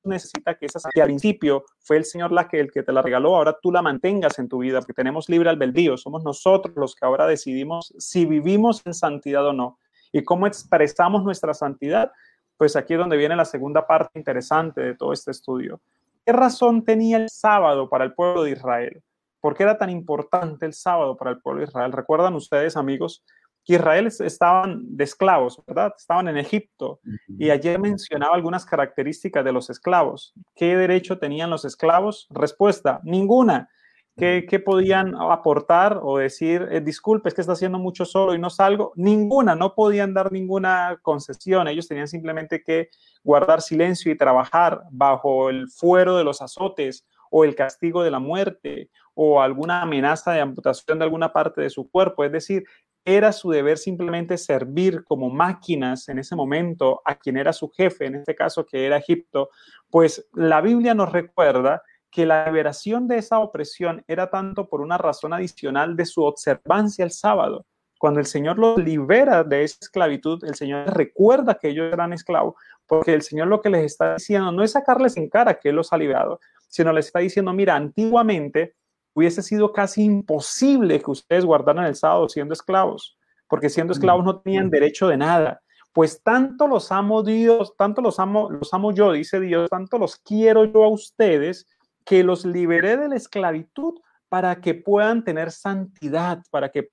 necesita 0.07 0.55
que 0.55 0.65
esa 0.65 0.89
que 0.93 1.01
al 1.01 1.07
principio 1.07 1.65
fue 1.79 1.97
el 1.97 2.05
Señor 2.05 2.31
la 2.31 2.47
que, 2.47 2.59
el 2.59 2.71
que 2.71 2.83
te 2.83 2.91
la 2.91 3.01
regaló, 3.01 3.35
ahora 3.35 3.57
tú 3.61 3.71
la 3.71 3.81
mantengas 3.81 4.39
en 4.39 4.47
tu 4.47 4.59
vida, 4.59 4.79
porque 4.79 4.93
tenemos 4.93 5.29
libre 5.29 5.49
albedrío, 5.49 5.97
somos 5.97 6.23
nosotros 6.23 6.75
los 6.75 6.95
que 6.95 7.05
ahora 7.05 7.27
decidimos 7.27 7.93
si 7.97 8.25
vivimos 8.25 8.81
en 8.85 8.93
santidad 8.93 9.45
o 9.45 9.53
no. 9.53 9.79
¿Y 10.11 10.23
cómo 10.23 10.47
expresamos 10.47 11.23
nuestra 11.23 11.53
santidad? 11.53 12.11
Pues 12.57 12.75
aquí 12.75 12.93
es 12.93 12.99
donde 12.99 13.17
viene 13.17 13.35
la 13.35 13.45
segunda 13.45 13.85
parte 13.85 14.17
interesante 14.17 14.81
de 14.81 14.95
todo 14.95 15.13
este 15.13 15.31
estudio. 15.31 15.79
¿Qué 16.25 16.33
razón 16.33 16.83
tenía 16.83 17.17
el 17.17 17.29
sábado 17.29 17.89
para 17.89 18.03
el 18.03 18.13
pueblo 18.13 18.43
de 18.43 18.51
Israel? 18.51 19.01
¿Por 19.39 19.55
qué 19.55 19.63
era 19.63 19.77
tan 19.77 19.89
importante 19.89 20.65
el 20.65 20.73
sábado 20.73 21.15
para 21.15 21.31
el 21.31 21.39
pueblo 21.39 21.61
de 21.61 21.67
Israel? 21.67 21.91
¿Recuerdan 21.91 22.35
ustedes, 22.35 22.75
amigos, 22.75 23.23
que 23.67 23.73
Israel 23.73 24.07
estaban 24.07 24.95
de 24.95 25.03
esclavos, 25.03 25.61
¿verdad? 25.67 25.93
Estaban 25.97 26.29
en 26.29 26.37
Egipto. 26.37 27.01
Y 27.27 27.49
ayer 27.49 27.77
mencionaba 27.77 28.33
algunas 28.33 28.65
características 28.65 29.43
de 29.43 29.51
los 29.51 29.69
esclavos. 29.69 30.33
¿Qué 30.55 30.77
derecho 30.77 31.19
tenían 31.19 31.49
los 31.49 31.65
esclavos? 31.65 32.27
Respuesta, 32.29 33.01
ninguna. 33.03 33.69
¿Qué, 34.15 34.63
podían 34.65 35.15
aportar 35.15 35.99
o 36.01 36.17
decir, 36.17 36.65
eh, 36.71 36.79
disculpe, 36.79 37.27
es 37.27 37.35
que 37.35 37.41
está 37.41 37.53
haciendo 37.53 37.77
mucho 37.77 38.05
solo 38.05 38.33
y 38.33 38.39
no 38.39 38.49
salgo? 38.49 38.93
Ninguna, 38.95 39.53
no 39.53 39.75
podían 39.75 40.13
dar 40.13 40.31
ninguna 40.31 40.97
concesión. 41.01 41.67
Ellos 41.67 41.89
tenían 41.89 42.07
simplemente 42.07 42.63
que 42.63 42.89
guardar 43.21 43.61
silencio 43.61 44.11
y 44.11 44.17
trabajar 44.17 44.83
bajo 44.91 45.49
el 45.49 45.67
fuero 45.69 46.15
de 46.15 46.23
los 46.23 46.41
azotes 46.41 47.05
o 47.29 47.43
el 47.43 47.53
castigo 47.53 48.01
de 48.01 48.11
la 48.11 48.19
muerte 48.19 48.89
o 49.13 49.41
alguna 49.41 49.81
amenaza 49.81 50.31
de 50.31 50.39
amputación 50.39 50.97
de 50.99 51.05
alguna 51.05 51.33
parte 51.33 51.61
de 51.61 51.69
su 51.69 51.87
cuerpo. 51.91 52.23
Es 52.23 52.31
decir, 52.31 52.63
era 53.07 53.31
su 53.31 53.49
deber 53.51 53.77
simplemente 53.77 54.37
servir 54.37 55.05
como 55.05 55.29
máquinas 55.29 56.09
en 56.09 56.19
ese 56.19 56.35
momento 56.35 57.01
a 57.05 57.15
quien 57.15 57.37
era 57.37 57.53
su 57.53 57.69
jefe, 57.69 58.05
en 58.05 58.15
este 58.15 58.35
caso 58.35 58.65
que 58.65 58.85
era 58.85 58.97
Egipto, 58.97 59.49
pues 59.89 60.27
la 60.33 60.59
Biblia 60.59 60.93
nos 60.93 61.13
recuerda 61.13 61.81
que 62.11 62.25
la 62.25 62.45
liberación 62.47 63.07
de 63.07 63.19
esa 63.19 63.39
opresión 63.39 64.03
era 64.09 64.29
tanto 64.29 64.67
por 64.67 64.81
una 64.81 64.97
razón 64.97 65.31
adicional 65.31 65.95
de 65.95 66.05
su 66.05 66.21
observancia 66.23 67.05
el 67.05 67.11
sábado. 67.11 67.65
Cuando 67.97 68.19
el 68.19 68.25
Señor 68.25 68.59
los 68.59 68.77
libera 68.77 69.45
de 69.45 69.63
esa 69.63 69.77
esclavitud, 69.83 70.43
el 70.43 70.55
Señor 70.55 70.93
recuerda 70.93 71.55
que 71.55 71.69
ellos 71.69 71.93
eran 71.93 72.11
esclavos, 72.11 72.55
porque 72.85 73.13
el 73.13 73.21
Señor 73.21 73.47
lo 73.47 73.61
que 73.61 73.69
les 73.69 73.85
está 73.85 74.15
diciendo 74.15 74.51
no 74.51 74.63
es 74.63 74.71
sacarles 74.71 75.15
en 75.15 75.29
cara 75.29 75.57
que 75.57 75.69
Él 75.69 75.77
los 75.77 75.93
ha 75.93 75.97
liberado, 75.97 76.41
sino 76.67 76.91
les 76.91 77.05
está 77.05 77.19
diciendo, 77.19 77.53
mira, 77.53 77.77
antiguamente 77.77 78.75
hubiese 79.17 79.41
sido 79.41 79.73
casi 79.73 80.03
imposible 80.03 81.01
que 81.01 81.09
ustedes 81.09 81.43
guardaran 81.43 81.85
el 81.85 81.95
sábado 81.95 82.29
siendo 82.29 82.53
esclavos, 82.53 83.17
porque 83.47 83.67
siendo 83.67 83.91
esclavos 83.91 84.23
no 84.23 84.41
tenían 84.41 84.69
derecho 84.69 85.07
de 85.07 85.17
nada. 85.17 85.59
Pues 85.91 86.21
tanto 86.21 86.67
los 86.67 86.91
amo 86.91 87.23
Dios, 87.23 87.73
tanto 87.75 88.03
los 88.03 88.19
amo, 88.19 88.51
los 88.51 88.71
amo 88.75 88.91
yo, 88.91 89.13
dice 89.13 89.39
Dios, 89.39 89.71
tanto 89.71 89.97
los 89.97 90.17
quiero 90.17 90.65
yo 90.65 90.83
a 90.83 90.89
ustedes, 90.89 91.65
que 92.05 92.23
los 92.23 92.45
liberé 92.45 92.95
de 92.95 93.09
la 93.09 93.15
esclavitud 93.15 93.95
para 94.29 94.61
que 94.61 94.75
puedan 94.75 95.23
tener 95.23 95.49
santidad, 95.49 96.43
para 96.51 96.69
que 96.69 96.91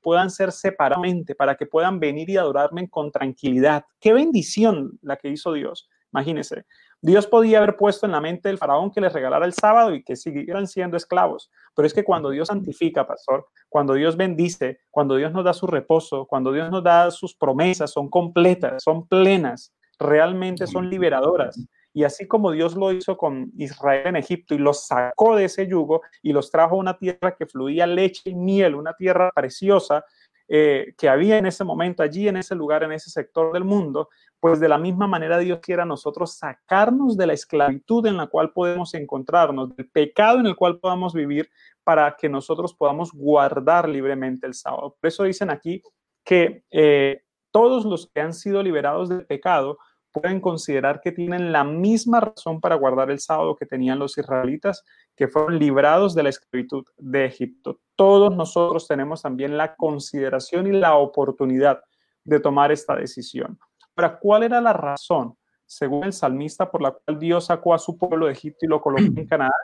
puedan 0.00 0.28
ser 0.28 0.50
separadamente, 0.50 1.36
para 1.36 1.54
que 1.54 1.66
puedan 1.66 2.00
venir 2.00 2.28
y 2.30 2.36
adorarme 2.36 2.90
con 2.90 3.12
tranquilidad. 3.12 3.84
Qué 4.00 4.12
bendición 4.12 4.98
la 5.02 5.16
que 5.18 5.28
hizo 5.28 5.52
Dios. 5.52 5.88
Imagínense, 6.12 6.66
Dios 7.02 7.26
podía 7.26 7.58
haber 7.58 7.76
puesto 7.76 8.06
en 8.06 8.12
la 8.12 8.20
mente 8.20 8.48
del 8.48 8.58
faraón 8.58 8.90
que 8.90 9.00
les 9.00 9.12
regalara 9.12 9.46
el 9.46 9.52
sábado 9.52 9.94
y 9.94 10.02
que 10.02 10.16
siguieran 10.16 10.66
siendo 10.66 10.96
esclavos. 10.96 11.50
Pero 11.74 11.86
es 11.86 11.94
que 11.94 12.04
cuando 12.04 12.30
Dios 12.30 12.48
santifica, 12.48 13.06
pastor, 13.06 13.46
cuando 13.68 13.94
Dios 13.94 14.16
bendice, 14.16 14.80
cuando 14.90 15.16
Dios 15.16 15.32
nos 15.32 15.44
da 15.44 15.52
su 15.52 15.66
reposo, 15.66 16.26
cuando 16.26 16.52
Dios 16.52 16.70
nos 16.70 16.82
da 16.82 17.10
sus 17.10 17.34
promesas, 17.36 17.92
son 17.92 18.08
completas, 18.08 18.82
son 18.82 19.06
plenas, 19.06 19.72
realmente 19.98 20.66
son 20.66 20.88
liberadoras. 20.88 21.58
Y 21.92 22.04
así 22.04 22.26
como 22.26 22.50
Dios 22.50 22.76
lo 22.76 22.92
hizo 22.92 23.16
con 23.16 23.50
Israel 23.56 24.08
en 24.08 24.16
Egipto 24.16 24.54
y 24.54 24.58
los 24.58 24.86
sacó 24.86 25.34
de 25.34 25.46
ese 25.46 25.66
yugo 25.66 26.02
y 26.22 26.32
los 26.32 26.50
trajo 26.50 26.74
a 26.74 26.78
una 26.78 26.98
tierra 26.98 27.34
que 27.38 27.46
fluía 27.46 27.86
leche 27.86 28.30
y 28.30 28.34
miel, 28.34 28.74
una 28.74 28.92
tierra 28.92 29.30
preciosa, 29.34 30.04
eh, 30.48 30.94
que 30.96 31.08
había 31.08 31.38
en 31.38 31.46
ese 31.46 31.64
momento 31.64 32.02
allí, 32.02 32.28
en 32.28 32.36
ese 32.36 32.54
lugar, 32.54 32.84
en 32.84 32.92
ese 32.92 33.10
sector 33.10 33.52
del 33.52 33.64
mundo, 33.64 34.10
pues 34.40 34.60
de 34.60 34.68
la 34.68 34.78
misma 34.78 35.06
manera 35.06 35.38
Dios 35.38 35.60
quiere 35.60 35.82
a 35.82 35.86
nosotros 35.86 36.36
sacarnos 36.36 37.16
de 37.16 37.26
la 37.26 37.32
esclavitud 37.32 38.06
en 38.06 38.16
la 38.16 38.26
cual 38.26 38.52
podemos 38.52 38.94
encontrarnos, 38.94 39.74
del 39.74 39.88
pecado 39.88 40.40
en 40.40 40.46
el 40.46 40.56
cual 40.56 40.78
podamos 40.78 41.14
vivir 41.14 41.48
para 41.84 42.16
que 42.16 42.28
nosotros 42.28 42.74
podamos 42.74 43.12
guardar 43.12 43.88
libremente 43.88 44.46
el 44.46 44.54
sábado. 44.54 44.96
Por 45.00 45.08
eso 45.08 45.24
dicen 45.24 45.50
aquí 45.50 45.82
que 46.24 46.64
eh, 46.70 47.22
todos 47.50 47.84
los 47.84 48.10
que 48.12 48.20
han 48.20 48.34
sido 48.34 48.62
liberados 48.62 49.08
del 49.08 49.24
pecado 49.24 49.78
pueden 50.12 50.40
considerar 50.40 51.00
que 51.00 51.12
tienen 51.12 51.52
la 51.52 51.62
misma 51.62 52.20
razón 52.20 52.60
para 52.60 52.74
guardar 52.74 53.10
el 53.10 53.20
sábado 53.20 53.54
que 53.54 53.66
tenían 53.66 53.98
los 53.98 54.16
israelitas 54.16 54.82
que 55.14 55.28
fueron 55.28 55.58
librados 55.58 56.14
de 56.14 56.22
la 56.22 56.30
esclavitud 56.30 56.84
de 56.96 57.26
Egipto. 57.26 57.80
Todos 57.96 58.34
nosotros 58.34 58.88
tenemos 58.88 59.22
también 59.22 59.56
la 59.56 59.76
consideración 59.76 60.66
y 60.66 60.72
la 60.72 60.96
oportunidad 60.96 61.82
de 62.24 62.40
tomar 62.40 62.72
esta 62.72 62.96
decisión. 62.96 63.58
Ahora, 63.96 64.18
¿cuál 64.18 64.42
era 64.42 64.60
la 64.60 64.74
razón, 64.74 65.36
según 65.64 66.04
el 66.04 66.12
salmista, 66.12 66.70
por 66.70 66.82
la 66.82 66.92
cual 66.92 67.18
Dios 67.18 67.46
sacó 67.46 67.72
a 67.72 67.78
su 67.78 67.96
pueblo 67.96 68.26
de 68.26 68.32
Egipto 68.32 68.66
y 68.66 68.68
lo 68.68 68.80
colocó 68.80 69.02
en 69.02 69.26
Canadá? 69.26 69.54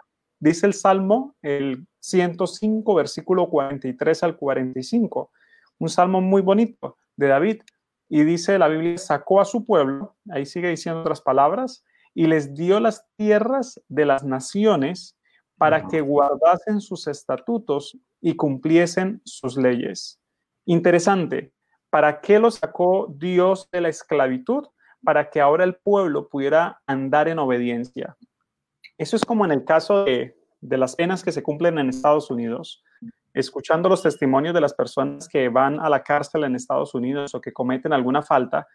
Dice 0.41 0.67
el 0.67 0.73
Salmo, 0.73 1.37
el 1.43 1.87
105, 2.01 2.95
versículo 2.95 3.49
43 3.49 4.23
al 4.25 4.37
45, 4.37 5.31
un 5.79 5.89
salmo 5.89 6.21
muy 6.21 6.43
bonito 6.43 6.97
de 7.17 7.29
David. 7.29 7.63
Y 8.09 8.25
dice 8.25 8.59
la 8.59 8.69
Biblia, 8.69 8.99
sacó 8.99 9.41
a 9.41 9.45
su 9.45 9.65
pueblo, 9.65 10.17
ahí 10.31 10.45
sigue 10.47 10.69
diciendo 10.69 11.01
otras 11.01 11.21
palabras, 11.21 11.85
y 12.15 12.27
les 12.27 12.55
dio 12.55 12.81
las 12.81 13.07
tierras 13.17 13.81
de 13.89 14.05
las 14.05 14.25
naciones 14.25 15.17
para 15.57 15.87
que 15.87 16.01
guardasen 16.01 16.81
sus 16.81 17.07
estatutos 17.07 17.97
y 18.21 18.35
cumpliesen 18.35 19.23
sus 19.25 19.57
leyes. 19.57 20.19
Interesante, 20.65 21.53
¿para 21.93 22.23
qué 22.23 22.39
lo 22.39 22.51
sacó 22.51 23.07
Dios 23.15 23.69
de 23.71 23.83
la 23.83 23.91
esclavitud? 23.91 24.65
Para 25.05 25.29
que 25.29 25.43
ahora 25.43 25.65
el 25.65 25.75
pueblo 25.75 26.29
pudiera 26.29 26.81
andar 26.87 27.29
en 27.29 27.39
obediencia. 27.39 28.17
Eso 28.97 29.15
es 29.17 29.27
como 29.27 29.45
en 29.45 29.53
el 29.53 29.65
caso 29.65 30.05
de, 30.05 30.35
de 30.63 30.79
las 30.79 30.97
penas 30.97 31.23
que 31.23 31.33
se 31.33 31.43
cumplen 31.43 31.79
en 31.79 31.91
Estados 31.91 32.31
Unidos 32.31 32.83
escuchando 33.35 33.89
los 33.89 34.03
testimonios 34.03 34.55
de 34.55 34.61
las 34.61 34.75
personas 34.75 35.29
que 35.29 35.49
van 35.49 35.81
a 35.81 35.89
la 35.89 36.03
cárcel 36.03 36.45
en 36.45 36.55
Estados 36.55 36.95
Unidos 36.95 37.35
o 37.35 37.41
que 37.41 37.53
cometen 37.53 37.93
alguna 37.93 38.23
falta, 38.23 38.67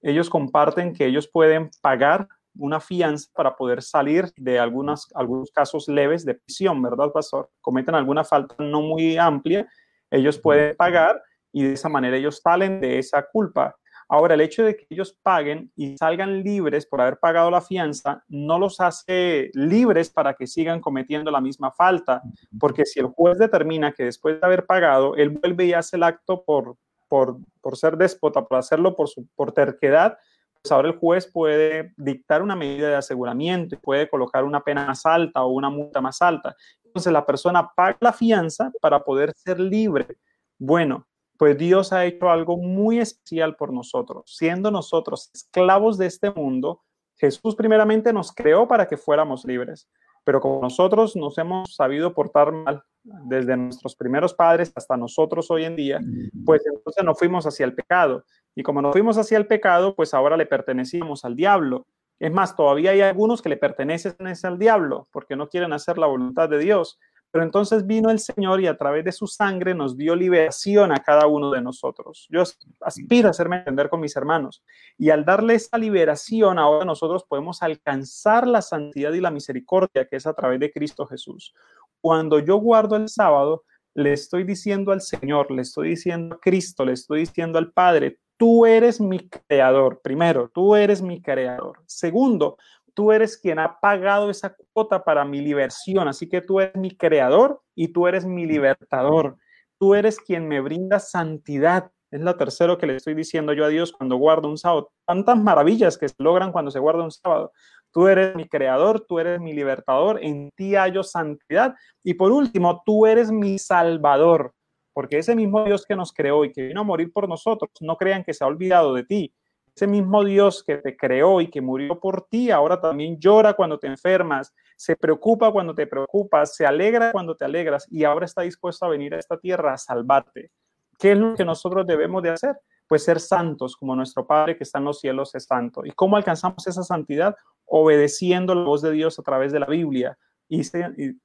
ellos 0.00 0.30
comparten 0.30 0.92
que 0.92 1.06
ellos 1.06 1.28
pueden 1.28 1.70
pagar 1.82 2.28
una 2.58 2.80
fianza 2.80 3.30
para 3.34 3.54
poder 3.54 3.82
salir 3.82 4.32
de 4.36 4.58
algunos 4.58 5.06
casos 5.54 5.88
leves 5.88 6.24
de 6.24 6.34
prisión, 6.34 6.80
¿verdad, 6.80 7.10
pastor? 7.12 7.50
Cometen 7.60 7.94
alguna 7.94 8.24
falta 8.24 8.54
no 8.58 8.80
muy 8.80 9.18
amplia, 9.18 9.68
ellos 10.10 10.38
pueden 10.38 10.74
pagar 10.76 11.22
y 11.56 11.62
de 11.62 11.72
esa 11.72 11.88
manera 11.88 12.18
ellos 12.18 12.42
salen 12.44 12.80
de 12.80 12.98
esa 12.98 13.26
culpa. 13.32 13.74
Ahora, 14.10 14.34
el 14.34 14.42
hecho 14.42 14.62
de 14.62 14.76
que 14.76 14.86
ellos 14.90 15.18
paguen 15.22 15.72
y 15.74 15.96
salgan 15.96 16.42
libres 16.42 16.84
por 16.84 17.00
haber 17.00 17.18
pagado 17.18 17.50
la 17.50 17.62
fianza 17.62 18.22
no 18.28 18.58
los 18.58 18.78
hace 18.78 19.50
libres 19.54 20.10
para 20.10 20.34
que 20.34 20.46
sigan 20.46 20.82
cometiendo 20.82 21.30
la 21.30 21.40
misma 21.40 21.72
falta, 21.72 22.20
porque 22.60 22.84
si 22.84 23.00
el 23.00 23.06
juez 23.06 23.38
determina 23.38 23.92
que 23.92 24.04
después 24.04 24.38
de 24.38 24.46
haber 24.46 24.66
pagado, 24.66 25.16
él 25.16 25.30
vuelve 25.30 25.64
y 25.64 25.72
hace 25.72 25.96
el 25.96 26.02
acto 26.02 26.44
por, 26.44 26.76
por, 27.08 27.38
por 27.62 27.78
ser 27.78 27.96
déspota, 27.96 28.44
por 28.44 28.58
hacerlo 28.58 28.94
por, 28.94 29.08
su, 29.08 29.26
por 29.34 29.52
terquedad, 29.52 30.18
pues 30.60 30.70
ahora 30.70 30.88
el 30.88 30.98
juez 30.98 31.26
puede 31.26 31.94
dictar 31.96 32.42
una 32.42 32.54
medida 32.54 32.90
de 32.90 32.96
aseguramiento 32.96 33.76
y 33.76 33.78
puede 33.78 34.10
colocar 34.10 34.44
una 34.44 34.62
pena 34.62 34.88
más 34.88 35.06
alta 35.06 35.42
o 35.42 35.52
una 35.52 35.70
multa 35.70 36.02
más 36.02 36.20
alta. 36.20 36.54
Entonces 36.84 37.10
la 37.10 37.24
persona 37.24 37.66
paga 37.74 37.96
la 38.02 38.12
fianza 38.12 38.70
para 38.82 39.02
poder 39.02 39.32
ser 39.32 39.58
libre. 39.58 40.18
Bueno, 40.58 41.06
pues 41.38 41.56
Dios 41.58 41.92
ha 41.92 42.04
hecho 42.04 42.30
algo 42.30 42.56
muy 42.56 42.98
especial 42.98 43.56
por 43.56 43.72
nosotros. 43.72 44.24
Siendo 44.26 44.70
nosotros 44.70 45.30
esclavos 45.34 45.98
de 45.98 46.06
este 46.06 46.30
mundo, 46.30 46.82
Jesús 47.16 47.54
primeramente 47.54 48.12
nos 48.12 48.32
creó 48.32 48.68
para 48.68 48.86
que 48.86 48.96
fuéramos 48.96 49.44
libres, 49.44 49.88
pero 50.24 50.40
como 50.40 50.60
nosotros 50.60 51.16
nos 51.16 51.38
hemos 51.38 51.74
sabido 51.74 52.12
portar 52.12 52.52
mal 52.52 52.82
desde 53.02 53.56
nuestros 53.56 53.94
primeros 53.94 54.34
padres 54.34 54.72
hasta 54.74 54.96
nosotros 54.96 55.50
hoy 55.50 55.64
en 55.64 55.76
día, 55.76 56.00
pues 56.44 56.62
entonces 56.66 57.04
nos 57.04 57.18
fuimos 57.18 57.46
hacia 57.46 57.64
el 57.64 57.74
pecado. 57.74 58.24
Y 58.54 58.62
como 58.62 58.82
nos 58.82 58.92
fuimos 58.92 59.16
hacia 59.18 59.38
el 59.38 59.46
pecado, 59.46 59.94
pues 59.94 60.14
ahora 60.14 60.36
le 60.36 60.46
pertenecíamos 60.46 61.24
al 61.24 61.36
diablo. 61.36 61.86
Es 62.18 62.32
más, 62.32 62.56
todavía 62.56 62.92
hay 62.92 63.02
algunos 63.02 63.42
que 63.42 63.50
le 63.50 63.56
pertenecen 63.56 64.14
al 64.42 64.58
diablo 64.58 65.06
porque 65.12 65.36
no 65.36 65.48
quieren 65.48 65.72
hacer 65.72 65.98
la 65.98 66.06
voluntad 66.06 66.48
de 66.48 66.58
Dios. 66.58 66.98
Pero 67.36 67.44
entonces 67.44 67.86
vino 67.86 68.08
el 68.08 68.18
Señor 68.18 68.62
y 68.62 68.66
a 68.66 68.78
través 68.78 69.04
de 69.04 69.12
su 69.12 69.26
sangre 69.26 69.74
nos 69.74 69.94
dio 69.94 70.16
liberación 70.16 70.90
a 70.90 71.02
cada 71.02 71.26
uno 71.26 71.50
de 71.50 71.60
nosotros. 71.60 72.26
Yo 72.30 72.42
aspiro 72.80 73.28
a 73.28 73.32
hacerme 73.32 73.58
entender 73.58 73.90
con 73.90 74.00
mis 74.00 74.16
hermanos. 74.16 74.64
Y 74.96 75.10
al 75.10 75.26
darle 75.26 75.52
esa 75.52 75.76
liberación, 75.76 76.58
ahora 76.58 76.86
nosotros 76.86 77.24
podemos 77.28 77.62
alcanzar 77.62 78.46
la 78.46 78.62
santidad 78.62 79.12
y 79.12 79.20
la 79.20 79.30
misericordia 79.30 80.06
que 80.06 80.16
es 80.16 80.26
a 80.26 80.32
través 80.32 80.60
de 80.60 80.72
Cristo 80.72 81.04
Jesús. 81.04 81.52
Cuando 82.00 82.38
yo 82.38 82.56
guardo 82.56 82.96
el 82.96 83.10
sábado, 83.10 83.64
le 83.92 84.14
estoy 84.14 84.44
diciendo 84.44 84.90
al 84.90 85.02
Señor, 85.02 85.50
le 85.50 85.60
estoy 85.60 85.90
diciendo 85.90 86.36
a 86.36 86.40
Cristo, 86.40 86.86
le 86.86 86.92
estoy 86.92 87.20
diciendo 87.20 87.58
al 87.58 87.70
Padre, 87.70 88.18
tú 88.38 88.64
eres 88.64 88.98
mi 88.98 89.28
creador. 89.28 90.00
Primero, 90.02 90.48
tú 90.54 90.74
eres 90.74 91.02
mi 91.02 91.20
creador. 91.20 91.82
Segundo, 91.84 92.56
tú 92.96 93.12
eres 93.12 93.36
quien 93.36 93.58
ha 93.58 93.78
pagado 93.78 94.30
esa 94.30 94.56
cuota 94.72 95.04
para 95.04 95.24
mi 95.26 95.42
liberación, 95.42 96.08
así 96.08 96.28
que 96.28 96.40
tú 96.40 96.60
eres 96.60 96.74
mi 96.76 96.96
creador 96.96 97.60
y 97.74 97.88
tú 97.88 98.06
eres 98.06 98.24
mi 98.24 98.46
libertador. 98.46 99.36
Tú 99.78 99.94
eres 99.94 100.18
quien 100.18 100.48
me 100.48 100.62
brinda 100.62 100.98
santidad. 100.98 101.90
Es 102.10 102.22
la 102.22 102.38
tercera 102.38 102.78
que 102.78 102.86
le 102.86 102.96
estoy 102.96 103.12
diciendo 103.12 103.52
yo 103.52 103.66
a 103.66 103.68
Dios 103.68 103.92
cuando 103.92 104.16
guardo 104.16 104.48
un 104.48 104.56
sábado. 104.56 104.90
Tantas 105.06 105.36
maravillas 105.38 105.98
que 105.98 106.08
se 106.08 106.14
logran 106.18 106.52
cuando 106.52 106.70
se 106.70 106.78
guarda 106.78 107.04
un 107.04 107.10
sábado. 107.10 107.52
Tú 107.92 108.08
eres 108.08 108.34
mi 108.34 108.48
creador, 108.48 109.04
tú 109.06 109.18
eres 109.18 109.40
mi 109.40 109.52
libertador, 109.52 110.18
en 110.22 110.50
ti 110.56 110.74
hallo 110.74 111.02
santidad. 111.02 111.74
Y 112.02 112.14
por 112.14 112.32
último, 112.32 112.82
tú 112.86 113.04
eres 113.04 113.30
mi 113.30 113.58
salvador, 113.58 114.54
porque 114.94 115.18
ese 115.18 115.36
mismo 115.36 115.64
Dios 115.64 115.84
que 115.84 115.96
nos 115.96 116.14
creó 116.14 116.46
y 116.46 116.52
que 116.52 116.68
vino 116.68 116.80
a 116.80 116.84
morir 116.84 117.12
por 117.12 117.28
nosotros, 117.28 117.70
no 117.80 117.96
crean 117.96 118.24
que 118.24 118.32
se 118.32 118.42
ha 118.42 118.46
olvidado 118.46 118.94
de 118.94 119.04
ti, 119.04 119.34
ese 119.76 119.86
mismo 119.86 120.24
Dios 120.24 120.64
que 120.64 120.78
te 120.78 120.96
creó 120.96 121.42
y 121.42 121.48
que 121.48 121.60
murió 121.60 122.00
por 122.00 122.26
ti, 122.28 122.50
ahora 122.50 122.80
también 122.80 123.18
llora 123.20 123.52
cuando 123.52 123.78
te 123.78 123.86
enfermas, 123.86 124.54
se 124.74 124.96
preocupa 124.96 125.52
cuando 125.52 125.74
te 125.74 125.86
preocupas, 125.86 126.56
se 126.56 126.64
alegra 126.64 127.12
cuando 127.12 127.36
te 127.36 127.44
alegras 127.44 127.86
y 127.90 128.04
ahora 128.04 128.24
está 128.24 128.40
dispuesto 128.40 128.86
a 128.86 128.88
venir 128.88 129.14
a 129.14 129.18
esta 129.18 129.38
tierra 129.38 129.74
a 129.74 129.76
salvarte. 129.76 130.50
¿Qué 130.98 131.12
es 131.12 131.18
lo 131.18 131.34
que 131.34 131.44
nosotros 131.44 131.86
debemos 131.86 132.22
de 132.22 132.30
hacer? 132.30 132.56
Pues 132.88 133.04
ser 133.04 133.20
santos 133.20 133.76
como 133.76 133.94
nuestro 133.94 134.26
Padre 134.26 134.56
que 134.56 134.64
está 134.64 134.78
en 134.78 134.86
los 134.86 134.98
cielos 134.98 135.34
es 135.34 135.44
santo. 135.44 135.84
¿Y 135.84 135.90
cómo 135.90 136.16
alcanzamos 136.16 136.66
esa 136.66 136.82
santidad? 136.82 137.36
Obedeciendo 137.66 138.54
la 138.54 138.64
voz 138.64 138.80
de 138.80 138.92
Dios 138.92 139.18
a 139.18 139.22
través 139.22 139.52
de 139.52 139.60
la 139.60 139.66
Biblia, 139.66 140.16
y, 140.48 140.62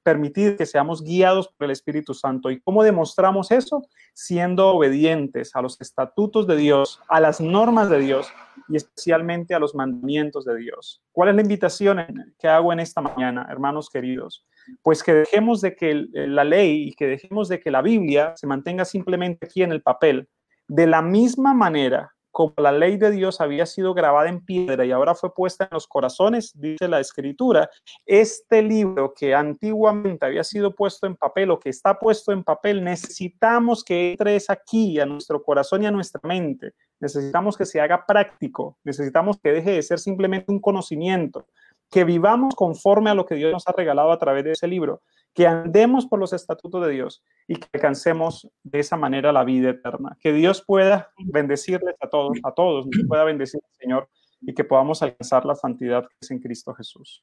permitir 0.02 0.56
que 0.56 0.66
seamos 0.66 1.02
guiados 1.02 1.48
por 1.48 1.66
el 1.66 1.70
Espíritu 1.70 2.14
Santo. 2.14 2.50
¿Y 2.50 2.60
cómo 2.60 2.82
demostramos 2.82 3.50
eso? 3.50 3.86
Siendo 4.12 4.68
obedientes 4.68 5.54
a 5.54 5.62
los 5.62 5.80
estatutos 5.80 6.46
de 6.46 6.56
Dios, 6.56 7.00
a 7.08 7.20
las 7.20 7.40
normas 7.40 7.88
de 7.88 8.00
Dios 8.00 8.32
y 8.68 8.76
especialmente 8.76 9.54
a 9.54 9.58
los 9.58 9.74
mandamientos 9.74 10.44
de 10.44 10.56
Dios. 10.56 11.02
¿Cuál 11.12 11.30
es 11.30 11.34
la 11.36 11.42
invitación 11.42 12.34
que 12.38 12.48
hago 12.48 12.72
en 12.72 12.80
esta 12.80 13.00
mañana, 13.00 13.46
hermanos 13.50 13.88
queridos? 13.90 14.46
Pues 14.82 15.02
que 15.02 15.14
dejemos 15.14 15.60
de 15.60 15.74
que 15.74 16.06
la 16.12 16.44
ley 16.44 16.88
y 16.88 16.92
que 16.92 17.06
dejemos 17.06 17.48
de 17.48 17.60
que 17.60 17.70
la 17.70 17.82
Biblia 17.82 18.34
se 18.36 18.46
mantenga 18.46 18.84
simplemente 18.84 19.46
aquí 19.46 19.62
en 19.62 19.72
el 19.72 19.82
papel. 19.82 20.28
De 20.68 20.86
la 20.86 21.02
misma 21.02 21.54
manera 21.54 22.12
como 22.32 22.54
la 22.56 22.72
ley 22.72 22.96
de 22.96 23.10
Dios 23.10 23.40
había 23.40 23.66
sido 23.66 23.92
grabada 23.92 24.28
en 24.28 24.44
piedra 24.44 24.84
y 24.84 24.90
ahora 24.90 25.14
fue 25.14 25.34
puesta 25.34 25.64
en 25.64 25.70
los 25.72 25.86
corazones, 25.86 26.50
dice 26.54 26.88
la 26.88 26.98
escritura, 26.98 27.70
este 28.06 28.62
libro 28.62 29.12
que 29.14 29.34
antiguamente 29.34 30.24
había 30.24 30.42
sido 30.42 30.74
puesto 30.74 31.06
en 31.06 31.14
papel 31.14 31.50
o 31.50 31.60
que 31.60 31.68
está 31.68 31.98
puesto 31.98 32.32
en 32.32 32.42
papel, 32.42 32.82
necesitamos 32.82 33.84
que 33.84 34.12
entre 34.12 34.38
aquí 34.48 34.98
a 34.98 35.06
nuestro 35.06 35.42
corazón 35.42 35.82
y 35.82 35.86
a 35.86 35.90
nuestra 35.90 36.20
mente. 36.24 36.72
Necesitamos 36.98 37.56
que 37.56 37.66
se 37.66 37.80
haga 37.80 38.06
práctico, 38.06 38.78
necesitamos 38.82 39.38
que 39.38 39.52
deje 39.52 39.72
de 39.72 39.82
ser 39.82 39.98
simplemente 39.98 40.50
un 40.50 40.60
conocimiento, 40.60 41.46
que 41.90 42.04
vivamos 42.04 42.54
conforme 42.54 43.10
a 43.10 43.14
lo 43.14 43.26
que 43.26 43.34
Dios 43.34 43.52
nos 43.52 43.68
ha 43.68 43.72
regalado 43.72 44.10
a 44.10 44.18
través 44.18 44.44
de 44.44 44.52
ese 44.52 44.66
libro 44.66 45.02
que 45.34 45.46
andemos 45.46 46.06
por 46.06 46.18
los 46.18 46.32
estatutos 46.32 46.84
de 46.86 46.92
Dios 46.92 47.22
y 47.48 47.56
que 47.56 47.66
alcancemos 47.72 48.48
de 48.62 48.80
esa 48.80 48.96
manera 48.96 49.32
la 49.32 49.44
vida 49.44 49.70
eterna. 49.70 50.16
Que 50.20 50.32
Dios 50.32 50.62
pueda 50.66 51.10
bendecirles 51.18 51.94
a 52.00 52.08
todos, 52.08 52.38
a 52.42 52.52
todos, 52.52 52.86
que 52.90 53.04
pueda 53.04 53.24
bendecir 53.24 53.60
al 53.62 53.76
Señor 53.78 54.08
y 54.40 54.54
que 54.54 54.64
podamos 54.64 55.02
alcanzar 55.02 55.44
la 55.44 55.54
santidad 55.54 56.02
que 56.02 56.16
es 56.20 56.30
en 56.30 56.38
Cristo 56.38 56.74
Jesús. 56.74 57.22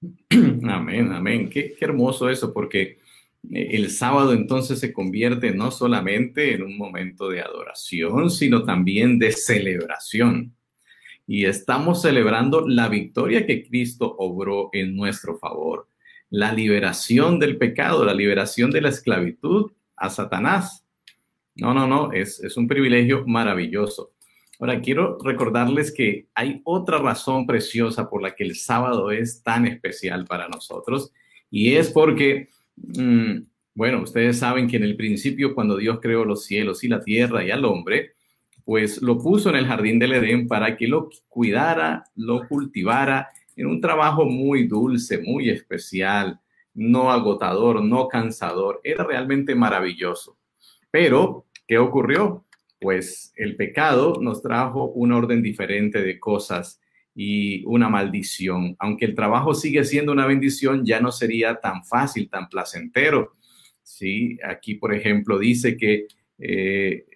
Amén, 0.68 1.12
amén. 1.12 1.48
Qué, 1.48 1.74
qué 1.78 1.84
hermoso 1.84 2.28
eso, 2.28 2.52
porque 2.52 2.98
eh, 3.50 3.68
el 3.72 3.90
sábado 3.90 4.32
entonces 4.32 4.80
se 4.80 4.92
convierte 4.92 5.52
no 5.52 5.70
solamente 5.70 6.54
en 6.54 6.62
un 6.62 6.76
momento 6.76 7.28
de 7.28 7.40
adoración, 7.40 8.30
sino 8.30 8.64
también 8.64 9.20
de 9.20 9.30
celebración. 9.30 10.56
Y 11.24 11.44
estamos 11.44 12.02
celebrando 12.02 12.66
la 12.66 12.88
victoria 12.88 13.46
que 13.46 13.62
Cristo 13.62 14.12
obró 14.18 14.70
en 14.72 14.96
nuestro 14.96 15.38
favor 15.38 15.86
la 16.32 16.50
liberación 16.50 17.38
del 17.38 17.58
pecado, 17.58 18.06
la 18.06 18.14
liberación 18.14 18.70
de 18.70 18.80
la 18.80 18.88
esclavitud 18.88 19.70
a 19.96 20.08
Satanás. 20.08 20.82
No, 21.54 21.74
no, 21.74 21.86
no, 21.86 22.10
es, 22.10 22.40
es 22.42 22.56
un 22.56 22.66
privilegio 22.66 23.24
maravilloso. 23.26 24.12
Ahora, 24.58 24.80
quiero 24.80 25.18
recordarles 25.22 25.92
que 25.92 26.28
hay 26.34 26.62
otra 26.64 26.96
razón 26.96 27.46
preciosa 27.46 28.08
por 28.08 28.22
la 28.22 28.34
que 28.34 28.44
el 28.44 28.56
sábado 28.56 29.10
es 29.10 29.42
tan 29.42 29.66
especial 29.66 30.24
para 30.24 30.48
nosotros 30.48 31.12
y 31.50 31.74
es 31.74 31.90
porque, 31.90 32.48
mm, 32.76 33.42
bueno, 33.74 34.00
ustedes 34.02 34.38
saben 34.38 34.68
que 34.68 34.78
en 34.78 34.84
el 34.84 34.96
principio 34.96 35.54
cuando 35.54 35.76
Dios 35.76 35.98
creó 36.00 36.24
los 36.24 36.46
cielos 36.46 36.82
y 36.82 36.88
la 36.88 37.02
tierra 37.02 37.44
y 37.44 37.50
al 37.50 37.66
hombre, 37.66 38.12
pues 38.64 39.02
lo 39.02 39.18
puso 39.18 39.50
en 39.50 39.56
el 39.56 39.66
jardín 39.66 39.98
del 39.98 40.14
Edén 40.14 40.48
para 40.48 40.78
que 40.78 40.88
lo 40.88 41.10
cuidara, 41.28 42.04
lo 42.16 42.48
cultivara 42.48 43.28
en 43.56 43.66
un 43.66 43.80
trabajo 43.80 44.24
muy 44.24 44.66
dulce, 44.66 45.18
muy 45.18 45.50
especial, 45.50 46.40
no 46.74 47.10
agotador, 47.10 47.82
no 47.84 48.08
cansador. 48.08 48.80
Era 48.84 49.04
realmente 49.04 49.54
maravilloso. 49.54 50.38
Pero, 50.90 51.46
¿qué 51.66 51.78
ocurrió? 51.78 52.44
Pues 52.80 53.32
el 53.36 53.56
pecado 53.56 54.18
nos 54.20 54.42
trajo 54.42 54.86
un 54.86 55.12
orden 55.12 55.42
diferente 55.42 56.02
de 56.02 56.18
cosas 56.18 56.80
y 57.14 57.64
una 57.66 57.88
maldición. 57.88 58.76
Aunque 58.78 59.04
el 59.04 59.14
trabajo 59.14 59.54
sigue 59.54 59.84
siendo 59.84 60.12
una 60.12 60.26
bendición, 60.26 60.84
ya 60.84 61.00
no 61.00 61.12
sería 61.12 61.60
tan 61.60 61.84
fácil, 61.84 62.28
tan 62.28 62.48
placentero. 62.48 63.36
Sí, 63.82 64.38
aquí, 64.44 64.74
por 64.74 64.94
ejemplo, 64.94 65.38
dice 65.38 65.76
que 65.76 66.06
eh, 66.38 67.06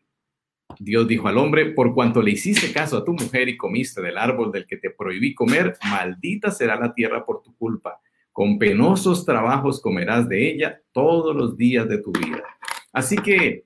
Dios 0.79 1.09
dijo 1.09 1.29
al 1.29 1.39
hombre, 1.39 1.67
por 1.67 1.95
cuanto 1.95 2.23
le 2.23 2.33
hiciste 2.33 2.73
caso 2.73 2.99
a 2.99 3.05
tu 3.05 3.13
mujer 3.13 3.49
y 3.49 3.57
comiste 3.57 4.03
del 4.03 4.19
árbol 4.19 4.53
del 4.53 4.67
que 4.67 4.77
te 4.77 4.91
prohibí 4.91 5.35
comer, 5.35 5.77
maldita 5.89 6.51
será 6.51 6.79
la 6.79 6.95
tierra 6.95 7.25
por 7.25 7.43
tu 7.43 7.55
culpa. 7.57 8.01
Con 8.33 8.59
penosos 8.59 9.25
trabajos 9.25 9.81
comerás 9.81 10.29
de 10.29 10.51
ella 10.51 10.81
todos 10.93 11.35
los 11.35 11.57
días 11.57 11.89
de 11.89 11.99
tu 11.99 12.13
vida. 12.13 12.45
Así 12.93 13.17
que 13.17 13.65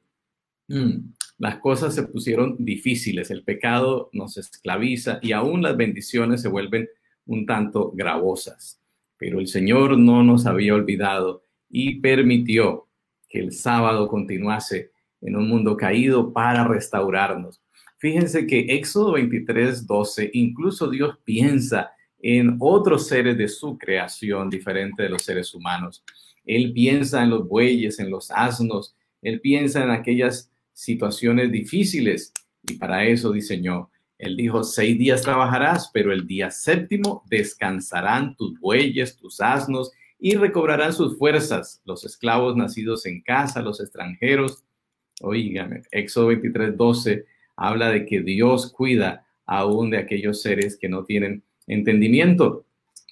mm, 0.69 0.99
las 1.39 1.57
cosas 1.59 1.95
se 1.95 2.05
pusieron 2.05 2.57
difíciles, 2.59 3.31
el 3.31 3.45
pecado 3.45 4.11
nos 4.13 4.37
esclaviza 4.37 5.19
y 5.23 5.33
aún 5.33 5.63
las 5.63 5.77
bendiciones 5.77 6.43
se 6.43 6.49
vuelven 6.49 6.89
un 7.27 7.47
tanto 7.47 7.93
gravosas. 7.93 8.81
Pero 9.17 9.41
el 9.41 9.49
Señor 9.49 9.99
no 9.99 10.23
nos 10.23 10.47
había 10.47 10.75
olvidado 10.75 11.43
y 11.69 12.01
permitió 12.01 12.89
que 13.29 13.39
el 13.39 13.53
sábado 13.53 14.09
continuase 14.09 14.91
en 15.21 15.37
un 15.37 15.49
mundo 15.49 15.77
caído 15.77 16.33
para 16.33 16.67
restaurarnos. 16.67 17.61
Fíjense 17.99 18.47
que 18.47 18.61
Éxodo 18.61 19.13
23, 19.13 19.87
12, 19.87 20.31
incluso 20.33 20.89
Dios 20.89 21.19
piensa 21.25 21.91
en 22.23 22.57
otros 22.59 23.07
seres 23.07 23.37
de 23.37 23.49
su 23.49 23.77
creación, 23.79 24.49
diferente 24.49 25.03
de 25.03 25.11
los 25.11 25.23
seres 25.23 25.55
humanos. 25.55 26.03
Él 26.45 26.73
piensa 26.73 27.23
en 27.23 27.31
los 27.31 27.47
bueyes, 27.47 27.99
en 27.99 28.11
los 28.11 28.31
asnos, 28.31 28.95
él 29.23 29.41
piensa 29.41 29.85
en 29.85 29.91
aquellas 29.91 30.51
situaciones 30.73 31.53
difíciles 31.53 32.33
y 32.63 32.75
para 32.75 33.05
eso 33.05 33.33
diseñó. 33.33 33.91
Él 34.19 34.37
dijo, 34.37 34.65
seis 34.65 34.99
días 34.99 35.23
trabajarás, 35.23 35.91
pero 35.93 36.13
el 36.13 36.27
día 36.27 36.51
séptimo 36.51 37.23
descansarán 37.29 38.37
tus 38.37 38.59
bueyes, 38.61 39.17
tus 39.17 39.41
asnos 39.41 39.93
y 40.19 40.35
recobrarán 40.35 40.93
sus 40.93 41.17
fuerzas, 41.17 41.81
los 41.85 42.05
esclavos 42.05 42.57
nacidos 42.57 43.07
en 43.07 43.23
casa, 43.23 43.63
los 43.63 43.81
extranjeros, 43.81 44.63
Oígame, 45.21 45.83
Éxodo 45.91 46.29
23, 46.29 46.77
12 46.77 47.27
habla 47.57 47.91
de 47.91 48.07
que 48.07 48.23
Dios 48.23 48.73
cuida 48.73 49.27
aún 49.47 49.91
de 49.91 49.99
aquellos 49.99 50.41
seres 50.41 50.79
que 50.79 50.89
no 50.89 51.05
tienen 51.05 51.43
entendimiento, 51.67 52.65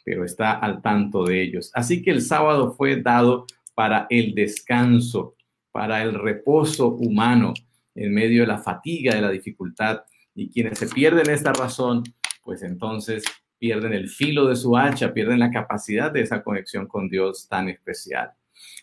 pero 0.05 0.25
está 0.25 0.53
al 0.53 0.81
tanto 0.81 1.25
de 1.25 1.43
ellos. 1.43 1.71
Así 1.75 2.03
que 2.03 2.11
el 2.11 2.23
sábado 2.23 2.73
fue 2.73 3.03
dado 3.03 3.47
para 3.75 4.07
el 4.09 4.35
descanso, 4.35 5.35
para 5.71 6.03
el 6.03 6.15
reposo 6.15 6.89
humano 6.89 7.53
en 7.95 8.15
medio 8.15 8.43
de 8.43 8.49
la 8.49 8.59
fatiga, 8.59 9.15
de 9.15 9.21
la 9.21 9.31
dificultad. 9.31 10.03
Y 10.35 10.51
quienes 10.51 10.79
se 10.79 10.87
pierden 10.87 11.29
esta 11.29 11.53
razón, 11.53 12.05
pues 12.43 12.63
entonces 12.63 13.25
pierden 13.59 13.93
el 13.93 14.09
filo 14.09 14.47
de 14.47 14.57
su 14.57 14.77
hacha, 14.77 15.13
pierden 15.13 15.41
la 15.41 15.51
capacidad 15.51 16.11
de 16.11 16.23
esa 16.23 16.43
conexión 16.43 16.87
con 16.87 17.09
Dios 17.09 17.49
tan 17.49 17.69
especial. 17.69 18.31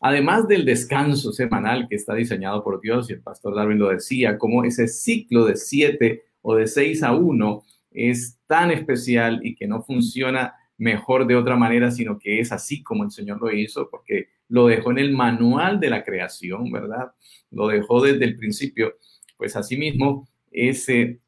Además 0.02 0.48
del 0.48 0.66
descanso 0.66 1.32
semanal 1.32 1.88
que 1.90 1.96
está 1.96 2.14
diseñado 2.14 2.64
por 2.64 2.82
Dios, 2.82 3.10
y 3.10 3.14
el 3.14 3.22
pastor 3.22 3.56
Darwin 3.56 3.80
lo 3.80 3.90
decía, 3.90 4.38
como 4.38 4.64
ese 4.64 4.88
ciclo 4.88 5.46
de 5.46 5.56
siete 5.56 6.24
o 6.42 6.56
de 6.56 6.68
seis 6.68 7.04
a 7.04 7.14
uno 7.14 7.64
es 7.92 8.38
tan 8.48 8.72
especial 8.72 9.40
y 9.44 9.56
que 9.56 9.68
no 9.68 9.82
funciona 9.82 10.54
mejor 10.78 11.26
de 11.26 11.36
otra 11.36 11.56
manera, 11.56 11.92
sino 11.92 12.20
que 12.20 12.40
es 12.40 12.52
así 12.52 12.84
como 12.84 13.04
el 13.04 13.12
Señor 13.12 13.42
lo 13.42 13.52
hizo, 13.52 13.90
porque 13.90 14.28
lo 14.50 14.68
dejó 14.68 14.92
en 14.92 15.00
el 15.00 15.12
manual 15.14 15.80
de 15.80 15.90
la 15.90 16.04
creación, 16.04 16.72
¿verdad? 16.72 17.12
Lo 17.52 17.68
dejó 17.68 18.02
desde 18.02 18.26
el 18.26 18.38
principio. 18.38 18.96
Pues 19.38 19.56
asimismo, 19.56 20.28
ese, 20.52 21.20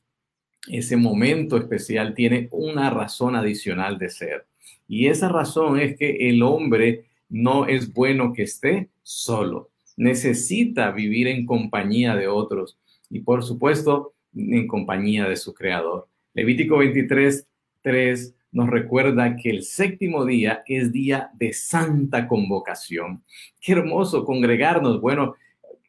ese 0.68 0.98
momento 0.98 1.58
especial 1.58 2.14
tiene 2.14 2.50
una 2.52 2.90
razón 2.90 3.36
adicional 3.36 3.98
de 3.98 4.10
ser. 4.10 4.46
Y 4.88 5.08
esa 5.08 5.30
razón 5.30 5.80
es 5.80 5.98
que 5.98 6.30
el 6.30 6.44
hombre 6.44 7.07
no 7.30 7.68
es 7.68 7.94
bueno 7.94 8.34
que 8.34 8.44
esté 8.44 8.90
solo. 9.04 9.70
Necesita 9.96 10.92
vivir 10.92 11.28
en 11.28 11.46
compañía 11.46 12.16
de 12.16 12.28
otros 12.28 12.78
y 13.10 13.22
por 13.22 13.44
supuesto 13.44 14.14
en 14.36 14.68
compañía 14.68 15.28
de 15.28 15.36
su 15.36 15.54
creador. 15.54 16.08
Levítico 16.34 16.78
23, 16.78 17.48
3 17.82 18.36
nos 18.52 18.70
recuerda 18.70 19.36
que 19.36 19.50
el 19.50 19.64
séptimo 19.64 20.26
día 20.26 20.64
es 20.68 20.92
día 20.92 21.30
de 21.34 21.54
santa 21.54 22.28
convocación. 22.28 23.24
Qué 23.60 23.74
hermoso 23.74 24.26
congregarnos. 24.26 25.02
Bueno, 25.02 25.36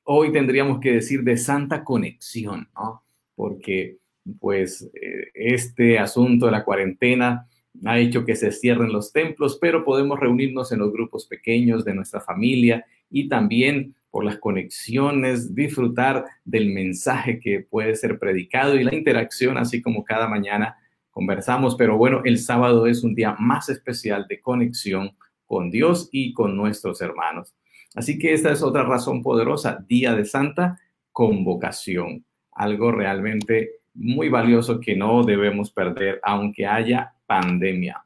hoy 0.05 0.33
tendríamos 0.33 0.81
que 0.81 0.93
decir 0.93 1.23
de 1.23 1.37
santa 1.37 1.85
conexión, 1.85 2.69
¿no? 2.75 3.05
Porque 3.35 3.99
pues 4.41 4.83
eh, 4.95 5.31
este 5.35 5.99
asunto 5.99 6.47
de 6.47 6.53
la 6.53 6.65
cuarentena 6.65 7.47
ha 7.85 7.99
hecho 7.99 8.25
que 8.25 8.35
se 8.35 8.51
cierren 8.53 8.93
los 8.93 9.13
templos, 9.13 9.59
pero 9.61 9.85
podemos 9.85 10.19
reunirnos 10.19 10.73
en 10.73 10.81
los 10.81 10.93
grupos 10.93 11.27
pequeños 11.27 11.85
de 11.85 11.95
nuestra 11.95 12.21
familia 12.21 12.85
y 13.11 13.29
también 13.29 13.95
por 14.11 14.25
las 14.25 14.39
conexiones, 14.39 15.55
disfrutar 15.55 16.25
del 16.45 16.73
mensaje 16.73 17.39
que 17.39 17.61
puede 17.61 17.95
ser 17.95 18.19
predicado 18.19 18.75
y 18.75 18.85
la 18.85 18.95
interacción, 18.95 19.59
así 19.59 19.83
como 19.83 20.05
cada 20.05 20.29
mañana 20.29 20.77
conversamos. 21.11 21.77
Pero 21.77 21.99
bueno, 21.99 22.23
el 22.25 22.39
sábado 22.39 22.87
es 22.87 23.05
un 23.05 23.15
día 23.15 23.37
más 23.39 23.69
especial 23.69 24.27
de 24.29 24.41
conexión 24.41 25.11
con 25.47 25.71
Dios 25.71 26.09
y 26.11 26.33
con 26.33 26.57
nuestros 26.57 27.01
hermanos. 27.01 27.55
Así 27.95 28.19
que 28.19 28.33
esta 28.33 28.53
es 28.53 28.63
otra 28.63 28.85
razón 28.85 29.23
poderosa, 29.23 29.85
Día 29.89 30.15
de 30.15 30.25
Santa 30.25 30.79
Convocación, 31.13 32.25
algo 32.53 32.93
realmente 32.93 33.81
muy 33.95 34.29
valioso 34.29 34.79
que 34.79 34.95
no 34.95 35.25
debemos 35.25 35.71
perder, 35.73 36.21
aunque 36.23 36.67
haya 36.67 37.15
pandemia. 37.29 38.05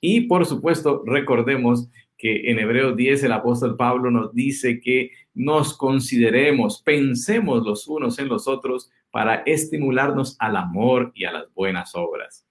Y 0.00 0.22
por 0.22 0.44
supuesto, 0.46 1.04
recordemos 1.06 1.88
que 2.18 2.50
en 2.50 2.58
Hebreos 2.58 2.96
10 2.96 3.24
el 3.24 3.32
apóstol 3.32 3.76
Pablo 3.76 4.10
nos 4.10 4.34
dice 4.34 4.80
que 4.80 5.10
nos 5.34 5.76
consideremos, 5.76 6.82
pensemos 6.82 7.64
los 7.64 7.86
unos 7.86 8.18
en 8.18 8.28
los 8.28 8.48
otros 8.48 8.90
para 9.10 9.36
estimularnos 9.46 10.36
al 10.38 10.56
amor 10.56 11.12
y 11.14 11.24
a 11.24 11.32
las 11.32 11.52
buenas 11.54 11.94
obras, 11.94 12.46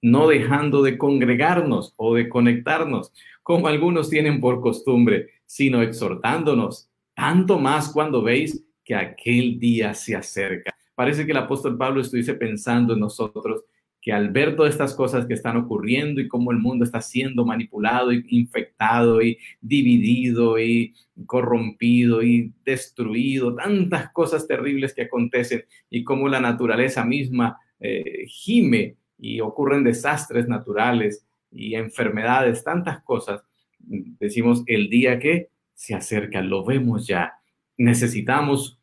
no 0.00 0.28
dejando 0.28 0.82
de 0.82 0.98
congregarnos 0.98 1.94
o 1.96 2.14
de 2.14 2.28
conectarnos, 2.28 3.12
como 3.42 3.68
algunos 3.68 4.08
tienen 4.08 4.40
por 4.40 4.60
costumbre, 4.60 5.30
sino 5.46 5.82
exhortándonos, 5.82 6.88
tanto 7.14 7.58
más 7.58 7.92
cuando 7.92 8.22
veis 8.22 8.64
que 8.84 8.94
aquel 8.94 9.58
día 9.58 9.94
se 9.94 10.16
acerca. 10.16 10.76
Parece 10.94 11.26
que 11.26 11.32
el 11.32 11.38
apóstol 11.38 11.76
Pablo 11.76 12.00
estuviese 12.00 12.34
pensando 12.34 12.94
en 12.94 13.00
nosotros 13.00 13.64
que 14.06 14.12
al 14.12 14.30
ver 14.30 14.54
todas 14.54 14.70
estas 14.70 14.94
cosas 14.94 15.26
que 15.26 15.34
están 15.34 15.56
ocurriendo 15.56 16.20
y 16.20 16.28
cómo 16.28 16.52
el 16.52 16.58
mundo 16.58 16.84
está 16.84 17.00
siendo 17.00 17.44
manipulado 17.44 18.12
y 18.12 18.24
infectado 18.28 19.20
y 19.20 19.36
dividido 19.60 20.60
y 20.60 20.94
corrompido 21.26 22.22
y 22.22 22.52
destruido, 22.64 23.56
tantas 23.56 24.12
cosas 24.12 24.46
terribles 24.46 24.94
que 24.94 25.02
acontecen 25.02 25.64
y 25.90 26.04
cómo 26.04 26.28
la 26.28 26.40
naturaleza 26.40 27.04
misma 27.04 27.58
eh, 27.80 28.26
gime 28.28 28.94
y 29.18 29.40
ocurren 29.40 29.82
desastres 29.82 30.46
naturales 30.46 31.26
y 31.50 31.74
enfermedades, 31.74 32.62
tantas 32.62 33.02
cosas, 33.02 33.42
decimos 33.80 34.62
el 34.66 34.88
día 34.88 35.18
que 35.18 35.48
se 35.74 35.96
acerca, 35.96 36.42
lo 36.42 36.64
vemos 36.64 37.08
ya, 37.08 37.40
necesitamos 37.76 38.78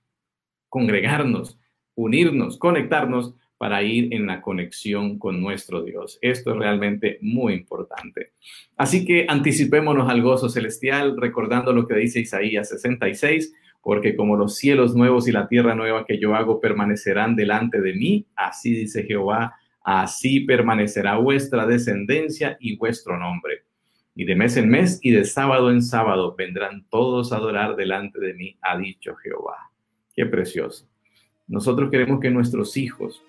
congregarnos, 0.68 1.58
unirnos, 1.96 2.58
conectarnos 2.58 3.36
para 3.64 3.82
ir 3.82 4.14
en 4.14 4.28
la 4.28 4.42
conexión 4.42 5.18
con 5.18 5.40
nuestro 5.40 5.84
Dios. 5.84 6.20
Esto 6.22 6.52
es 6.52 6.58
realmente 6.58 7.18
muy 7.22 7.54
importante. 7.54 8.34
Así 8.76 9.06
que 9.06 9.26
anticipémonos 9.30 10.10
al 10.10 10.22
gozo 10.22 10.50
celestial, 10.50 11.16
recordando 11.16 11.72
lo 11.72 11.88
que 11.88 11.96
dice 11.96 12.20
Isaías 12.20 12.68
66, 12.68 13.54
porque 13.82 14.18
como 14.18 14.36
los 14.36 14.58
cielos 14.58 14.98
nuevos 14.98 15.30
y 15.30 15.32
la 15.32 15.48
tierra 15.48 15.76
nueva 15.76 16.06
que 16.06 16.20
yo 16.20 16.36
hago 16.36 16.60
permanecerán 16.60 17.38
delante 17.38 17.80
de 17.80 17.94
mí, 17.94 18.26
así 18.36 18.74
dice 18.74 19.06
Jehová, 19.06 19.56
así 19.82 20.42
permanecerá 20.42 21.16
vuestra 21.16 21.66
descendencia 21.66 22.58
y 22.60 22.76
vuestro 22.76 23.18
nombre. 23.18 23.64
Y 24.14 24.26
de 24.26 24.36
mes 24.36 24.58
en 24.58 24.68
mes 24.68 25.00
y 25.02 25.12
de 25.12 25.24
sábado 25.24 25.72
en 25.72 25.82
sábado 25.82 26.36
vendrán 26.38 26.86
todos 26.90 27.32
a 27.32 27.38
adorar 27.38 27.78
delante 27.78 28.20
de 28.20 28.34
mí, 28.34 28.58
ha 28.62 28.78
dicho 28.78 29.16
Jehová. 29.16 29.72
Qué 30.14 30.26
precioso. 30.26 30.86
Nosotros 31.48 31.90
queremos 31.90 32.20
que 32.20 32.30
nuestros 32.30 32.76
hijos, 32.76 33.24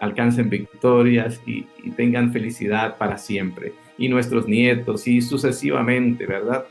alcancen 0.00 0.48
victorias 0.48 1.40
y, 1.46 1.66
tengan 1.96 2.32
felicidad 2.32 2.96
para 2.96 3.18
siempre. 3.18 3.74
Y 3.98 4.08
nuestros 4.08 4.48
nietos 4.48 5.06
y 5.06 5.20
sucesivamente, 5.20 6.26
¿verdad? 6.26 6.64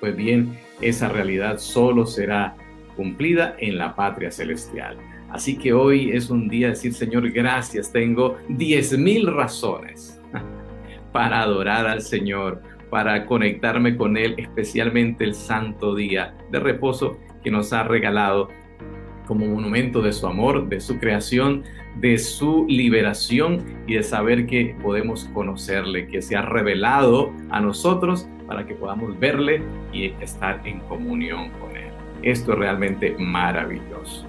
Pues 0.00 0.16
bien, 0.16 0.58
esa 0.80 1.08
realidad 1.08 1.58
solo 1.58 2.06
será 2.06 2.56
cumplida 2.96 3.54
en 3.58 3.78
la 3.78 3.94
patria 3.94 4.30
celestial. 4.30 4.96
Así 5.30 5.56
que 5.56 5.72
hoy 5.72 6.10
es 6.10 6.30
un 6.30 6.48
día 6.48 6.68
de 6.68 6.72
decir, 6.72 6.94
Señor, 6.94 7.30
gracias. 7.30 7.92
Tengo 7.92 8.36
diez 8.48 8.96
mil 8.98 9.26
razones 9.26 10.20
para 11.12 11.42
adorar 11.42 11.86
al 11.86 12.00
Señor, 12.00 12.62
para 12.90 13.26
conectarme 13.26 13.96
con 13.96 14.16
Él, 14.16 14.34
especialmente 14.38 15.24
el 15.24 15.34
santo 15.34 15.94
día 15.94 16.34
de 16.50 16.58
reposo 16.58 17.18
que 17.44 17.50
nos 17.50 17.72
ha 17.72 17.84
regalado 17.84 18.48
como 19.28 19.46
monumento 19.46 20.00
de 20.00 20.12
su 20.12 20.26
amor, 20.26 20.68
de 20.68 20.80
su 20.80 20.98
creación, 20.98 21.62
de 21.96 22.18
su 22.18 22.66
liberación 22.68 23.64
y 23.86 23.94
de 23.94 24.02
saber 24.02 24.46
que 24.46 24.76
podemos 24.82 25.24
conocerle, 25.34 26.06
que 26.08 26.22
se 26.22 26.36
ha 26.36 26.42
revelado 26.42 27.32
a 27.50 27.60
nosotros 27.60 28.28
para 28.46 28.66
que 28.66 28.74
podamos 28.74 29.18
verle 29.18 29.62
y 29.92 30.12
estar 30.20 30.60
en 30.64 30.80
comunión 30.80 31.50
con 31.60 31.76
él. 31.76 31.90
Esto 32.22 32.52
es 32.52 32.58
realmente 32.58 33.14
maravilloso. 33.18 34.26